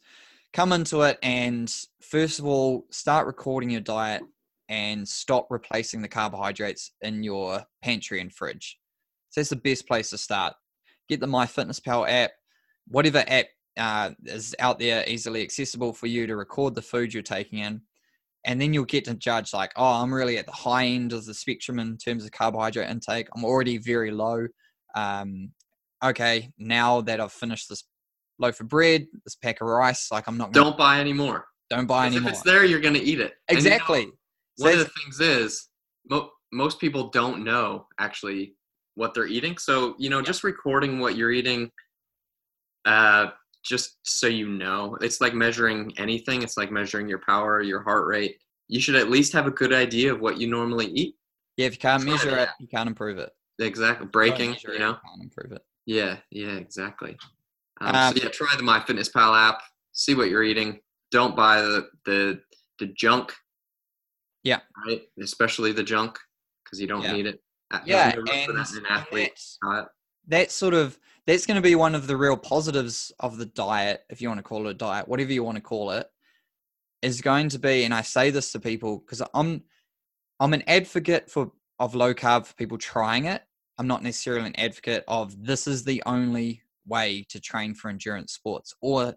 come 0.52 0.72
into 0.72 1.02
it 1.02 1.18
and 1.22 1.74
first 2.02 2.38
of 2.38 2.46
all 2.46 2.86
start 2.90 3.26
recording 3.26 3.70
your 3.70 3.80
diet 3.82 4.22
and 4.68 5.06
stop 5.08 5.46
replacing 5.50 6.02
the 6.02 6.08
carbohydrates 6.08 6.92
in 7.02 7.22
your 7.22 7.64
pantry 7.82 8.20
and 8.20 8.32
fridge. 8.32 8.78
So 9.30 9.40
that's 9.40 9.50
the 9.50 9.56
best 9.56 9.86
place 9.86 10.10
to 10.10 10.18
start. 10.18 10.54
Get 11.08 11.20
the 11.20 11.26
MyFitnessPal 11.26 12.08
app, 12.08 12.32
whatever 12.86 13.24
app 13.26 13.46
uh, 13.78 14.10
is 14.24 14.54
out 14.58 14.78
there 14.78 15.04
easily 15.08 15.42
accessible 15.42 15.92
for 15.92 16.06
you 16.06 16.26
to 16.26 16.36
record 16.36 16.74
the 16.74 16.82
food 16.82 17.14
you're 17.14 17.22
taking 17.22 17.60
in. 17.60 17.80
And 18.44 18.60
then 18.60 18.72
you'll 18.72 18.84
get 18.84 19.04
to 19.06 19.14
judge 19.14 19.52
like, 19.52 19.72
oh, 19.76 20.02
I'm 20.02 20.12
really 20.12 20.38
at 20.38 20.46
the 20.46 20.52
high 20.52 20.86
end 20.86 21.12
of 21.12 21.24
the 21.24 21.34
spectrum 21.34 21.78
in 21.78 21.96
terms 21.96 22.24
of 22.24 22.30
carbohydrate 22.32 22.88
intake. 22.88 23.28
I'm 23.34 23.44
already 23.44 23.78
very 23.78 24.10
low. 24.10 24.46
Um, 24.94 25.50
okay, 26.04 26.50
now 26.58 27.00
that 27.02 27.20
I've 27.20 27.32
finished 27.32 27.68
this 27.68 27.84
loaf 28.38 28.60
of 28.60 28.68
bread, 28.68 29.06
this 29.24 29.34
pack 29.34 29.60
of 29.60 29.66
rice, 29.68 30.10
like 30.12 30.26
I'm 30.28 30.36
not 30.38 30.52
gonna, 30.52 30.66
Don't 30.66 30.78
buy 30.78 31.00
anymore. 31.00 31.46
don't 31.70 31.86
buy 31.86 32.08
'Cause 32.08 32.16
If 32.16 32.26
it's 32.26 32.42
there, 32.42 32.64
you're 32.64 32.80
going 32.80 32.94
to 32.94 33.00
eat 33.02 33.20
it. 33.20 33.34
And 33.48 33.58
you 33.58 33.64
know, 33.70 33.74
exactly. 33.74 34.06
So 34.56 34.64
one 34.64 34.72
of 34.74 34.78
the 34.80 34.84
things 35.02 35.20
is 35.20 35.68
mo- 36.08 36.30
most 36.52 36.80
people 36.80 37.08
don't 37.10 37.44
know 37.44 37.86
actually 37.98 38.54
what 38.98 39.14
they're 39.14 39.26
eating. 39.26 39.56
So 39.58 39.94
you 39.98 40.10
know, 40.10 40.20
just 40.20 40.42
recording 40.44 40.98
what 40.98 41.16
you're 41.16 41.30
eating, 41.30 41.70
uh, 42.84 43.28
just 43.64 43.96
so 44.02 44.26
you 44.26 44.48
know, 44.48 44.96
it's 45.00 45.20
like 45.20 45.34
measuring 45.34 45.92
anything. 45.98 46.42
It's 46.42 46.56
like 46.56 46.70
measuring 46.70 47.08
your 47.08 47.20
power, 47.20 47.62
your 47.62 47.82
heart 47.82 48.06
rate. 48.06 48.36
You 48.68 48.80
should 48.80 48.96
at 48.96 49.08
least 49.08 49.32
have 49.32 49.46
a 49.46 49.50
good 49.50 49.72
idea 49.72 50.12
of 50.12 50.20
what 50.20 50.38
you 50.38 50.48
normally 50.48 50.86
eat. 50.86 51.14
yeah, 51.56 51.66
if 51.66 51.72
you 51.74 51.78
can't 51.78 52.02
try 52.02 52.12
measure 52.12 52.36
it, 52.36 52.48
you 52.60 52.66
can't 52.68 52.88
improve 52.88 53.18
it. 53.18 53.30
Exactly, 53.60 54.06
breaking. 54.06 54.50
measure 54.50 54.68
You 54.70 54.76
it, 54.76 54.80
know. 54.80 54.92
can't 55.06 55.22
improve 55.22 55.52
it. 55.52 55.62
Yeah, 55.86 56.18
yeah, 56.30 56.52
exactly. 56.56 57.16
Um, 57.80 57.94
Um, 57.94 58.14
so 58.16 58.22
yeah, 58.22 58.28
try 58.30 58.48
the 58.56 58.62
MyFitnessPal 58.62 59.36
app. 59.48 59.62
See 59.92 60.14
what 60.14 60.28
you're 60.28 60.42
eating. 60.44 60.80
Don't 61.10 61.34
buy 61.36 61.62
the 61.62 61.88
the 62.04 62.40
the 62.78 62.86
junk. 62.88 63.32
Yeah. 64.44 64.60
Right. 64.86 65.02
Especially 65.20 65.72
the 65.72 65.82
junk 65.82 66.18
because 66.64 66.80
you 66.80 66.86
don't 66.86 67.02
Yeah. 67.02 67.12
need 67.12 67.26
it. 67.26 67.40
Yeah, 67.84 68.12
no 68.14 68.16
room 68.16 68.26
for 68.26 68.32
and, 68.32 68.76
an 68.76 68.86
athlete. 68.88 69.32
That's, 69.62 69.88
that's 70.26 70.54
sort 70.54 70.74
of 70.74 70.98
that's 71.26 71.46
going 71.46 71.56
to 71.56 71.62
be 71.62 71.74
one 71.74 71.94
of 71.94 72.06
the 72.06 72.16
real 72.16 72.36
positives 72.36 73.12
of 73.20 73.36
the 73.36 73.46
diet, 73.46 74.04
if 74.08 74.22
you 74.22 74.28
want 74.28 74.38
to 74.38 74.44
call 74.44 74.66
it 74.66 74.70
a 74.70 74.74
diet, 74.74 75.08
whatever 75.08 75.32
you 75.32 75.44
want 75.44 75.56
to 75.56 75.62
call 75.62 75.90
it, 75.90 76.06
is 77.02 77.20
going 77.20 77.50
to 77.50 77.58
be. 77.58 77.84
And 77.84 77.92
I 77.92 78.02
say 78.02 78.30
this 78.30 78.52
to 78.52 78.60
people 78.60 78.98
because 78.98 79.22
I'm 79.34 79.62
I'm 80.40 80.54
an 80.54 80.64
advocate 80.66 81.30
for 81.30 81.52
of 81.78 81.94
low 81.94 82.14
carb 82.14 82.46
for 82.46 82.54
people 82.54 82.78
trying 82.78 83.26
it. 83.26 83.42
I'm 83.78 83.86
not 83.86 84.02
necessarily 84.02 84.46
an 84.46 84.58
advocate 84.58 85.04
of 85.06 85.44
this 85.44 85.66
is 85.66 85.84
the 85.84 86.02
only 86.06 86.62
way 86.86 87.24
to 87.28 87.40
train 87.40 87.74
for 87.74 87.88
endurance 87.88 88.32
sports 88.32 88.74
or 88.80 89.14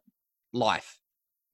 life 0.53 0.99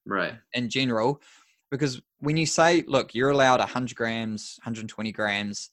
Right. 0.05 0.35
in 0.53 0.69
general 0.69 1.21
because 1.69 2.01
when 2.19 2.37
you 2.37 2.45
say 2.45 2.83
look 2.87 3.13
you're 3.13 3.29
allowed 3.29 3.59
100 3.59 3.95
grams 3.95 4.57
120 4.63 5.11
grams 5.11 5.69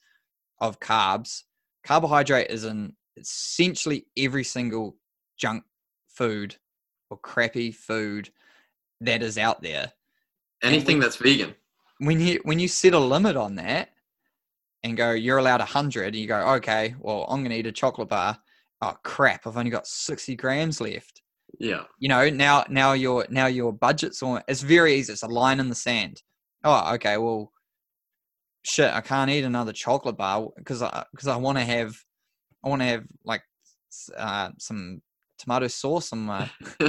of 0.61 0.81
carbs 0.81 1.43
carbohydrate 1.85 2.51
is 2.51 2.65
in 2.65 2.93
essentially 3.17 4.07
every 4.17 4.45
single 4.45 4.97
junk 5.39 5.65
food 6.09 6.57
or 7.11 7.17
crappy 7.19 7.71
food 7.73 8.31
that 9.01 9.23
is 9.23 9.39
out 9.39 9.63
there 9.63 9.93
Anything 10.63 10.99
that's 10.99 11.17
vegan. 11.17 11.55
when 11.99 12.21
you 12.21 12.41
when 12.45 12.59
you 12.59 12.69
set 12.69 12.95
a 12.95 12.99
limit 12.99 13.37
on 13.37 13.57
that 13.57 13.91
and 14.83 14.97
go 14.97 15.13
you're 15.13 15.39
allowed 15.39 15.61
100 15.61 16.07
and 16.07 16.17
you 16.17 16.27
go 16.27 16.39
okay 16.55 16.95
well 17.01 17.25
i'm 17.29 17.41
going 17.41 17.51
to 17.51 17.57
eat 17.59 17.67
a 17.67 17.73
chocolate 17.73 18.09
bar 18.09 18.39
oh 18.83 18.97
crap 19.03 19.47
i've 19.47 19.57
only 19.57 19.71
got 19.71 19.87
60 19.87 20.37
grams 20.37 20.81
left 20.81 21.23
Yeah. 21.59 21.85
you 21.99 22.09
know 22.09 22.29
now 22.31 22.65
now 22.69 22.93
your 22.93 23.27
now 23.29 23.47
your 23.47 23.73
budget's 23.73 24.23
on 24.23 24.43
it's 24.49 24.63
very 24.63 24.95
easy 24.95 25.13
it's 25.13 25.23
a 25.23 25.29
line 25.29 25.61
in 25.61 25.69
the 25.69 25.75
sand 25.75 26.23
oh 26.65 26.95
okay 26.95 27.17
well 27.19 27.53
shit 28.65 28.93
i 28.93 29.01
can't 29.01 29.31
eat 29.31 29.45
another 29.45 29.73
chocolate 29.73 30.17
bar 30.17 30.49
because 30.57 30.83
i 30.83 31.05
because 31.13 31.29
i 31.29 31.37
want 31.37 31.59
to 31.59 31.65
have 31.65 31.95
i 32.65 32.69
want 32.69 32.81
to 32.83 32.87
have 32.87 33.05
like 33.25 33.43
uh, 34.17 34.51
some 34.59 35.01
tomato 35.39 35.67
sauce 35.69 36.13
on 36.13 36.21
my 36.21 36.51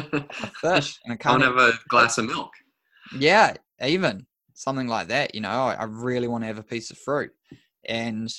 fish 0.61 0.99
and 1.03 1.11
i 1.11 1.13
I 1.13 1.15
can't 1.17 1.41
to 1.41 1.47
have 1.47 1.57
a 1.57 1.73
glass 1.89 2.17
of 2.17 2.25
milk. 2.25 2.51
yeah 3.19 3.53
even 3.83 4.25
something 4.53 4.87
like 4.87 5.09
that 5.09 5.35
you 5.35 5.41
know 5.41 5.49
i, 5.49 5.73
I 5.73 5.83
really 5.83 6.27
want 6.27 6.43
to 6.43 6.47
have 6.47 6.57
a 6.59 6.63
piece 6.63 6.91
of 6.91 6.97
fruit 6.97 7.31
and 7.87 8.29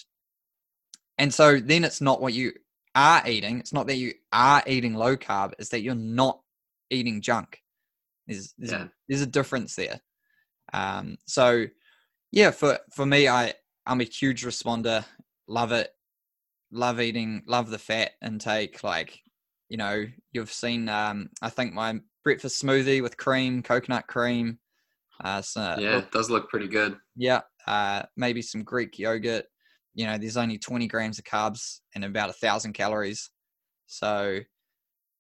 and 1.19 1.33
so 1.33 1.59
then 1.61 1.85
it's 1.85 2.01
not 2.01 2.21
what 2.23 2.33
you 2.33 2.53
are 2.95 3.23
eating 3.29 3.61
it's 3.61 3.73
not 3.73 3.87
that 3.89 3.97
you 3.97 4.15
are 4.33 4.63
eating 4.67 4.95
low 4.95 5.17
carb 5.17 5.53
it's 5.59 5.69
that 5.71 5.83
you're 5.83 5.95
not 5.95 6.41
eating 6.91 7.21
junk 7.21 7.61
there's 8.27 8.55
there's, 8.57 8.73
Yeah. 8.73 8.87
there's 9.09 9.21
a 9.23 9.27
difference 9.27 9.75
there 9.77 10.01
um 10.73 11.17
so 11.27 11.67
yeah 12.37 12.51
for 12.51 12.79
for 12.93 13.07
me 13.07 13.27
i 13.29 13.53
i'm 13.87 14.03
a 14.03 14.05
huge 14.05 14.45
responder 14.45 15.03
love 15.49 15.73
it 15.73 15.91
love 16.71 17.01
eating 17.01 17.43
love 17.47 17.71
the 17.71 17.79
fat 17.79 18.11
intake 18.23 18.85
like 18.85 19.19
you 19.71 19.79
know 19.79 20.05
you've 20.33 20.53
seen 20.53 20.87
um 20.91 21.31
i 21.41 21.49
think 21.49 21.73
my 21.73 21.99
breakfast 22.23 22.63
smoothie 22.63 23.03
with 23.03 23.17
cream 23.17 23.63
coconut 23.63 24.07
cream 24.07 24.59
uh 25.25 25.41
so, 25.41 25.75
Yeah, 25.79 25.97
it 25.97 26.11
does 26.11 26.29
look 26.29 26.51
pretty 26.51 26.69
good. 26.69 26.99
yeah 27.17 27.41
uh 27.67 28.03
maybe 28.19 28.43
some 28.43 28.63
greek 28.63 28.99
yogurt 28.99 29.47
you 29.95 30.05
know 30.05 30.19
there's 30.19 30.37
only 30.37 30.59
20 30.59 30.87
grams 30.89 31.19
of 31.19 31.25
carbs 31.25 31.81
and 31.95 32.05
about 32.05 32.29
a 32.29 32.35
thousand 32.35 32.75
calories 32.75 33.31
so 33.87 34.41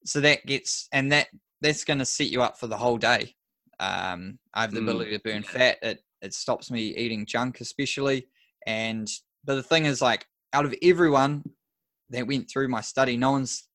so 0.04 0.20
that 0.20 0.44
gets 0.44 0.86
and 0.92 1.10
that 1.12 1.28
that's 1.62 1.84
going 1.84 1.98
to 1.98 2.04
set 2.04 2.28
you 2.28 2.42
up 2.42 2.60
for 2.60 2.66
the 2.66 2.76
whole 2.76 2.98
day 2.98 3.34
um 3.80 4.38
i 4.52 4.60
have 4.60 4.72
the 4.74 4.80
Mm, 4.80 4.82
ability 4.82 5.10
to 5.12 5.20
burn 5.20 5.42
yeah. 5.42 5.48
fat 5.48 5.78
it 5.80 6.00
it 6.26 6.34
stops 6.34 6.70
me 6.70 6.94
eating 6.96 7.24
junk 7.24 7.60
especially. 7.60 8.26
And 8.66 9.08
but 9.44 9.54
the 9.54 9.62
thing 9.62 9.86
is 9.86 10.02
like 10.02 10.26
out 10.52 10.66
of 10.66 10.74
everyone 10.82 11.44
that 12.10 12.26
went 12.26 12.50
through 12.50 12.68
my 12.68 12.80
study 12.80 13.16
no 13.16 13.32
one's 13.32 13.68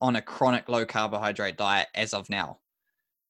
on 0.00 0.16
a 0.16 0.22
chronic 0.22 0.68
low 0.68 0.84
carbohydrate 0.84 1.56
diet 1.56 1.88
as 1.94 2.14
of 2.14 2.30
now. 2.30 2.58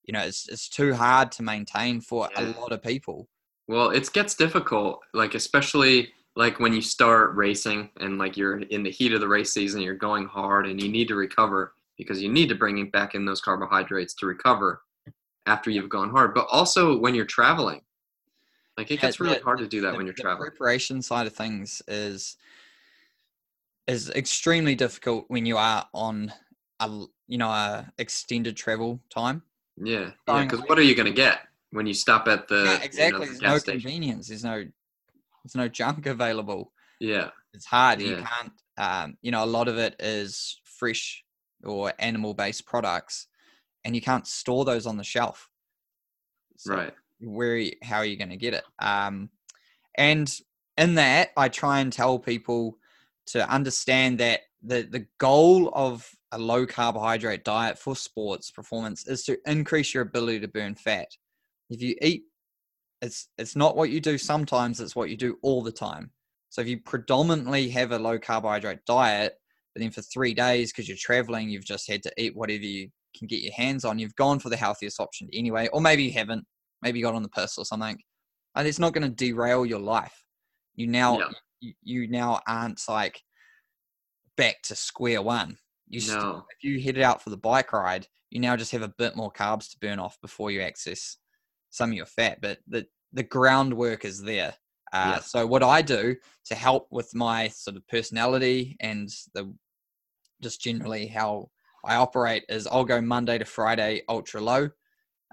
You 0.04 0.12
know 0.12 0.20
it's 0.20 0.48
it's 0.48 0.68
too 0.68 0.94
hard 0.94 1.32
to 1.32 1.42
maintain 1.42 2.00
for 2.00 2.28
a 2.36 2.44
lot 2.60 2.72
of 2.72 2.82
people. 2.82 3.28
Well, 3.68 3.90
it 3.90 4.12
gets 4.12 4.34
difficult, 4.34 5.00
like 5.14 5.34
especially 5.34 6.12
like 6.34 6.58
when 6.60 6.72
you 6.72 6.82
start 6.82 7.34
racing 7.36 7.90
and 8.00 8.18
like 8.18 8.36
you're 8.36 8.58
in 8.58 8.82
the 8.82 8.90
heat 8.90 9.12
of 9.12 9.20
the 9.20 9.28
race 9.28 9.52
season, 9.52 9.80
you're 9.80 9.94
going 9.94 10.26
hard 10.26 10.66
and 10.66 10.82
you 10.82 10.88
need 10.88 11.08
to 11.08 11.14
recover 11.14 11.74
because 11.98 12.22
you 12.22 12.30
need 12.30 12.48
to 12.48 12.54
bring 12.54 12.90
back 12.90 13.14
in 13.14 13.24
those 13.24 13.40
carbohydrates 13.40 14.14
to 14.14 14.26
recover 14.26 14.82
after 15.46 15.70
you've 15.70 15.88
gone 15.88 16.10
hard. 16.10 16.34
But 16.34 16.46
also 16.50 16.98
when 16.98 17.14
you're 17.14 17.24
traveling, 17.24 17.82
like 18.76 18.90
it 18.90 19.00
gets 19.00 19.20
really 19.20 19.38
the- 19.38 19.44
hard 19.44 19.58
to 19.58 19.66
do 19.68 19.80
that 19.82 19.92
the- 19.92 19.96
when 19.96 20.06
you're 20.06 20.14
traveling. 20.14 20.50
preparation 20.50 21.02
side 21.02 21.26
of 21.26 21.34
things 21.34 21.82
is 21.88 22.36
is 23.86 24.10
extremely 24.10 24.74
difficult 24.74 25.24
when 25.28 25.44
you 25.46 25.56
are 25.56 25.88
on 25.92 26.32
a 26.80 27.04
you 27.26 27.38
know 27.38 27.48
a 27.50 27.92
extended 27.98 28.56
travel 28.56 29.00
time 29.10 29.42
Yeah, 29.76 30.12
yeah. 30.28 30.44
Because 30.44 30.60
what 30.62 30.78
are 30.78 30.82
you 30.82 30.94
gonna 30.94 31.10
get 31.10 31.40
when 31.70 31.86
you 31.86 31.94
stop 31.94 32.28
at 32.28 32.48
the 32.48 32.54
yeah, 32.56 32.62
you 32.64 32.78
know, 32.78 32.84
exactly. 32.84 33.18
the 33.20 33.26
There's 33.26 33.42
no 33.42 33.58
station? 33.58 33.80
convenience. 33.80 34.28
There's 34.28 34.44
no 34.44 34.64
there's 35.44 35.54
no 35.56 35.68
junk 35.68 36.06
available. 36.16 36.72
Yeah, 37.00 37.30
It's 37.52 37.66
hard. 37.66 38.00
You 38.00 38.14
can't. 38.16 38.52
Um, 38.78 39.18
you 39.22 39.32
know, 39.32 39.42
a 39.42 39.46
lot 39.46 39.66
of 39.68 39.76
it 39.76 39.96
is 39.98 40.60
fresh 40.64 41.24
or 41.64 41.92
animal 41.98 42.32
based 42.34 42.64
products, 42.64 43.26
and 43.84 43.94
you 43.96 44.00
can't 44.00 44.26
store 44.26 44.64
those 44.64 44.86
on 44.86 44.96
the 44.98 45.04
shelf. 45.04 45.48
So 46.56 46.74
right. 46.74 46.94
Where? 47.22 47.64
How 47.82 47.98
are 47.98 48.04
you 48.04 48.16
going 48.16 48.30
to 48.30 48.36
get 48.36 48.54
it? 48.54 48.64
Um, 48.78 49.30
and 49.96 50.32
in 50.76 50.94
that, 50.96 51.30
I 51.36 51.48
try 51.48 51.80
and 51.80 51.92
tell 51.92 52.18
people 52.18 52.78
to 53.26 53.48
understand 53.48 54.18
that 54.18 54.40
the 54.62 54.82
the 54.82 55.06
goal 55.18 55.70
of 55.74 56.08
a 56.32 56.38
low 56.38 56.66
carbohydrate 56.66 57.44
diet 57.44 57.78
for 57.78 57.94
sports 57.94 58.50
performance 58.50 59.06
is 59.06 59.22
to 59.24 59.38
increase 59.46 59.92
your 59.92 60.02
ability 60.02 60.40
to 60.40 60.48
burn 60.48 60.74
fat. 60.74 61.08
If 61.68 61.82
you 61.82 61.94
eat, 62.00 62.24
it's 63.00 63.28
it's 63.38 63.56
not 63.56 63.76
what 63.76 63.90
you 63.90 64.00
do 64.00 64.18
sometimes; 64.18 64.80
it's 64.80 64.96
what 64.96 65.10
you 65.10 65.16
do 65.16 65.38
all 65.42 65.62
the 65.62 65.72
time. 65.72 66.10
So 66.48 66.60
if 66.60 66.68
you 66.68 66.80
predominantly 66.80 67.68
have 67.70 67.92
a 67.92 67.98
low 67.98 68.18
carbohydrate 68.18 68.84
diet, 68.86 69.34
but 69.74 69.80
then 69.80 69.90
for 69.90 70.02
three 70.02 70.34
days 70.34 70.70
because 70.70 70.88
you're 70.88 70.98
traveling, 70.98 71.48
you've 71.48 71.64
just 71.64 71.88
had 71.88 72.02
to 72.02 72.12
eat 72.18 72.36
whatever 72.36 72.64
you 72.64 72.90
can 73.16 73.26
get 73.26 73.42
your 73.42 73.54
hands 73.54 73.84
on. 73.84 73.98
You've 73.98 74.16
gone 74.16 74.38
for 74.38 74.50
the 74.50 74.56
healthiest 74.56 75.00
option 75.00 75.28
anyway, 75.32 75.68
or 75.72 75.80
maybe 75.80 76.04
you 76.04 76.12
haven't. 76.12 76.44
Maybe 76.82 76.98
you 76.98 77.04
got 77.04 77.14
on 77.14 77.22
the 77.22 77.28
piss 77.28 77.58
or 77.58 77.64
something. 77.64 77.98
And 78.54 78.68
it's 78.68 78.78
not 78.78 78.92
going 78.92 79.08
to 79.08 79.24
derail 79.24 79.64
your 79.64 79.78
life. 79.78 80.24
You 80.74 80.86
now 80.86 81.18
Yeah. 81.18 81.30
you, 81.60 81.74
you 81.82 82.08
now 82.08 82.40
aren't 82.46 82.82
like 82.88 83.22
back 84.36 84.62
to 84.64 84.74
square 84.74 85.22
one. 85.22 85.56
You 85.88 86.00
still, 86.00 86.46
if 86.50 86.64
you 86.64 86.80
headed 86.82 87.02
out 87.02 87.22
for 87.22 87.30
the 87.30 87.36
bike 87.36 87.72
ride, 87.72 88.06
you 88.30 88.40
now 88.40 88.56
just 88.56 88.72
have 88.72 88.82
a 88.82 88.94
bit 88.98 89.14
more 89.14 89.32
carbs 89.32 89.70
to 89.70 89.78
burn 89.78 89.98
off 89.98 90.18
before 90.20 90.50
you 90.50 90.62
access 90.62 91.18
some 91.70 91.90
of 91.90 91.96
your 91.96 92.06
fat. 92.06 92.40
But 92.40 92.58
the 92.66 92.86
the 93.12 93.22
groundwork 93.22 94.04
is 94.04 94.22
there. 94.22 94.54
Uh, 94.92 95.12
Yeah. 95.14 95.18
So 95.20 95.46
what 95.46 95.62
I 95.62 95.82
do 95.82 96.16
to 96.46 96.54
help 96.54 96.88
with 96.90 97.14
my 97.14 97.48
sort 97.48 97.76
of 97.76 97.86
personality 97.88 98.76
and 98.80 99.08
the 99.34 99.54
just 100.42 100.60
generally 100.60 101.06
how 101.06 101.50
I 101.84 101.96
operate 101.96 102.44
is 102.48 102.66
I'll 102.66 102.84
go 102.84 103.00
Monday 103.00 103.38
to 103.38 103.44
Friday 103.44 104.02
ultra 104.08 104.40
low, 104.40 104.70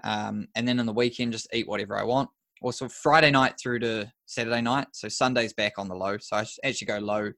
um, 0.04 0.48
and 0.54 0.66
then 0.66 0.78
in 0.78 0.86
the 0.86 0.92
weekend 0.92 1.32
just 1.32 1.48
eat 1.52 1.68
whatever 1.68 1.98
I 1.98 2.04
want. 2.04 2.30
Also 2.62 2.88
Friday 2.88 3.30
night 3.30 3.54
through 3.60 3.78
to 3.80 4.12
Saturday 4.26 4.60
night, 4.60 4.88
so 4.92 5.08
Sunday's 5.08 5.54
back 5.54 5.74
on 5.78 5.88
the 5.88 5.94
low. 5.94 6.18
So 6.18 6.36
I 6.36 6.46
actually 6.64 6.86
go 6.86 6.98
low 6.98 7.32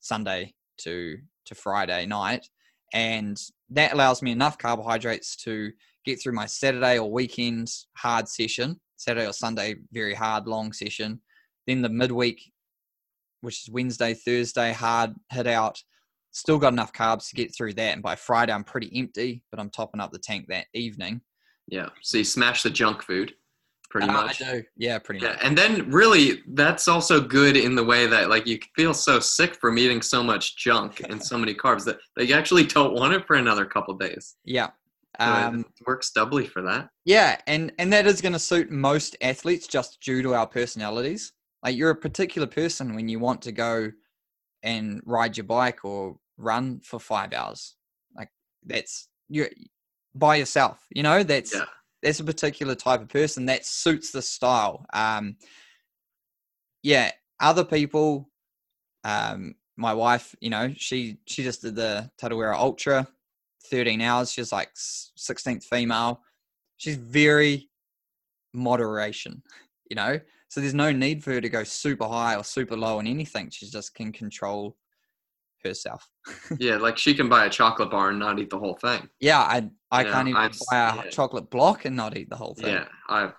Sunday 0.00 0.54
to 0.78 1.18
to 1.46 1.54
Friday 1.54 2.06
night, 2.06 2.48
and 2.92 3.40
that 3.70 3.92
allows 3.92 4.22
me 4.22 4.32
enough 4.32 4.58
carbohydrates 4.58 5.36
to 5.36 5.70
get 6.04 6.20
through 6.20 6.32
my 6.32 6.46
Saturday 6.46 6.98
or 6.98 7.10
weekend 7.10 7.68
hard 7.96 8.28
session. 8.28 8.80
Saturday 8.96 9.26
or 9.26 9.32
Sunday, 9.32 9.76
very 9.92 10.14
hard 10.14 10.46
long 10.46 10.72
session. 10.72 11.20
Then 11.66 11.82
the 11.82 11.88
midweek, 11.88 12.40
which 13.40 13.62
is 13.62 13.70
Wednesday, 13.70 14.14
Thursday, 14.14 14.72
hard 14.72 15.14
hit 15.30 15.46
out. 15.46 15.82
Still 16.32 16.58
got 16.58 16.72
enough 16.72 16.92
carbs 16.92 17.28
to 17.28 17.34
get 17.34 17.54
through 17.54 17.74
that, 17.74 17.94
and 17.94 18.02
by 18.02 18.14
Friday 18.16 18.52
I'm 18.52 18.64
pretty 18.64 18.90
empty, 18.98 19.42
but 19.50 19.60
I'm 19.60 19.70
topping 19.70 20.00
up 20.00 20.12
the 20.12 20.18
tank 20.18 20.46
that 20.48 20.66
evening. 20.74 21.20
Yeah. 21.68 21.88
So 22.02 22.18
you 22.18 22.24
smash 22.24 22.62
the 22.62 22.70
junk 22.70 23.02
food, 23.02 23.34
pretty 23.90 24.08
Uh, 24.08 24.12
much. 24.12 24.42
I 24.42 24.52
do, 24.52 24.62
yeah, 24.76 24.98
pretty 24.98 25.24
Yeah, 25.24 25.32
much. 25.32 25.40
and 25.42 25.56
then 25.58 25.90
really, 25.90 26.42
that's 26.54 26.86
also 26.88 27.20
good 27.20 27.56
in 27.56 27.74
the 27.74 27.84
way 27.84 28.06
that 28.06 28.28
like 28.30 28.46
you 28.46 28.58
feel 28.76 28.94
so 28.94 29.18
sick 29.20 29.56
from 29.60 29.78
eating 29.78 30.00
so 30.02 30.22
much 30.22 30.56
junk 30.56 31.00
and 31.08 31.22
so 31.22 31.36
many 31.38 31.54
carbs 31.54 31.84
that, 31.84 31.98
that 32.16 32.26
you 32.26 32.34
actually 32.34 32.64
don't 32.66 32.94
want 32.94 33.14
it 33.14 33.26
for 33.26 33.36
another 33.36 33.64
couple 33.66 33.94
days. 33.94 34.36
Yeah, 34.44 34.70
So 35.20 35.26
um, 35.26 35.64
works 35.86 36.10
doubly 36.12 36.46
for 36.46 36.62
that. 36.62 36.88
yeah, 37.04 37.40
and 37.46 37.72
and 37.78 37.92
that 37.92 38.06
is 38.06 38.20
going 38.20 38.32
to 38.34 38.38
suit 38.38 38.70
most 38.70 39.16
athletes 39.20 39.66
just 39.66 40.00
due 40.00 40.22
to 40.22 40.34
our 40.34 40.46
personalities. 40.46 41.32
Like 41.64 41.76
you're 41.76 41.90
a 41.90 41.96
particular 41.96 42.46
person 42.46 42.94
when 42.94 43.08
you 43.08 43.18
want 43.18 43.42
to 43.42 43.52
go 43.52 43.90
and 44.62 45.00
ride 45.04 45.36
your 45.36 45.44
bike 45.46 45.84
or 45.84 46.16
run 46.36 46.80
for 46.80 47.00
five 47.00 47.32
hours. 47.32 47.76
Like 48.14 48.28
that's 48.64 49.08
you're 49.28 49.48
by 50.18 50.36
yourself. 50.36 50.84
You 50.90 51.02
know 51.02 51.22
that's 51.22 51.54
Yeah. 51.54 51.64
that's 52.02 52.20
a 52.20 52.24
particular 52.24 52.74
type 52.74 53.00
of 53.02 53.08
person 53.08 53.46
that 53.46 53.64
suits 53.66 54.10
the 54.10 54.22
style. 54.22 54.86
Um, 54.92 55.36
yeah, 56.82 57.12
other 57.40 57.64
people. 57.64 58.30
Um, 59.04 59.54
my 59.76 59.92
wife, 59.92 60.34
you 60.40 60.50
know, 60.50 60.72
she 60.76 61.18
she 61.26 61.42
just 61.42 61.62
did 61.62 61.76
the 61.76 62.10
Tarawera 62.20 62.54
Ultra, 62.56 63.06
thirteen 63.70 64.00
hours. 64.00 64.32
She's 64.32 64.52
like 64.52 64.70
sixteenth 64.74 65.64
female. 65.64 66.22
She's 66.78 66.96
very 66.96 67.68
moderation, 68.54 69.42
you 69.90 69.96
know. 69.96 70.20
So 70.48 70.60
there's 70.60 70.74
no 70.74 70.92
need 70.92 71.22
for 71.24 71.32
her 71.32 71.40
to 71.40 71.48
go 71.48 71.64
super 71.64 72.06
high 72.06 72.36
or 72.36 72.44
super 72.44 72.76
low 72.76 72.98
on 72.98 73.06
anything. 73.06 73.50
She 73.50 73.66
just 73.68 73.94
can 73.94 74.12
control 74.12 74.76
herself. 75.64 76.08
Yeah, 76.58 76.76
like 76.76 76.96
she 76.98 77.14
can 77.14 77.28
buy 77.28 77.44
a 77.44 77.50
chocolate 77.50 77.90
bar 77.90 78.10
and 78.10 78.18
not 78.18 78.38
eat 78.38 78.50
the 78.50 78.58
whole 78.58 78.74
thing. 78.76 79.08
Yeah, 79.20 79.40
I 79.40 79.68
I 79.90 80.04
Yeah, 80.04 80.12
can't 80.12 80.28
even 80.28 80.40
I've 80.40 80.58
buy 80.70 80.76
a 80.90 80.94
yeah. 81.04 81.10
chocolate 81.10 81.50
block 81.50 81.84
and 81.84 81.94
not 81.96 82.16
eat 82.16 82.30
the 82.30 82.36
whole 82.36 82.54
thing. 82.54 82.72
Yeah, 82.72 82.86
I 83.08 83.32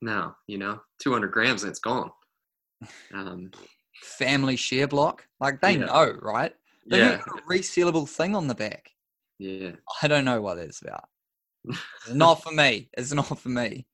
no, 0.00 0.34
you 0.46 0.58
know, 0.58 0.80
200 1.00 1.30
grams 1.32 1.62
and 1.62 1.70
it's 1.70 1.80
gone. 1.80 2.10
Um, 3.14 3.50
Family 4.02 4.56
share 4.56 4.88
block, 4.88 5.26
like 5.38 5.60
they 5.60 5.76
Yeah. 5.76 5.86
know, 5.86 6.12
right? 6.22 6.52
They 6.90 6.98
yeah, 6.98 7.18
have 7.18 7.26
a 7.28 7.52
resellable 7.52 8.08
thing 8.08 8.34
on 8.34 8.48
the 8.48 8.54
back. 8.54 8.90
yeah. 9.38 9.72
I 10.02 10.08
don't 10.08 10.24
know 10.24 10.40
what 10.40 10.56
that's 10.56 10.82
about. 10.82 11.08
It's 12.04 12.14
not 12.14 12.42
for 12.42 12.52
me. 12.52 12.88
It's 12.98 13.12
not 13.12 13.38
for 13.38 13.48
me. 13.48 13.86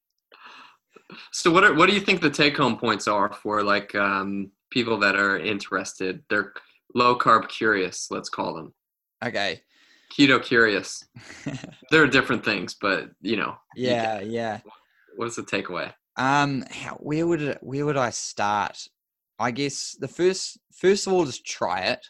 So 1.33 1.51
what 1.51 1.64
are, 1.64 1.74
what 1.74 1.89
do 1.89 1.95
you 1.95 2.01
think 2.01 2.20
the 2.20 2.31
take 2.31 2.57
home 2.57 2.76
points 2.79 3.09
are 3.09 3.33
for 3.33 3.62
like 3.62 3.95
um, 3.95 4.51
people 4.70 4.99
that 5.01 5.16
are 5.16 5.39
interested? 5.39 6.22
They're 6.31 6.53
low 6.95 7.16
carb 7.16 7.49
curious, 7.49 8.09
let's 8.11 8.28
call 8.28 8.55
them. 8.55 8.74
Okay. 9.24 9.62
Keto 10.16 10.43
curious. 10.43 11.05
There 11.91 12.03
are 12.03 12.07
different 12.07 12.45
things, 12.45 12.76
but 12.78 13.09
you 13.22 13.36
know, 13.36 13.57
you 13.74 13.89
yeah, 13.89 14.20
yeah. 14.20 14.61
what's 15.16 15.36
the 15.36 15.43
takeaway? 15.43 15.91
Um, 16.18 16.64
how, 16.70 16.97
where 16.97 17.26
would 17.26 17.41
it, 17.41 17.59
where 17.62 17.86
would 17.86 17.97
I 17.97 18.11
start? 18.11 18.86
I 19.39 19.53
guess 19.53 19.97
the 19.99 20.09
first 20.09 20.59
first 20.70 21.07
of 21.07 21.14
all 21.14 21.22
is 21.22 21.41
try 21.41 21.80
it. 21.80 22.07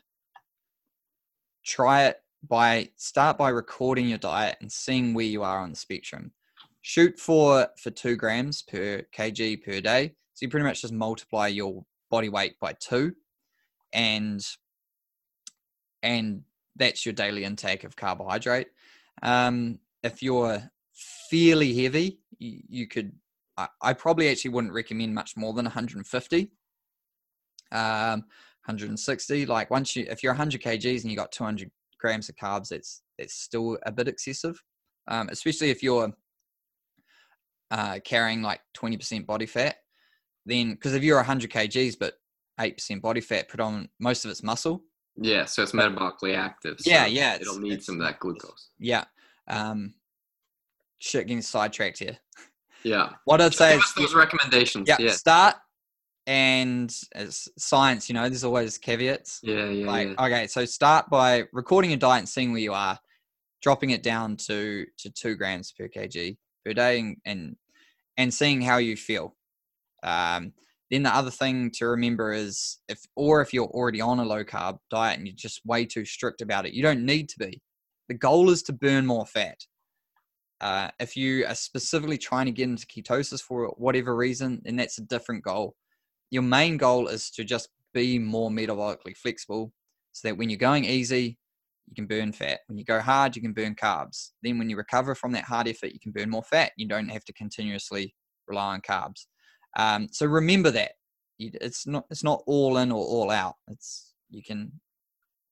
Try 1.65 2.07
it 2.07 2.17
by 2.49 2.89
start 2.97 3.39
by 3.39 3.51
recording 3.51 4.09
your 4.09 4.19
diet 4.19 4.57
and 4.61 4.73
seeing 4.73 5.15
where 5.15 5.27
you 5.27 5.45
are 5.45 5.61
on 5.61 5.71
the 5.71 5.77
spectrum. 5.77 6.33
Shoot 6.83 7.19
for 7.21 7.69
for 7.81 7.91
two 7.91 8.17
grams 8.17 8.63
per 8.63 9.03
kg 9.17 9.63
per 9.63 9.81
day. 9.81 10.15
So 10.35 10.47
you 10.47 10.51
pretty 10.51 10.67
much 10.67 10.83
just 10.83 10.95
multiply 10.95 11.49
your 11.49 11.85
body 12.11 12.29
weight 12.29 12.55
by 12.61 12.75
two, 12.81 13.13
and 13.93 14.45
and 16.03 16.43
that's 16.77 17.05
your 17.05 17.13
daily 17.13 17.45
intake 17.45 17.85
of 17.85 17.97
carbohydrate. 17.97 18.69
Um, 19.23 19.79
if 20.03 20.23
you're 20.23 20.63
fairly 21.31 21.83
heavy, 21.83 22.21
you, 22.39 22.61
you 22.69 22.89
could 22.89 23.13
I, 23.59 23.69
I 23.83 23.93
probably 23.93 24.31
actually 24.31 24.53
wouldn't 24.53 24.73
recommend 24.73 25.15
much 25.15 25.37
more 25.37 25.53
than 25.53 25.65
150 25.67 26.53
um 27.71 28.25
160 28.65 29.47
like 29.47 29.71
once 29.71 29.95
you 29.95 30.07
if 30.09 30.23
you're 30.23 30.33
100 30.33 30.63
kgs 30.63 31.03
and 31.03 31.11
you 31.11 31.17
got 31.17 31.33
200 31.33 31.71
grams 32.01 32.29
of 32.29 32.37
carbs 32.37 32.69
that's 32.69 33.03
that's 33.19 33.35
still 33.35 33.77
a 33.85 33.93
bit 33.93 34.09
excessive 34.09 34.63
um 35.09 35.29
especially 35.31 35.71
if 35.71 35.83
you're 35.83 36.11
uh 37.71 37.99
carrying 38.05 38.41
like 38.41 38.61
20% 38.77 39.27
body 39.27 39.45
fat 39.45 39.77
then 40.47 40.71
because 40.71 40.95
if 40.95 41.03
you're 41.03 41.17
100 41.17 41.51
kgs 41.51 41.97
but 41.99 42.15
8% 42.59 43.03
body 43.03 43.21
fat 43.21 43.49
predominant 43.49 43.91
most 44.01 44.25
of 44.25 44.31
it's 44.31 44.43
muscle 44.43 44.83
Yeah, 45.21 45.45
so 45.47 45.63
it's 45.63 45.73
metabolically 45.73 46.37
active. 46.37 46.77
so 46.81 46.91
yeah 46.91 47.07
yeah 47.07 47.37
it'll 47.41 47.59
need 47.59 47.83
some 47.83 47.97
of 48.01 48.07
that 48.07 48.21
glucose. 48.21 48.69
yeah 48.79 49.05
um 49.49 49.95
shit 50.99 51.27
getting 51.27 51.43
sidetracked 51.43 51.99
here 51.99 52.17
Yeah. 52.85 53.11
what 53.25 53.41
i'd 53.41 53.55
say 53.55 53.77
is 53.77 53.93
those 53.95 54.15
recommendations. 54.15 54.89
yeah, 54.89 54.97
Yeah. 54.99 55.11
start 55.13 55.57
and 56.27 56.95
it's 57.15 57.49
science 57.57 58.09
you 58.09 58.15
know 58.15 58.29
there's 58.29 58.45
always 58.45 58.77
caveats 58.79 59.41
Yeah, 59.43 59.67
yeah, 59.67 59.87
like 59.87 60.09
yeah. 60.09 60.27
okay 60.27 60.47
so 60.47 60.65
start 60.65 61.09
by 61.09 61.45
recording 61.53 61.91
your 61.91 61.99
diet 61.99 62.21
and 62.21 62.29
seeing 62.29 62.53
where 62.53 62.61
you 62.61 62.75
are 62.75 62.99
dropping 63.63 63.91
it 63.91 64.03
down 64.03 64.37
to 64.37 64.85
to 64.99 65.11
two 65.11 65.35
grams 65.37 65.73
per 65.73 65.89
kg 65.89 66.37
per 66.65 66.73
day 66.75 67.01
and 67.01 67.17
and, 67.25 67.57
and 68.19 68.33
seeing 68.35 68.61
how 68.61 68.77
you 68.77 68.97
feel 68.97 69.35
um 70.03 70.53
then 70.91 71.03
the 71.03 71.15
other 71.15 71.31
thing 71.31 71.71
to 71.71 71.87
remember 71.87 72.33
is 72.33 72.79
if 72.89 73.01
or 73.15 73.41
if 73.41 73.53
you're 73.53 73.67
already 73.67 74.01
on 74.01 74.19
a 74.19 74.25
low 74.25 74.45
carb 74.45 74.79
diet 74.91 75.19
and 75.19 75.27
you're 75.27 75.37
just 75.37 75.65
way 75.67 75.85
too 75.85 76.05
strict 76.05 76.41
about 76.41 76.67
it 76.67 76.75
you 76.75 76.83
don't 76.83 77.05
need 77.05 77.29
to 77.29 77.39
be 77.39 77.61
the 78.09 78.15
goal 78.15 78.51
is 78.51 78.63
to 78.63 78.73
burn 78.73 79.07
more 79.07 79.27
fat 79.27 79.59
uh, 80.61 80.91
if 80.99 81.17
you 81.17 81.47
are 81.47 81.55
specifically 81.55 82.19
trying 82.19 82.47
to 82.47 82.53
get 82.53 82.69
into 82.69 82.87
ketosis 82.87 83.41
for 83.41 83.69
whatever 83.77 84.17
reason 84.17 84.61
then 84.65 84.77
that's 84.77 84.99
a 84.99 85.03
different 85.03 85.43
goal 85.45 85.75
your 86.31 86.43
main 86.43 86.77
goal 86.77 87.09
is 87.09 87.31
to 87.31 87.45
just 87.45 87.69
be 87.95 88.19
more 88.19 88.51
metabolically 88.51 89.17
flexible 89.17 89.73
so 90.13 90.29
that 90.29 90.37
when 90.37 90.51
you're 90.51 90.59
going 90.59 90.85
easy, 90.85 91.39
you 91.87 91.95
can 91.95 92.07
burn 92.07 92.33
fat. 92.33 92.61
When 92.67 92.77
you 92.77 92.85
go 92.85 93.01
hard, 93.01 93.35
you 93.35 93.43
can 93.43 93.53
burn 93.53 93.75
carbs. 93.75 94.31
Then 94.43 94.59
when 94.59 94.69
you 94.69 94.77
recover 94.77 95.15
from 95.15 95.33
that 95.33 95.45
hard 95.45 95.69
effort, 95.69 95.93
you 95.93 96.01
can 96.01 96.13
burn 96.13 96.29
more 96.29 96.43
fat. 96.43 96.73
You 96.77 96.87
don't 96.87 97.09
have 97.09 97.25
to 97.25 97.33
continuously 97.33 98.15
rely 98.47 98.75
on 98.75 98.81
carbs. 98.81 99.27
Um, 99.77 100.09
so 100.11 100.27
remember 100.27 100.71
that 100.71 100.93
it's 101.39 101.87
not 101.87 102.05
it's 102.11 102.25
not 102.25 102.43
all 102.47 102.79
in 102.79 102.91
or 102.91 103.05
all 103.05 103.31
out. 103.31 103.55
It's 103.69 104.15
you 104.31 104.43
can 104.43 104.73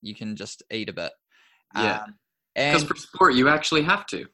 you 0.03 0.14
can 0.14 0.37
just 0.37 0.62
eat 0.71 0.89
a 0.89 0.93
bit. 0.93 1.12
Yeah, 1.75 2.05
because 2.55 2.83
um, 2.83 2.89
for 2.89 2.97
sport 2.97 3.35
you 3.35 3.49
actually 3.49 3.83
have 3.83 4.07
to. 4.07 4.27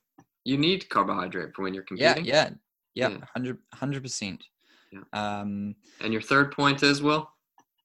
You 0.44 0.58
need 0.58 0.88
carbohydrate 0.88 1.54
for 1.54 1.62
when 1.62 1.74
you're 1.74 1.84
competing. 1.84 2.24
Yeah, 2.24 2.50
yeah, 2.94 3.10
yeah, 3.10 3.56
hundred 3.74 4.02
percent. 4.02 4.42
Yeah. 4.92 5.00
Um, 5.12 5.74
and 6.00 6.12
your 6.12 6.22
third 6.22 6.52
point 6.52 6.82
is 6.82 7.02
Will. 7.02 7.28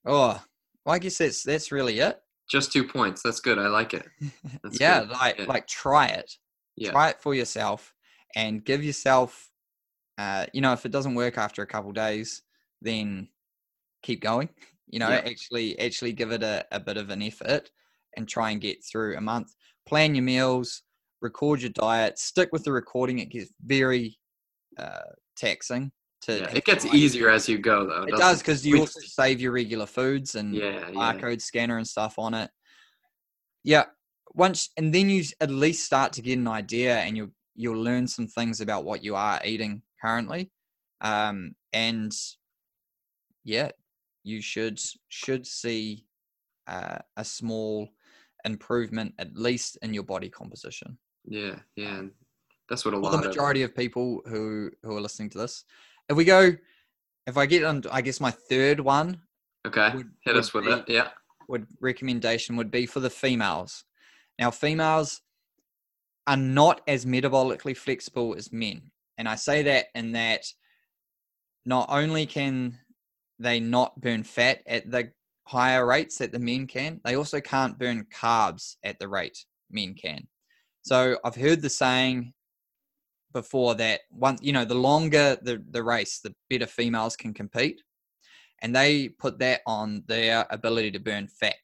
Oh, 0.05 0.41
well, 0.85 0.95
I 0.95 0.99
guess 0.99 1.17
that's 1.17 1.43
that's 1.43 1.71
really 1.71 1.99
it. 1.99 2.19
Just 2.49 2.71
two 2.71 2.83
points. 2.83 3.21
That's 3.23 3.39
good. 3.39 3.59
I 3.59 3.67
like 3.67 3.93
it. 3.93 4.07
yeah, 4.71 5.01
good. 5.01 5.09
like 5.09 5.37
yeah. 5.39 5.45
like 5.45 5.67
try 5.67 6.07
it. 6.07 6.31
Yeah. 6.75 6.91
Try 6.91 7.09
it 7.09 7.21
for 7.21 7.33
yourself 7.33 7.93
and 8.35 8.63
give 8.63 8.83
yourself. 8.83 9.49
Uh, 10.17 10.45
you 10.53 10.61
know, 10.61 10.73
if 10.73 10.85
it 10.85 10.91
doesn't 10.91 11.15
work 11.15 11.37
after 11.37 11.61
a 11.61 11.67
couple 11.67 11.91
days, 11.91 12.41
then 12.81 13.27
keep 14.03 14.21
going. 14.21 14.49
You 14.89 14.99
know, 14.99 15.09
yeah. 15.09 15.17
actually 15.25 15.77
actually 15.79 16.13
give 16.13 16.31
it 16.31 16.43
a, 16.43 16.65
a 16.71 16.79
bit 16.79 16.95
of 16.95 17.09
an 17.09 17.21
effort 17.21 17.69
and 18.15 18.25
try 18.25 18.51
and 18.51 18.61
get 18.61 18.77
through 18.85 19.17
a 19.17 19.19
month. 19.19 19.53
Plan 19.85 20.15
your 20.15 20.23
meals, 20.23 20.81
record 21.21 21.61
your 21.61 21.71
diet, 21.71 22.17
stick 22.17 22.47
with 22.53 22.63
the 22.63 22.71
recording. 22.71 23.19
It 23.19 23.29
gets 23.29 23.51
very 23.61 24.17
uh, 24.77 25.11
taxing. 25.35 25.91
To 26.21 26.39
yeah, 26.39 26.51
it 26.53 26.63
gets 26.63 26.85
easier 26.85 27.29
as 27.29 27.49
you 27.49 27.57
go, 27.57 27.85
though. 27.85 28.03
It 28.03 28.17
does 28.17 28.39
because 28.39 28.65
you 28.65 28.79
also 28.79 29.01
save 29.01 29.41
your 29.41 29.51
regular 29.51 29.85
foods 29.85 30.35
and 30.35 30.55
yeah, 30.55 30.89
barcode 30.91 31.31
yeah. 31.31 31.37
scanner 31.39 31.77
and 31.77 31.85
stuff 31.85 32.17
on 32.17 32.33
it. 32.33 32.49
Yeah, 33.65 33.87
once 34.33 34.69
and 34.77 34.95
then 34.95 35.09
you 35.09 35.25
at 35.41 35.51
least 35.51 35.85
start 35.85 36.13
to 36.13 36.21
get 36.21 36.37
an 36.37 36.47
idea, 36.47 36.99
and 36.99 37.17
you'll 37.17 37.33
you'll 37.55 37.83
learn 37.83 38.07
some 38.07 38.27
things 38.27 38.61
about 38.61 38.85
what 38.85 39.03
you 39.03 39.17
are 39.17 39.41
eating 39.43 39.81
currently, 40.01 40.51
um, 41.01 41.55
and 41.73 42.13
yeah, 43.43 43.71
you 44.23 44.41
should 44.41 44.79
should 45.07 45.45
see 45.45 46.05
uh, 46.67 46.99
a 47.15 47.23
small 47.23 47.89
improvement 48.45 49.13
at 49.19 49.35
least 49.35 49.77
in 49.81 49.93
your 49.93 50.03
body 50.03 50.29
composition. 50.29 50.97
Yeah, 51.25 51.55
yeah, 51.75 52.03
that's 52.69 52.85
what 52.85 52.93
a 52.93 52.97
lot. 52.97 53.11
well. 53.11 53.21
The 53.21 53.27
majority 53.27 53.63
of, 53.63 53.71
of 53.71 53.75
people 53.75 54.21
who 54.27 54.71
who 54.83 54.97
are 54.97 55.01
listening 55.01 55.29
to 55.31 55.37
this, 55.37 55.65
if 56.09 56.15
we 56.15 56.25
go, 56.25 56.51
if 57.25 57.37
I 57.37 57.45
get 57.45 57.63
on, 57.63 57.83
I 57.91 58.01
guess 58.01 58.19
my 58.19 58.31
third 58.31 58.79
one. 58.79 59.21
Okay, 59.65 59.91
would, 59.95 60.09
hit 60.21 60.33
would 60.33 60.39
us 60.39 60.53
with 60.53 60.65
be, 60.65 60.71
it. 60.71 60.85
Yeah. 60.87 61.09
Would 61.49 61.67
recommendation 61.79 62.55
would 62.57 62.71
be 62.71 62.85
for 62.85 62.99
the 62.99 63.09
females. 63.09 63.83
Now, 64.39 64.51
females 64.51 65.21
are 66.27 66.37
not 66.37 66.81
as 66.87 67.05
metabolically 67.05 67.75
flexible 67.75 68.35
as 68.37 68.51
men, 68.51 68.91
and 69.17 69.27
I 69.27 69.35
say 69.35 69.63
that 69.63 69.87
in 69.95 70.11
that 70.13 70.43
not 71.65 71.87
only 71.89 72.25
can 72.25 72.77
they 73.39 73.59
not 73.59 73.99
burn 73.99 74.23
fat 74.23 74.61
at 74.65 74.89
the 74.89 75.11
higher 75.47 75.85
rates 75.85 76.17
that 76.17 76.31
the 76.31 76.39
men 76.39 76.67
can. 76.67 76.99
They 77.05 77.15
also 77.15 77.39
can't 77.39 77.79
burn 77.79 78.05
carbs 78.13 78.75
at 78.83 78.99
the 78.99 79.07
rate 79.07 79.45
men 79.71 79.93
can. 79.93 80.27
So 80.81 81.17
I've 81.23 81.35
heard 81.35 81.61
the 81.61 81.69
saying 81.69 82.33
before 83.33 83.75
that 83.75 84.01
one, 84.09 84.37
you 84.41 84.53
know, 84.53 84.65
the 84.65 84.75
longer 84.75 85.37
the, 85.41 85.63
the 85.71 85.83
race, 85.83 86.19
the 86.19 86.33
better 86.49 86.65
females 86.65 87.15
can 87.15 87.33
compete. 87.33 87.81
And 88.61 88.75
they 88.75 89.09
put 89.09 89.39
that 89.39 89.61
on 89.67 90.03
their 90.07 90.45
ability 90.49 90.91
to 90.91 90.99
burn 90.99 91.27
fat. 91.27 91.55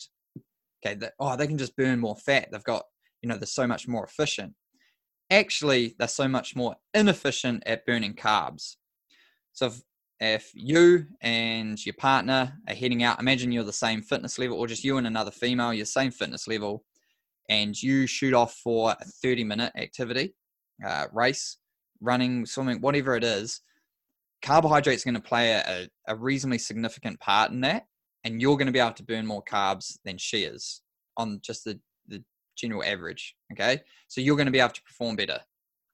Okay, 0.85 1.09
oh, 1.19 1.35
they 1.35 1.47
can 1.47 1.57
just 1.57 1.75
burn 1.75 1.99
more 1.99 2.15
fat. 2.15 2.49
They've 2.51 2.63
got, 2.63 2.83
you 3.21 3.29
know, 3.29 3.37
they're 3.37 3.47
so 3.47 3.65
much 3.65 3.87
more 3.87 4.05
efficient. 4.05 4.53
Actually, 5.33 5.95
they're 5.97 6.07
so 6.07 6.27
much 6.27 6.55
more 6.55 6.75
inefficient 6.93 7.63
at 7.65 7.85
burning 7.87 8.13
carbs. 8.13 8.75
So 9.51 9.65
if 9.67 9.81
if 10.19 10.51
you 10.53 11.07
and 11.21 11.83
your 11.85 11.95
partner 11.95 12.53
are 12.67 12.75
heading 12.75 13.03
out, 13.03 13.19
imagine 13.19 13.51
you're 13.51 13.63
the 13.63 13.73
same 13.73 14.01
fitness 14.01 14.37
level, 14.37 14.57
or 14.57 14.67
just 14.67 14.83
you 14.83 14.97
and 14.97 15.07
another 15.07 15.31
female, 15.31 15.73
you're 15.73 15.85
same 15.85 16.11
fitness 16.11 16.47
level, 16.47 16.85
and 17.49 17.81
you 17.81 18.05
shoot 18.05 18.33
off 18.33 18.53
for 18.63 18.91
a 18.91 19.05
30 19.23 19.43
minute 19.43 19.73
activity, 19.75 20.35
uh, 20.85 21.07
race, 21.11 21.57
running, 21.99 22.45
swimming, 22.45 22.79
whatever 22.79 23.15
it 23.15 23.23
is, 23.23 23.61
carbohydrates 24.43 25.03
are 25.03 25.11
going 25.11 25.21
to 25.21 25.27
play 25.27 25.51
a, 25.51 25.87
a 26.07 26.15
reasonably 26.15 26.59
significant 26.59 27.19
part 27.19 27.49
in 27.51 27.61
that. 27.61 27.87
And 28.23 28.39
you're 28.39 28.55
going 28.55 28.67
to 28.67 28.71
be 28.71 28.79
able 28.79 28.93
to 28.93 29.03
burn 29.03 29.25
more 29.25 29.43
carbs 29.43 29.97
than 30.05 30.17
she 30.17 30.43
is 30.43 30.81
on 31.17 31.39
just 31.41 31.63
the, 31.63 31.73
the 31.73 31.79
general 32.55 32.83
average. 32.83 33.35
Okay. 33.51 33.81
So 34.07 34.21
you're 34.21 34.35
going 34.35 34.47
to 34.47 34.51
be 34.51 34.59
able 34.59 34.73
to 34.73 34.83
perform 34.83 35.15
better 35.15 35.39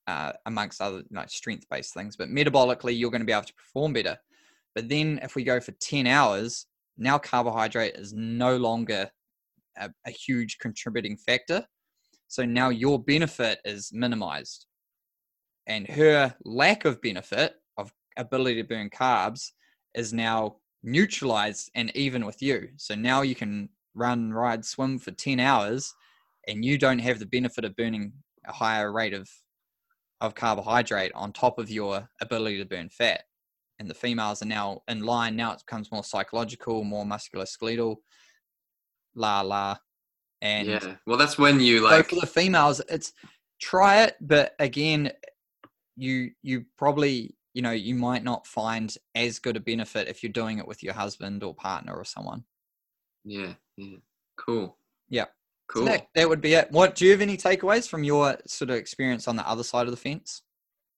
uh, 0.08 0.34
amongst 0.46 0.82
other 0.82 1.04
like 1.12 1.30
strength 1.30 1.66
based 1.70 1.94
things. 1.94 2.16
But 2.16 2.30
metabolically, 2.30 2.98
you're 2.98 3.12
going 3.12 3.22
to 3.22 3.26
be 3.26 3.34
able 3.34 3.44
to 3.44 3.54
perform 3.54 3.94
better. 3.94 4.18
But 4.76 4.90
then 4.90 5.20
if 5.24 5.36
we 5.36 5.44
go 5.44 5.60
for 5.60 5.72
10 5.74 6.08
hours, 6.08 6.66
now 6.98 7.18
carbohydrate 7.18 7.96
is 7.96 8.14
no 8.14 8.58
longer 8.58 9.10
a, 9.78 9.90
a 10.06 10.12
huge 10.12 10.58
contributing 10.60 11.18
factor. 11.18 11.66
So 12.28 12.46
now 12.46 12.70
your 12.70 13.02
benefit 13.02 13.60
is 13.66 13.92
minimized. 13.94 14.66
And 15.68 15.88
her 15.88 16.36
lack 16.44 16.86
of 16.86 17.02
benefit 17.02 17.54
of 17.78 17.92
ability 18.18 18.62
to 18.62 18.68
burn 18.68 18.90
carbs 18.90 19.52
is 19.94 20.14
now 20.14 20.58
neutralized 20.84 21.70
and 21.76 21.96
even 21.96 22.26
with 22.26 22.42
you. 22.42 22.70
So 22.78 22.96
now 22.96 23.22
you 23.22 23.36
can 23.36 23.70
run, 23.94 24.32
ride, 24.32 24.66
swim 24.66 24.98
for 24.98 25.12
10 25.12 25.40
hours 25.40 25.94
and 26.48 26.64
you 26.64 26.78
don't 26.78 27.00
have 27.00 27.20
the 27.20 27.26
benefit 27.26 27.66
of 27.66 27.76
burning 27.76 28.14
a 28.46 28.52
higher 28.52 28.92
rate 28.92 29.14
of 29.14 29.30
of 30.22 30.36
carbohydrate 30.36 31.12
on 31.16 31.32
top 31.32 31.58
of 31.60 31.70
your 31.70 32.10
ability 32.22 32.58
to 32.58 32.66
burn 32.66 32.90
fat. 32.90 33.24
And 33.80 33.90
the 33.90 33.94
females 33.94 34.42
are 34.42 34.46
now 34.46 34.82
in 34.90 35.04
line. 35.04 35.38
Now 35.38 35.54
it 35.54 35.64
becomes 35.66 35.92
more 35.92 36.04
psychological, 36.04 36.84
more 36.84 37.06
musculoskeletal, 37.06 37.96
la 39.16 39.42
la. 39.42 39.78
And 40.42 40.68
yeah, 40.68 40.96
well, 41.06 41.18
that's 41.18 41.38
when 41.38 41.62
you 41.62 41.82
like. 41.82 42.10
So 42.10 42.16
for 42.16 42.22
the 42.22 42.28
females, 42.28 42.82
it's 42.90 43.14
try 43.62 44.04
it, 44.04 44.16
but 44.20 44.54
again, 44.60 45.12
you 45.96 46.32
you 46.42 46.66
probably 46.78 47.36
you 47.54 47.62
know 47.62 47.72
you 47.72 47.96
might 47.96 48.24
not 48.24 48.48
find 48.48 48.96
as 49.16 49.40
good 49.40 49.58
a 49.58 49.62
benefit 49.62 50.08
if 50.08 50.24
you're 50.24 50.32
doing 50.32 50.60
it 50.60 50.68
with 50.68 50.84
your 50.84 50.94
husband 50.94 51.44
or 51.44 51.54
partner 51.54 51.96
or 51.96 52.06
someone. 52.06 52.44
Yeah, 53.24 53.54
yeah, 53.78 53.98
cool. 54.38 54.78
Yeah. 55.10 55.26
Cool. 55.70 55.86
So 55.86 55.92
that, 55.92 56.08
that 56.16 56.28
would 56.28 56.42
be 56.42 56.56
it. 56.56 56.72
What 56.72 56.96
do 56.96 57.06
you 57.06 57.12
have 57.12 57.22
any 57.22 57.38
takeaways 57.38 57.88
from 57.88 58.04
your 58.04 58.38
sort 58.48 58.72
of 58.72 58.78
experience 58.78 59.28
on 59.28 59.36
the 59.36 59.48
other 59.48 59.64
side 59.64 59.86
of 59.86 59.92
the 59.92 59.98
fence? 59.98 60.42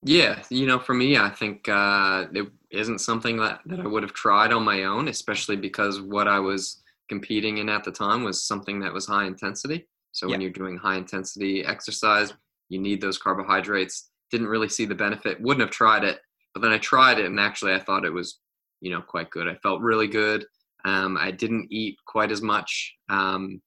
Yeah, 0.04 0.42
you 0.50 0.66
know, 0.66 0.80
for 0.80 0.94
me, 0.94 1.18
I 1.18 1.30
think 1.30 1.68
uh, 1.70 2.26
it 2.34 2.48
isn't 2.72 3.00
something 3.00 3.38
that, 3.38 3.60
that 3.68 3.80
I 3.80 3.88
would 3.88 4.02
have 4.02 4.14
tried 4.14 4.52
on 4.52 4.64
my 4.64 4.86
own, 4.86 5.10
especially 5.10 5.58
because 5.58 6.02
what 6.02 6.28
I 6.28 6.40
was 6.40 6.82
competing 7.08 7.60
in 7.60 7.70
at 7.70 7.84
the 7.84 7.92
time 7.92 8.24
was 8.24 8.48
something 8.48 8.80
that 8.80 8.94
was 8.94 9.06
high 9.06 9.26
intensity. 9.26 9.88
So 10.14 10.28
when 10.28 10.42
you're 10.42 10.50
doing 10.50 10.78
high 10.78 10.98
intensity 10.98 11.64
exercise, 11.64 12.34
you 12.70 12.80
need 12.80 13.00
those 13.00 13.18
carbohydrates. 13.18 14.10
Didn't 14.32 14.48
really 14.48 14.70
see 14.70 14.86
the 14.86 14.96
benefit. 14.96 15.40
Wouldn't 15.42 15.62
have 15.62 15.72
tried 15.72 16.04
it, 16.04 16.20
but 16.54 16.62
then 16.62 16.72
I 16.72 16.78
tried 16.78 17.20
it, 17.20 17.26
and 17.26 17.40
actually, 17.40 17.74
I 17.74 17.80
thought 17.80 18.06
it 18.06 18.14
was, 18.14 18.40
you 18.80 18.92
know, 18.92 19.02
quite 19.02 19.30
good. 19.30 19.48
I 19.48 19.56
felt 19.56 19.82
really 19.82 20.08
good. 20.08 20.46
Um, 20.84 21.18
I 21.18 21.32
didn't 21.32 21.68
eat 21.70 21.98
quite 22.08 22.32
as 22.32 22.42
much. 22.42 22.96
Um, 23.10 23.62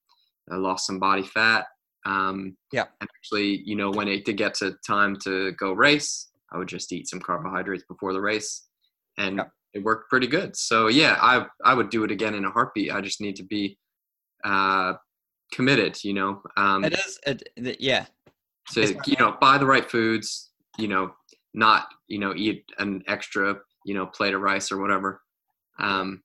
I 0.51 0.57
lost 0.57 0.87
some 0.87 0.99
body 0.99 1.23
fat. 1.23 1.67
Um, 2.07 2.57
yeah. 2.73 2.85
And 3.01 3.09
actually, 3.17 3.63
you 3.65 3.77
know, 3.77 3.91
when 3.91 4.09
it 4.09 4.25
did 4.25 4.37
get 4.37 4.55
to 4.55 4.77
time 4.87 5.17
to 5.25 5.53
go 5.53 5.73
race, 5.73 6.29
I 6.53 6.59
would 6.59 6.69
just 6.69 6.93
eat 6.93 7.09
some 7.09 7.21
carbohydrates 7.21 7.85
before 7.89 8.13
the 8.13 8.21
race, 8.21 8.67
and 9.19 9.37
yeah. 9.37 9.45
it 9.73 9.83
worked 9.83 10.09
pretty 10.09 10.27
good. 10.27 10.57
So 10.57 10.87
yeah, 10.87 11.19
I 11.21 11.47
I 11.65 11.75
would 11.75 11.91
do 11.91 12.05
it 12.05 12.11
again 12.11 12.35
in 12.35 12.45
a 12.45 12.51
heartbeat. 12.51 12.93
I 12.93 13.01
just 13.01 13.21
need 13.21 13.37
to 13.37 13.43
be 13.43 13.79
uh, 14.45 14.95
committed. 15.53 16.03
You 16.05 16.15
know. 16.15 16.43
Um, 16.57 16.85
it 16.85 16.95
is. 16.95 17.19
It, 17.27 17.81
yeah. 17.81 18.07
To 18.73 18.95
you 19.07 19.17
know, 19.19 19.37
buy 19.41 19.59
the 19.59 19.67
right 19.67 19.89
foods. 19.91 20.51
You 20.79 20.89
know, 20.89 21.13
not 21.55 21.89
you 22.07 22.19
know 22.19 22.35
eat 22.37 22.65
an 22.79 23.03
extra 23.09 23.57
you 23.85 23.95
know 23.95 24.07
plate 24.07 24.35
of 24.35 24.41
rice 24.41 24.71
or 24.71 24.79
whatever. 24.81 25.23
Um, 25.79 26.23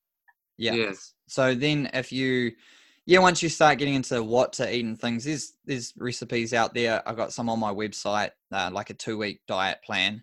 yeah. 0.57 0.73
Yes. 0.73 1.13
So 1.27 1.55
then, 1.55 1.89
if 1.93 2.11
you 2.11 2.51
yeah, 3.09 3.17
once 3.17 3.41
you 3.41 3.49
start 3.49 3.79
getting 3.79 3.95
into 3.95 4.21
what 4.21 4.53
to 4.53 4.71
eat 4.71 4.85
and 4.85 4.99
things, 4.99 5.23
there's 5.23 5.53
there's 5.65 5.93
recipes 5.97 6.53
out 6.53 6.75
there. 6.75 7.01
I've 7.09 7.17
got 7.17 7.33
some 7.33 7.49
on 7.49 7.59
my 7.59 7.73
website, 7.73 8.29
uh, 8.51 8.69
like 8.71 8.91
a 8.91 8.93
two 8.93 9.17
week 9.17 9.41
diet 9.47 9.79
plan 9.83 10.21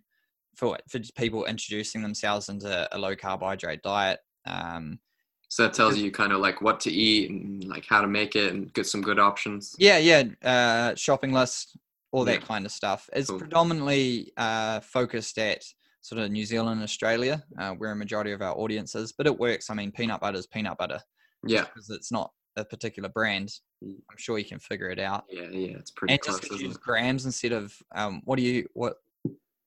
for 0.54 0.78
for 0.88 1.00
people 1.16 1.46
introducing 1.46 2.00
themselves 2.00 2.48
into 2.48 2.88
a 2.92 2.96
low 2.96 3.16
carbohydrate 3.16 3.82
diet. 3.82 4.20
Um, 4.46 5.00
so 5.48 5.64
that 5.64 5.74
tells 5.74 5.96
you 5.96 6.12
kind 6.12 6.32
of 6.32 6.38
like 6.38 6.62
what 6.62 6.78
to 6.80 6.92
eat 6.92 7.28
and 7.28 7.64
like 7.64 7.84
how 7.88 8.02
to 8.02 8.06
make 8.06 8.36
it 8.36 8.52
and 8.52 8.72
get 8.72 8.86
some 8.86 9.02
good 9.02 9.18
options. 9.18 9.74
Yeah, 9.80 9.98
yeah, 9.98 10.22
uh, 10.44 10.94
shopping 10.94 11.32
list, 11.32 11.76
all 12.12 12.24
that 12.24 12.40
yeah. 12.40 12.46
kind 12.46 12.64
of 12.64 12.70
stuff. 12.70 13.10
It's 13.12 13.30
cool. 13.30 13.40
predominantly 13.40 14.32
uh, 14.36 14.78
focused 14.78 15.38
at 15.38 15.64
sort 16.02 16.20
of 16.20 16.30
New 16.30 16.44
Zealand, 16.44 16.84
Australia, 16.84 17.42
uh, 17.58 17.72
where 17.72 17.90
a 17.90 17.96
majority 17.96 18.30
of 18.30 18.42
our 18.42 18.56
audience 18.56 18.94
is. 18.94 19.12
But 19.12 19.26
it 19.26 19.36
works. 19.36 19.70
I 19.70 19.74
mean, 19.74 19.90
peanut 19.90 20.20
butter 20.20 20.38
is 20.38 20.46
peanut 20.46 20.78
butter. 20.78 21.00
Yeah, 21.44 21.64
because 21.64 21.90
it's 21.90 22.12
not 22.12 22.30
a 22.56 22.64
particular 22.64 23.08
brand. 23.08 23.48
Mm. 23.84 23.96
I'm 24.10 24.16
sure 24.16 24.38
you 24.38 24.44
can 24.44 24.58
figure 24.58 24.88
it 24.88 24.98
out. 24.98 25.24
Yeah, 25.30 25.48
yeah, 25.50 25.76
it's 25.76 25.90
pretty 25.90 26.14
And 26.14 26.20
close, 26.20 26.40
just 26.40 26.60
use 26.60 26.76
grams 26.76 27.24
instead 27.24 27.52
of 27.52 27.76
um. 27.94 28.22
What 28.24 28.36
do 28.36 28.42
you 28.42 28.68
what 28.74 28.96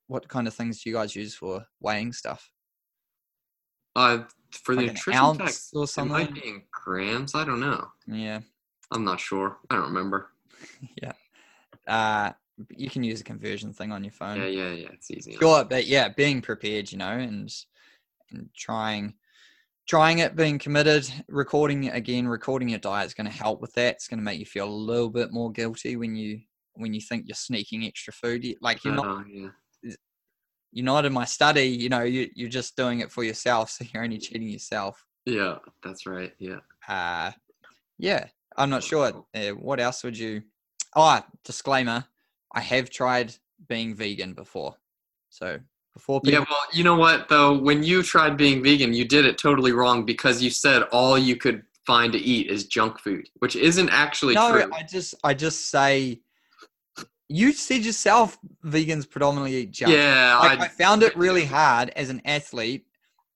what 0.07 0.27
kind 0.27 0.47
of 0.47 0.53
things 0.53 0.81
do 0.83 0.89
you 0.89 0.95
guys 0.95 1.15
use 1.15 1.35
for 1.35 1.65
weighing 1.79 2.13
stuff? 2.13 2.51
Uh, 3.95 4.23
for 4.51 4.75
the 4.75 4.81
Like 4.81 4.89
an 4.89 4.93
nutrition 4.95 5.37
text, 5.37 5.69
or 5.75 5.83
it 5.83 5.87
something? 5.87 6.11
might 6.11 6.33
be 6.33 6.47
in 6.47 6.63
grams. 6.71 7.35
I 7.35 7.45
don't 7.45 7.59
know. 7.59 7.89
Yeah. 8.07 8.39
I'm 8.91 9.03
not 9.03 9.19
sure. 9.19 9.57
I 9.69 9.75
don't 9.75 9.85
remember. 9.85 10.29
yeah. 11.01 11.11
Uh, 11.87 12.31
you 12.75 12.89
can 12.89 13.03
use 13.03 13.21
a 13.21 13.23
conversion 13.23 13.71
thing 13.71 13.91
on 13.91 14.03
your 14.03 14.11
phone. 14.11 14.37
Yeah, 14.37 14.47
yeah, 14.47 14.71
yeah. 14.71 14.87
It's 14.93 15.11
easy. 15.11 15.35
Sure, 15.37 15.63
but 15.63 15.85
yeah, 15.85 16.09
being 16.09 16.41
prepared, 16.41 16.91
you 16.91 16.97
know, 16.97 17.11
and 17.11 17.51
and 18.31 18.49
trying 18.55 19.13
trying 19.89 20.19
it, 20.19 20.35
being 20.35 20.59
committed, 20.59 21.11
recording 21.27 21.85
it 21.85 21.95
again, 21.95 22.27
recording 22.27 22.69
your 22.69 22.77
diet 22.79 23.07
is 23.07 23.15
going 23.15 23.25
to 23.25 23.35
help 23.35 23.59
with 23.59 23.73
that. 23.73 23.95
It's 23.95 24.07
going 24.07 24.19
to 24.19 24.23
make 24.23 24.39
you 24.39 24.45
feel 24.45 24.69
a 24.69 24.69
little 24.69 25.09
bit 25.09 25.33
more 25.33 25.51
guilty 25.51 25.95
when 25.95 26.15
you 26.15 26.39
when 26.73 26.93
you 26.93 27.01
think 27.01 27.25
you're 27.27 27.33
sneaking 27.35 27.83
extra 27.83 28.13
food. 28.13 28.45
Like 28.61 28.85
you're 28.85 28.93
not 28.93 29.07
Oh, 29.07 29.23
yeah. 29.27 29.49
you're 30.71 30.85
not 30.85 31.05
in 31.05 31.11
my 31.11 31.25
study, 31.25 31.63
you 31.63 31.89
know, 31.89 32.03
you 32.03 32.29
you're 32.35 32.49
just 32.49 32.77
doing 32.77 32.99
it 32.99 33.11
for 33.11 33.23
yourself, 33.23 33.71
so 33.71 33.83
you're 33.91 34.03
only 34.03 34.19
cheating 34.19 34.47
yourself. 34.47 35.03
Yeah, 35.25 35.57
that's 35.83 36.05
right. 36.05 36.33
Yeah. 36.37 36.59
Uh 36.87 37.31
yeah, 37.97 38.27
I'm 38.55 38.69
not 38.69 38.83
sure. 38.83 39.25
Uh, 39.33 39.49
what 39.49 39.79
else 39.79 40.03
would 40.03 40.17
you? 40.17 40.43
Oh, 40.95 41.19
disclaimer: 41.43 42.05
I 42.53 42.61
have 42.61 42.91
tried 42.91 43.35
being 43.67 43.95
vegan 43.95 44.33
before, 44.35 44.75
so 45.29 45.59
before 45.99 46.21
Yeah, 46.23 46.39
well, 46.39 46.61
you 46.73 46.83
know 46.83 46.95
what 46.95 47.29
though? 47.29 47.57
When 47.57 47.83
you 47.83 48.01
tried 48.01 48.37
being 48.37 48.63
vegan, 48.63 48.93
you 48.93 49.05
did 49.05 49.25
it 49.25 49.37
totally 49.37 49.71
wrong 49.71 50.05
because 50.05 50.41
you 50.41 50.49
said 50.49 50.83
all 50.91 51.17
you 51.17 51.35
could 51.35 51.63
find 51.85 52.13
to 52.13 52.19
eat 52.19 52.49
is 52.49 52.65
junk 52.65 52.99
food, 52.99 53.29
which 53.39 53.55
isn't 53.55 53.89
actually 53.89 54.35
no, 54.35 54.51
true. 54.51 54.71
I 54.73 54.83
just 54.83 55.15
I 55.23 55.33
just 55.33 55.69
say 55.69 56.21
you 57.27 57.51
said 57.51 57.85
yourself 57.85 58.37
vegans 58.65 59.09
predominantly 59.09 59.55
eat 59.57 59.71
junk. 59.71 59.93
yeah, 59.93 60.37
Like, 60.39 60.59
I, 60.59 60.65
I, 60.65 60.67
found 60.67 61.03
it 61.03 61.15
really 61.25 61.45
hard 61.45 61.89
as 61.95 62.09
an 62.09 62.21
athlete 62.25 62.85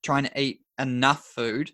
trying 0.02 0.24
to 0.24 0.40
eat 0.40 0.60
enough 0.78 1.24
food 1.24 1.70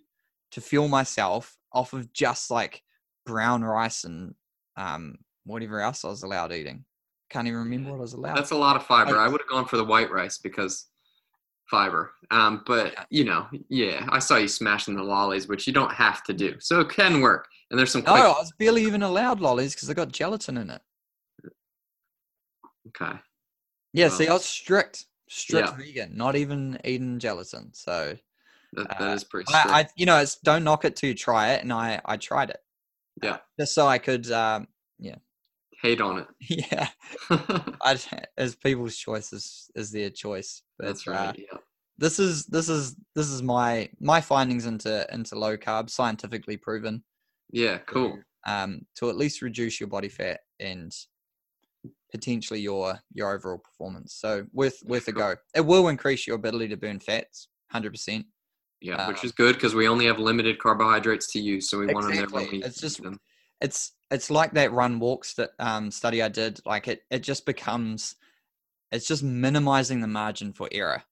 to 0.52 0.60
fuel 0.60 0.88
myself 0.88 1.56
off 1.72 1.92
of 1.92 2.12
just 2.12 2.50
like 2.50 2.82
brown 3.24 3.62
rice 3.62 4.04
and 4.04 4.34
um 4.76 5.16
whatever 5.44 5.80
else 5.80 6.04
I 6.04 6.08
was 6.08 6.22
allowed 6.22 6.52
eating. 6.52 6.84
Can't 7.30 7.46
even 7.46 7.60
remember 7.60 7.90
what 7.90 7.96
I 7.96 8.00
was 8.00 8.12
allowed. 8.12 8.36
that's 8.36 8.50
a 8.50 8.56
lot 8.56 8.76
of 8.76 8.84
fiber. 8.84 9.16
I- 9.16 9.24
I 9.26 9.28
would 9.28 9.40
have 9.40 9.48
gone 9.48 9.64
for 9.66 9.76
the 9.76 9.84
white 9.84 10.10
rice 10.10 10.36
because 10.38 10.86
fiber. 11.70 12.12
Um, 12.32 12.62
but 12.66 13.06
you 13.10 13.24
know, 13.24 13.46
yeah, 13.68 14.06
I 14.10 14.18
saw 14.18 14.36
you 14.36 14.48
smashing 14.48 14.96
the 14.96 15.02
lollies, 15.04 15.46
which 15.48 15.66
you 15.66 15.72
don't 15.72 15.92
have 15.92 16.22
to 16.24 16.32
do, 16.32 16.56
so 16.58 16.80
it 16.80 16.88
can 16.90 17.20
work. 17.20 17.46
And 17.70 17.78
there's 17.78 17.92
some 17.92 18.02
no, 18.02 18.10
quick. 18.12 18.24
I 18.24 18.28
was 18.28 18.52
barely 18.58 18.82
even 18.82 19.02
allowed 19.04 19.40
lollies 19.40 19.74
because 19.74 19.88
I 19.88 19.94
got 19.94 20.10
gelatin 20.10 20.56
in 20.56 20.70
it. 20.70 20.82
Okay. 22.88 23.16
Yeah, 23.92 24.08
Well, 24.08 24.16
see, 24.16 24.28
I 24.28 24.32
was 24.32 24.44
strict, 24.44 25.06
strict 25.28 25.68
yeah. 25.68 25.76
vegan, 25.76 26.16
not 26.16 26.34
even 26.36 26.80
eating 26.84 27.18
gelatin. 27.20 27.72
So 27.74 28.16
That, 28.72 28.88
that 28.88 29.00
Uh, 29.00 29.14
is 29.14 29.24
pretty 29.24 29.46
strict. 29.52 29.66
I, 29.66 29.80
I, 29.82 29.88
you 29.96 30.06
know, 30.06 30.18
it's 30.18 30.36
don't 30.36 30.64
knock 30.64 30.84
it 30.84 30.96
till 30.96 31.08
you 31.08 31.14
try 31.14 31.52
it, 31.52 31.62
and 31.62 31.72
I, 31.72 32.00
I 32.04 32.16
tried 32.16 32.50
it. 32.50 32.58
Yeah. 33.22 33.38
just 33.58 33.74
so 33.74 33.86
I 33.86 33.98
could, 33.98 34.30
um, 34.32 34.66
Hate 35.82 36.00
on 36.00 36.18
it. 36.18 36.26
yeah. 36.72 36.88
I, 37.82 37.98
as 38.36 38.54
people's 38.56 38.96
choice 38.96 39.32
is, 39.32 39.70
is 39.74 39.90
their 39.90 40.10
choice. 40.10 40.62
But, 40.78 40.86
That's 40.88 41.08
uh, 41.08 41.12
right. 41.12 41.38
yeah. 41.38 41.58
this 41.98 42.18
is 42.18 42.46
this 42.46 42.68
is 42.68 42.96
this 43.14 43.28
is 43.30 43.42
my 43.42 43.88
my 44.00 44.20
findings 44.20 44.66
into 44.66 45.06
into 45.12 45.38
low 45.38 45.56
carb, 45.56 45.88
scientifically 45.90 46.56
proven. 46.56 47.02
Yeah. 47.52 47.78
Cool. 47.78 48.18
to, 48.46 48.52
um, 48.52 48.82
to 48.96 49.08
at 49.10 49.16
least 49.16 49.42
reduce 49.42 49.80
your 49.80 49.88
body 49.88 50.08
fat 50.08 50.40
and 50.58 50.92
potentially 52.10 52.60
your 52.60 52.98
your 53.14 53.34
overall 53.34 53.58
performance. 53.58 54.14
So 54.14 54.44
worth 54.52 54.78
worth 54.84 55.08
a 55.08 55.12
go. 55.12 55.36
It 55.54 55.64
will 55.64 55.88
increase 55.88 56.26
your 56.26 56.36
ability 56.36 56.68
to 56.68 56.76
burn 56.76 57.00
fats, 57.00 57.48
hundred 57.70 57.92
percent. 57.92 58.26
Yeah, 58.82 59.08
which 59.08 59.18
Um, 59.18 59.24
is 59.26 59.32
good 59.32 59.56
because 59.56 59.74
we 59.74 59.88
only 59.88 60.06
have 60.06 60.18
limited 60.18 60.58
carbohydrates 60.58 61.30
to 61.32 61.38
use, 61.40 61.68
so 61.68 61.78
we 61.78 61.86
want 61.92 62.06
them 62.06 62.16
there 62.16 62.26
when 62.28 62.42
Exactly. 62.44 62.58
we 62.60 62.64
It's 62.64 62.80
just- 62.80 63.02
them. 63.02 63.18
It's 63.60 63.92
it's 64.10 64.30
like 64.30 64.52
that 64.52 64.72
run 64.72 64.98
walk 64.98 65.24
st- 65.24 65.50
um, 65.58 65.90
study 65.90 66.22
I 66.22 66.28
did. 66.28 66.60
Like 66.64 66.88
it 66.88 67.02
it 67.10 67.20
just 67.20 67.46
becomes 67.46 68.16
it's 68.92 69.06
just 69.06 69.22
minimizing 69.22 70.00
the 70.00 70.08
margin 70.08 70.52
for 70.52 70.68
error. 70.72 71.02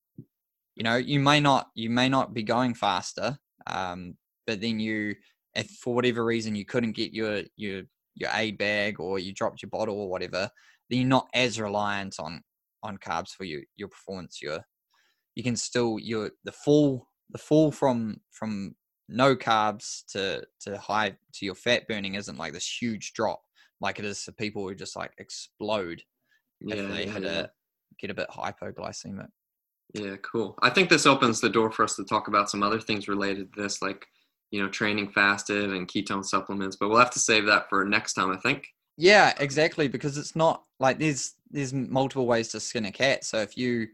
You 0.74 0.84
know, 0.84 0.96
you 0.96 1.20
may 1.20 1.40
not 1.40 1.70
you 1.74 1.90
may 1.90 2.09
not 2.09 2.34
be 2.34 2.42
going 2.42 2.74
faster, 2.74 3.38
um, 3.66 4.16
but 4.46 4.61
then 4.61 4.80
you 4.80 5.16
if 5.55 5.70
for 5.70 5.94
whatever 5.94 6.24
reason 6.24 6.55
you 6.55 6.64
couldn't 6.64 6.92
get 6.92 7.12
your 7.12 7.42
your 7.57 7.82
your 8.14 8.30
aid 8.34 8.59
bag 8.59 9.01
or 9.01 9.18
you 9.18 9.32
dropped 9.32 9.62
your 9.62 9.70
bottle 9.70 10.01
or 10.01 10.11
whatever, 10.11 10.51
then 10.90 11.01
you're 11.01 11.09
not 11.09 11.28
as 11.34 11.61
reliant 11.61 12.16
on 12.18 12.42
on 12.82 12.99
carbs 12.99 13.30
for 13.30 13.44
your 13.44 13.62
your 13.76 13.88
performance. 13.88 14.40
You're 14.42 14.64
you 15.34 15.42
can 15.42 15.57
still 15.57 15.99
your 16.01 16.30
the 16.44 16.53
fall 16.53 17.09
the 17.30 17.38
fall 17.38 17.70
from 17.70 18.20
from 18.30 18.74
no 19.09 19.34
carbs 19.36 20.04
to 20.12 20.44
to 20.61 20.78
high 20.78 21.11
to 21.32 21.44
your 21.46 21.54
fat 21.54 21.88
burning 21.88 22.14
isn't 22.14 22.38
like 22.38 22.52
this 22.52 22.80
huge 22.82 23.12
drop 23.14 23.42
like 23.80 23.98
it 23.98 24.04
is 24.04 24.22
for 24.22 24.32
people 24.32 24.66
who 24.68 24.74
just 24.74 24.96
like 24.96 25.12
explode 25.18 26.02
Yeah, 26.61 26.74
if 26.74 26.88
they 26.88 27.06
yeah, 27.06 27.12
had 27.12 27.24
yeah. 27.24 27.42
a 27.42 27.50
get 27.98 28.11
a 28.11 28.14
bit 28.14 28.28
hypoglycemic. 28.30 29.28
yeah, 29.94 30.16
cool. 30.22 30.59
I 30.62 30.70
think 30.70 30.90
this 30.90 31.06
opens 31.06 31.40
the 31.40 31.48
door 31.48 31.70
for 31.70 31.84
us 31.84 31.96
to 31.96 32.04
talk 32.04 32.28
about 32.28 32.50
some 32.50 32.62
other 32.62 32.80
things 32.80 33.09
related 33.09 33.52
to 33.54 33.62
this, 33.62 33.80
like 33.82 34.06
you 34.50 34.62
know, 34.62 34.68
training 34.68 35.11
fasted 35.11 35.70
and 35.72 35.88
ketone 35.88 36.24
supplements. 36.24 36.76
But 36.76 36.88
we'll 36.88 36.98
have 36.98 37.11
to 37.12 37.18
save 37.18 37.46
that 37.46 37.68
for 37.68 37.84
next 37.84 38.14
time, 38.14 38.30
I 38.30 38.36
think. 38.38 38.66
Yeah, 38.96 39.32
exactly. 39.38 39.88
Because 39.88 40.18
it's 40.18 40.34
not 40.36 40.64
like 40.80 40.98
there's 40.98 41.34
there's 41.50 41.72
multiple 41.72 42.26
ways 42.26 42.48
to 42.48 42.61
skin 42.61 42.84
a 42.86 42.92
cat. 42.92 43.24
So 43.24 43.38
if 43.38 43.56
you 43.56 43.88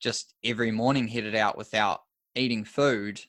just 0.00 0.34
every 0.44 0.70
morning 0.70 1.08
headed 1.08 1.34
out 1.34 1.56
without 1.56 2.02
eating 2.34 2.64
food, 2.64 3.20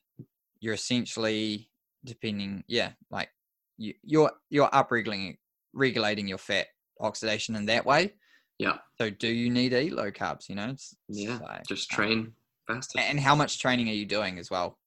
you're 0.60 0.74
essentially 0.74 1.70
depending, 2.06 2.64
yeah, 2.68 2.92
like 3.10 3.30
you, 3.78 3.94
you're 4.04 4.32
you're 4.50 4.70
upregulating 4.70 5.38
regulating 5.74 6.28
your 6.28 6.38
fat 6.38 6.68
oxidation 7.00 7.56
in 7.56 7.66
that 7.68 7.86
way. 7.86 8.14
Yeah. 8.58 8.78
So 8.98 9.10
do 9.10 9.28
you 9.30 9.50
need 9.50 9.70
to 9.70 9.82
eat 9.82 9.94
low 9.94 10.12
carbs? 10.12 10.50
You 10.50 10.56
know, 10.56 10.64
It's- 10.70 10.96
Yeah, 11.08 11.38
so, 11.38 11.48
Just 11.68 11.92
um, 11.94 11.96
train 11.96 12.34
fasted. 12.68 13.02
and 13.02 13.20
how 13.20 13.36
much 13.36 13.60
training 13.60 13.88
are 13.90 13.94
you 13.94 14.06
doing 14.06 14.38
as 14.40 14.50
well? 14.50 14.78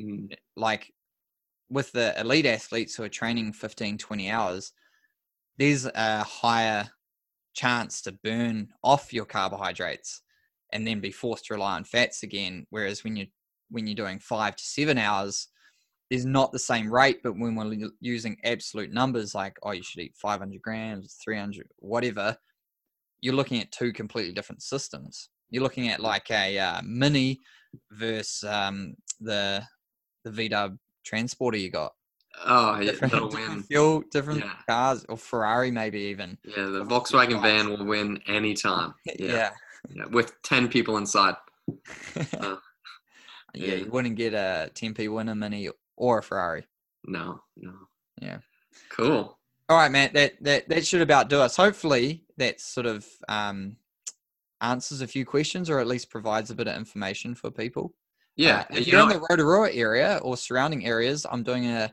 Mm, 0.00 0.34
like 0.56 0.92
with 1.68 1.92
the 1.92 2.18
elite 2.18 2.46
athletes 2.46 2.94
who 2.96 3.02
are 3.04 3.08
training 3.08 3.52
15 3.52 3.96
20 3.98 4.30
hours 4.30 4.72
there's 5.58 5.84
a 5.84 6.24
higher 6.24 6.88
chance 7.54 8.00
to 8.02 8.12
burn 8.24 8.68
off 8.82 9.12
your 9.12 9.24
carbohydrates 9.26 10.22
and 10.72 10.86
then 10.86 11.00
be 11.00 11.10
forced 11.12 11.44
to 11.46 11.54
rely 11.54 11.76
on 11.76 11.84
fats 11.84 12.22
again 12.22 12.66
whereas 12.70 13.04
when 13.04 13.14
you 13.16 13.26
when 13.70 13.86
you're 13.86 13.94
doing 13.94 14.18
5 14.18 14.56
to 14.56 14.64
7 14.64 14.98
hours 14.98 15.48
there's 16.10 16.24
not 16.26 16.50
the 16.52 16.58
same 16.58 16.92
rate 16.92 17.20
but 17.22 17.38
when 17.38 17.54
we're 17.54 17.88
using 18.00 18.36
absolute 18.44 18.92
numbers 18.92 19.34
like 19.34 19.56
oh 19.62 19.70
you 19.72 19.82
should 19.82 20.00
eat 20.02 20.14
500 20.16 20.60
grams 20.62 21.16
300 21.24 21.68
whatever 21.78 22.36
you're 23.20 23.34
looking 23.34 23.60
at 23.60 23.70
two 23.72 23.92
completely 23.92 24.32
different 24.32 24.62
systems 24.62 25.28
you're 25.50 25.62
looking 25.62 25.88
at 25.88 26.00
like 26.00 26.30
a 26.30 26.58
uh, 26.58 26.80
mini 26.84 27.40
versus 27.92 28.44
um, 28.48 28.94
the 29.20 29.62
the 30.24 30.30
VW 30.30 30.78
transporter 31.04 31.56
you 31.58 31.70
got. 31.70 31.92
Oh, 32.44 32.78
yeah, 32.78 32.92
Different, 32.92 33.12
that'll 33.12 33.28
different 33.30 33.54
win. 33.56 33.62
fuel, 33.64 34.02
different 34.12 34.40
Yeah. 34.44 34.52
cars, 34.68 35.04
or 35.08 35.16
Ferrari 35.16 35.70
maybe 35.72 35.98
even. 35.98 36.38
Yeah, 36.44 36.66
the 36.66 36.84
Volkswagen 36.84 37.40
van 37.42 37.68
will 37.70 37.84
win 37.84 38.20
anytime. 38.26 38.94
Yeah, 39.18 39.50
yeah, 39.88 40.04
with 40.10 40.32
ten 40.42 40.68
people 40.68 40.96
inside. 40.98 41.34
Uh, 42.38 42.56
yeah, 43.54 43.66
yeah. 43.68 43.74
you 43.76 43.90
wouldn't 43.90 44.16
get 44.16 44.34
a 44.34 44.70
10p 44.74 45.12
winner 45.12 45.34
mini 45.34 45.68
or 45.96 46.18
a 46.18 46.22
Ferrari. 46.22 46.66
No, 47.06 47.40
no. 47.56 47.72
Yeah. 48.20 48.38
Cool. 48.90 49.38
All 49.68 49.76
right, 49.76 49.90
Matt. 49.90 50.12
That 50.14 50.34
that 50.42 50.68
that 50.68 50.86
should 50.86 51.00
about 51.00 51.28
do 51.28 51.40
us. 51.40 51.56
Hopefully, 51.56 52.24
that 52.38 52.60
sort 52.60 52.86
of 52.86 53.06
um, 53.28 53.76
answers 54.60 55.00
a 55.00 55.06
few 55.06 55.24
questions, 55.24 55.70
or 55.70 55.78
at 55.78 55.86
least 55.86 56.10
provides 56.10 56.50
a 56.50 56.54
bit 56.54 56.68
of 56.68 56.76
information 56.76 57.34
for 57.34 57.50
people. 57.50 57.94
Yeah, 58.36 58.60
Uh, 58.60 58.64
if 58.78 58.86
you 58.86 58.92
you're 58.92 59.00
know, 59.06 59.08
in 59.14 59.20
the 59.20 59.26
Rotorua 59.28 59.70
area 59.72 60.18
or 60.22 60.36
surrounding 60.36 60.86
areas, 60.86 61.26
I'm 61.30 61.42
doing 61.42 61.66
a, 61.66 61.92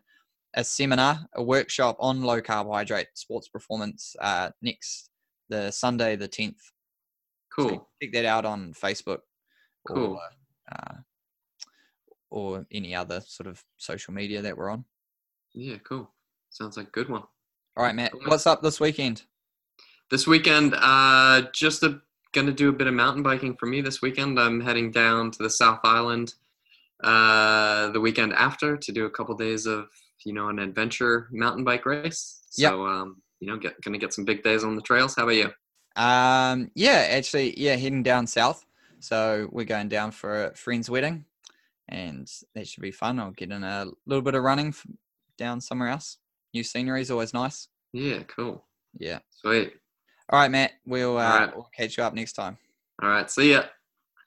a 0.55 0.63
seminar, 0.63 1.19
a 1.35 1.43
workshop 1.43 1.97
on 1.99 2.21
low 2.21 2.41
carbohydrate 2.41 3.07
sports 3.15 3.47
performance 3.47 4.15
uh, 4.21 4.49
next 4.61 5.09
the 5.49 5.71
Sunday 5.71 6.15
the 6.15 6.27
10th. 6.27 6.61
So 7.59 7.69
cool. 7.69 7.89
check 8.01 8.11
that 8.13 8.25
out 8.25 8.45
on 8.45 8.73
Facebook 8.73 9.19
Cool. 9.87 10.13
or 10.13 10.19
uh, 10.71 10.93
or 12.29 12.65
any 12.71 12.93
other 12.95 13.21
sort 13.25 13.47
of 13.47 13.63
social 13.77 14.13
media 14.13 14.41
that 14.41 14.57
we're 14.57 14.69
on. 14.69 14.85
Yeah, 15.53 15.77
cool. 15.83 16.11
Sounds 16.49 16.77
like 16.77 16.87
a 16.87 16.91
good 16.91 17.09
one. 17.09 17.23
All 17.75 17.83
right, 17.83 17.95
Matt. 17.95 18.13
What's 18.25 18.47
up 18.47 18.61
this 18.61 18.79
weekend? 18.79 19.23
This 20.09 20.25
weekend, 20.25 20.73
uh, 20.77 21.43
just 21.53 21.83
a, 21.83 22.01
gonna 22.33 22.51
do 22.51 22.69
a 22.69 22.73
bit 22.73 22.87
of 22.87 22.93
mountain 22.93 23.23
biking 23.23 23.55
for 23.57 23.65
me 23.65 23.81
this 23.81 24.01
weekend. 24.01 24.39
I'm 24.39 24.61
heading 24.61 24.91
down 24.91 25.31
to 25.31 25.43
the 25.43 25.49
South 25.49 25.79
Island 25.83 26.33
uh, 27.03 27.89
the 27.89 27.99
weekend 27.99 28.33
after 28.33 28.77
to 28.77 28.91
do 28.91 29.05
a 29.05 29.09
couple 29.09 29.35
days 29.35 29.65
of 29.65 29.87
you 30.25 30.33
know 30.33 30.49
an 30.49 30.59
adventure 30.59 31.27
mountain 31.31 31.63
bike 31.63 31.85
race. 31.85 32.41
Yep. 32.57 32.71
So 32.71 32.87
um, 32.87 33.21
you 33.39 33.47
know, 33.47 33.57
get 33.57 33.79
gonna 33.81 33.97
get 33.97 34.13
some 34.13 34.25
big 34.25 34.43
days 34.43 34.63
on 34.63 34.75
the 34.75 34.81
trails. 34.81 35.15
How 35.15 35.23
about 35.23 35.35
you? 35.35 35.51
Um, 35.95 36.71
yeah, 36.75 37.07
actually, 37.09 37.59
yeah, 37.59 37.75
heading 37.75 38.03
down 38.03 38.27
south. 38.27 38.65
So 38.99 39.47
we're 39.51 39.65
going 39.65 39.89
down 39.89 40.11
for 40.11 40.45
a 40.45 40.55
friend's 40.55 40.89
wedding, 40.89 41.25
and 41.89 42.29
that 42.55 42.67
should 42.67 42.81
be 42.81 42.91
fun. 42.91 43.19
I'll 43.19 43.31
get 43.31 43.51
in 43.51 43.63
a 43.63 43.87
little 44.05 44.21
bit 44.21 44.35
of 44.35 44.43
running 44.43 44.73
down 45.37 45.61
somewhere 45.61 45.89
else. 45.89 46.17
New 46.53 46.63
scenery 46.63 47.01
is 47.01 47.11
always 47.11 47.33
nice. 47.33 47.67
Yeah, 47.93 48.23
cool. 48.23 48.65
Yeah. 48.97 49.19
Sweet. 49.29 49.73
All 50.29 50.39
right, 50.39 50.51
Matt. 50.51 50.71
We'll 50.85 51.17
uh, 51.17 51.39
right. 51.39 51.55
we'll 51.55 51.69
catch 51.75 51.97
you 51.97 52.03
up 52.03 52.13
next 52.13 52.33
time. 52.33 52.57
All 53.01 53.09
right. 53.09 53.29
See 53.29 53.51
ya. 53.51 53.63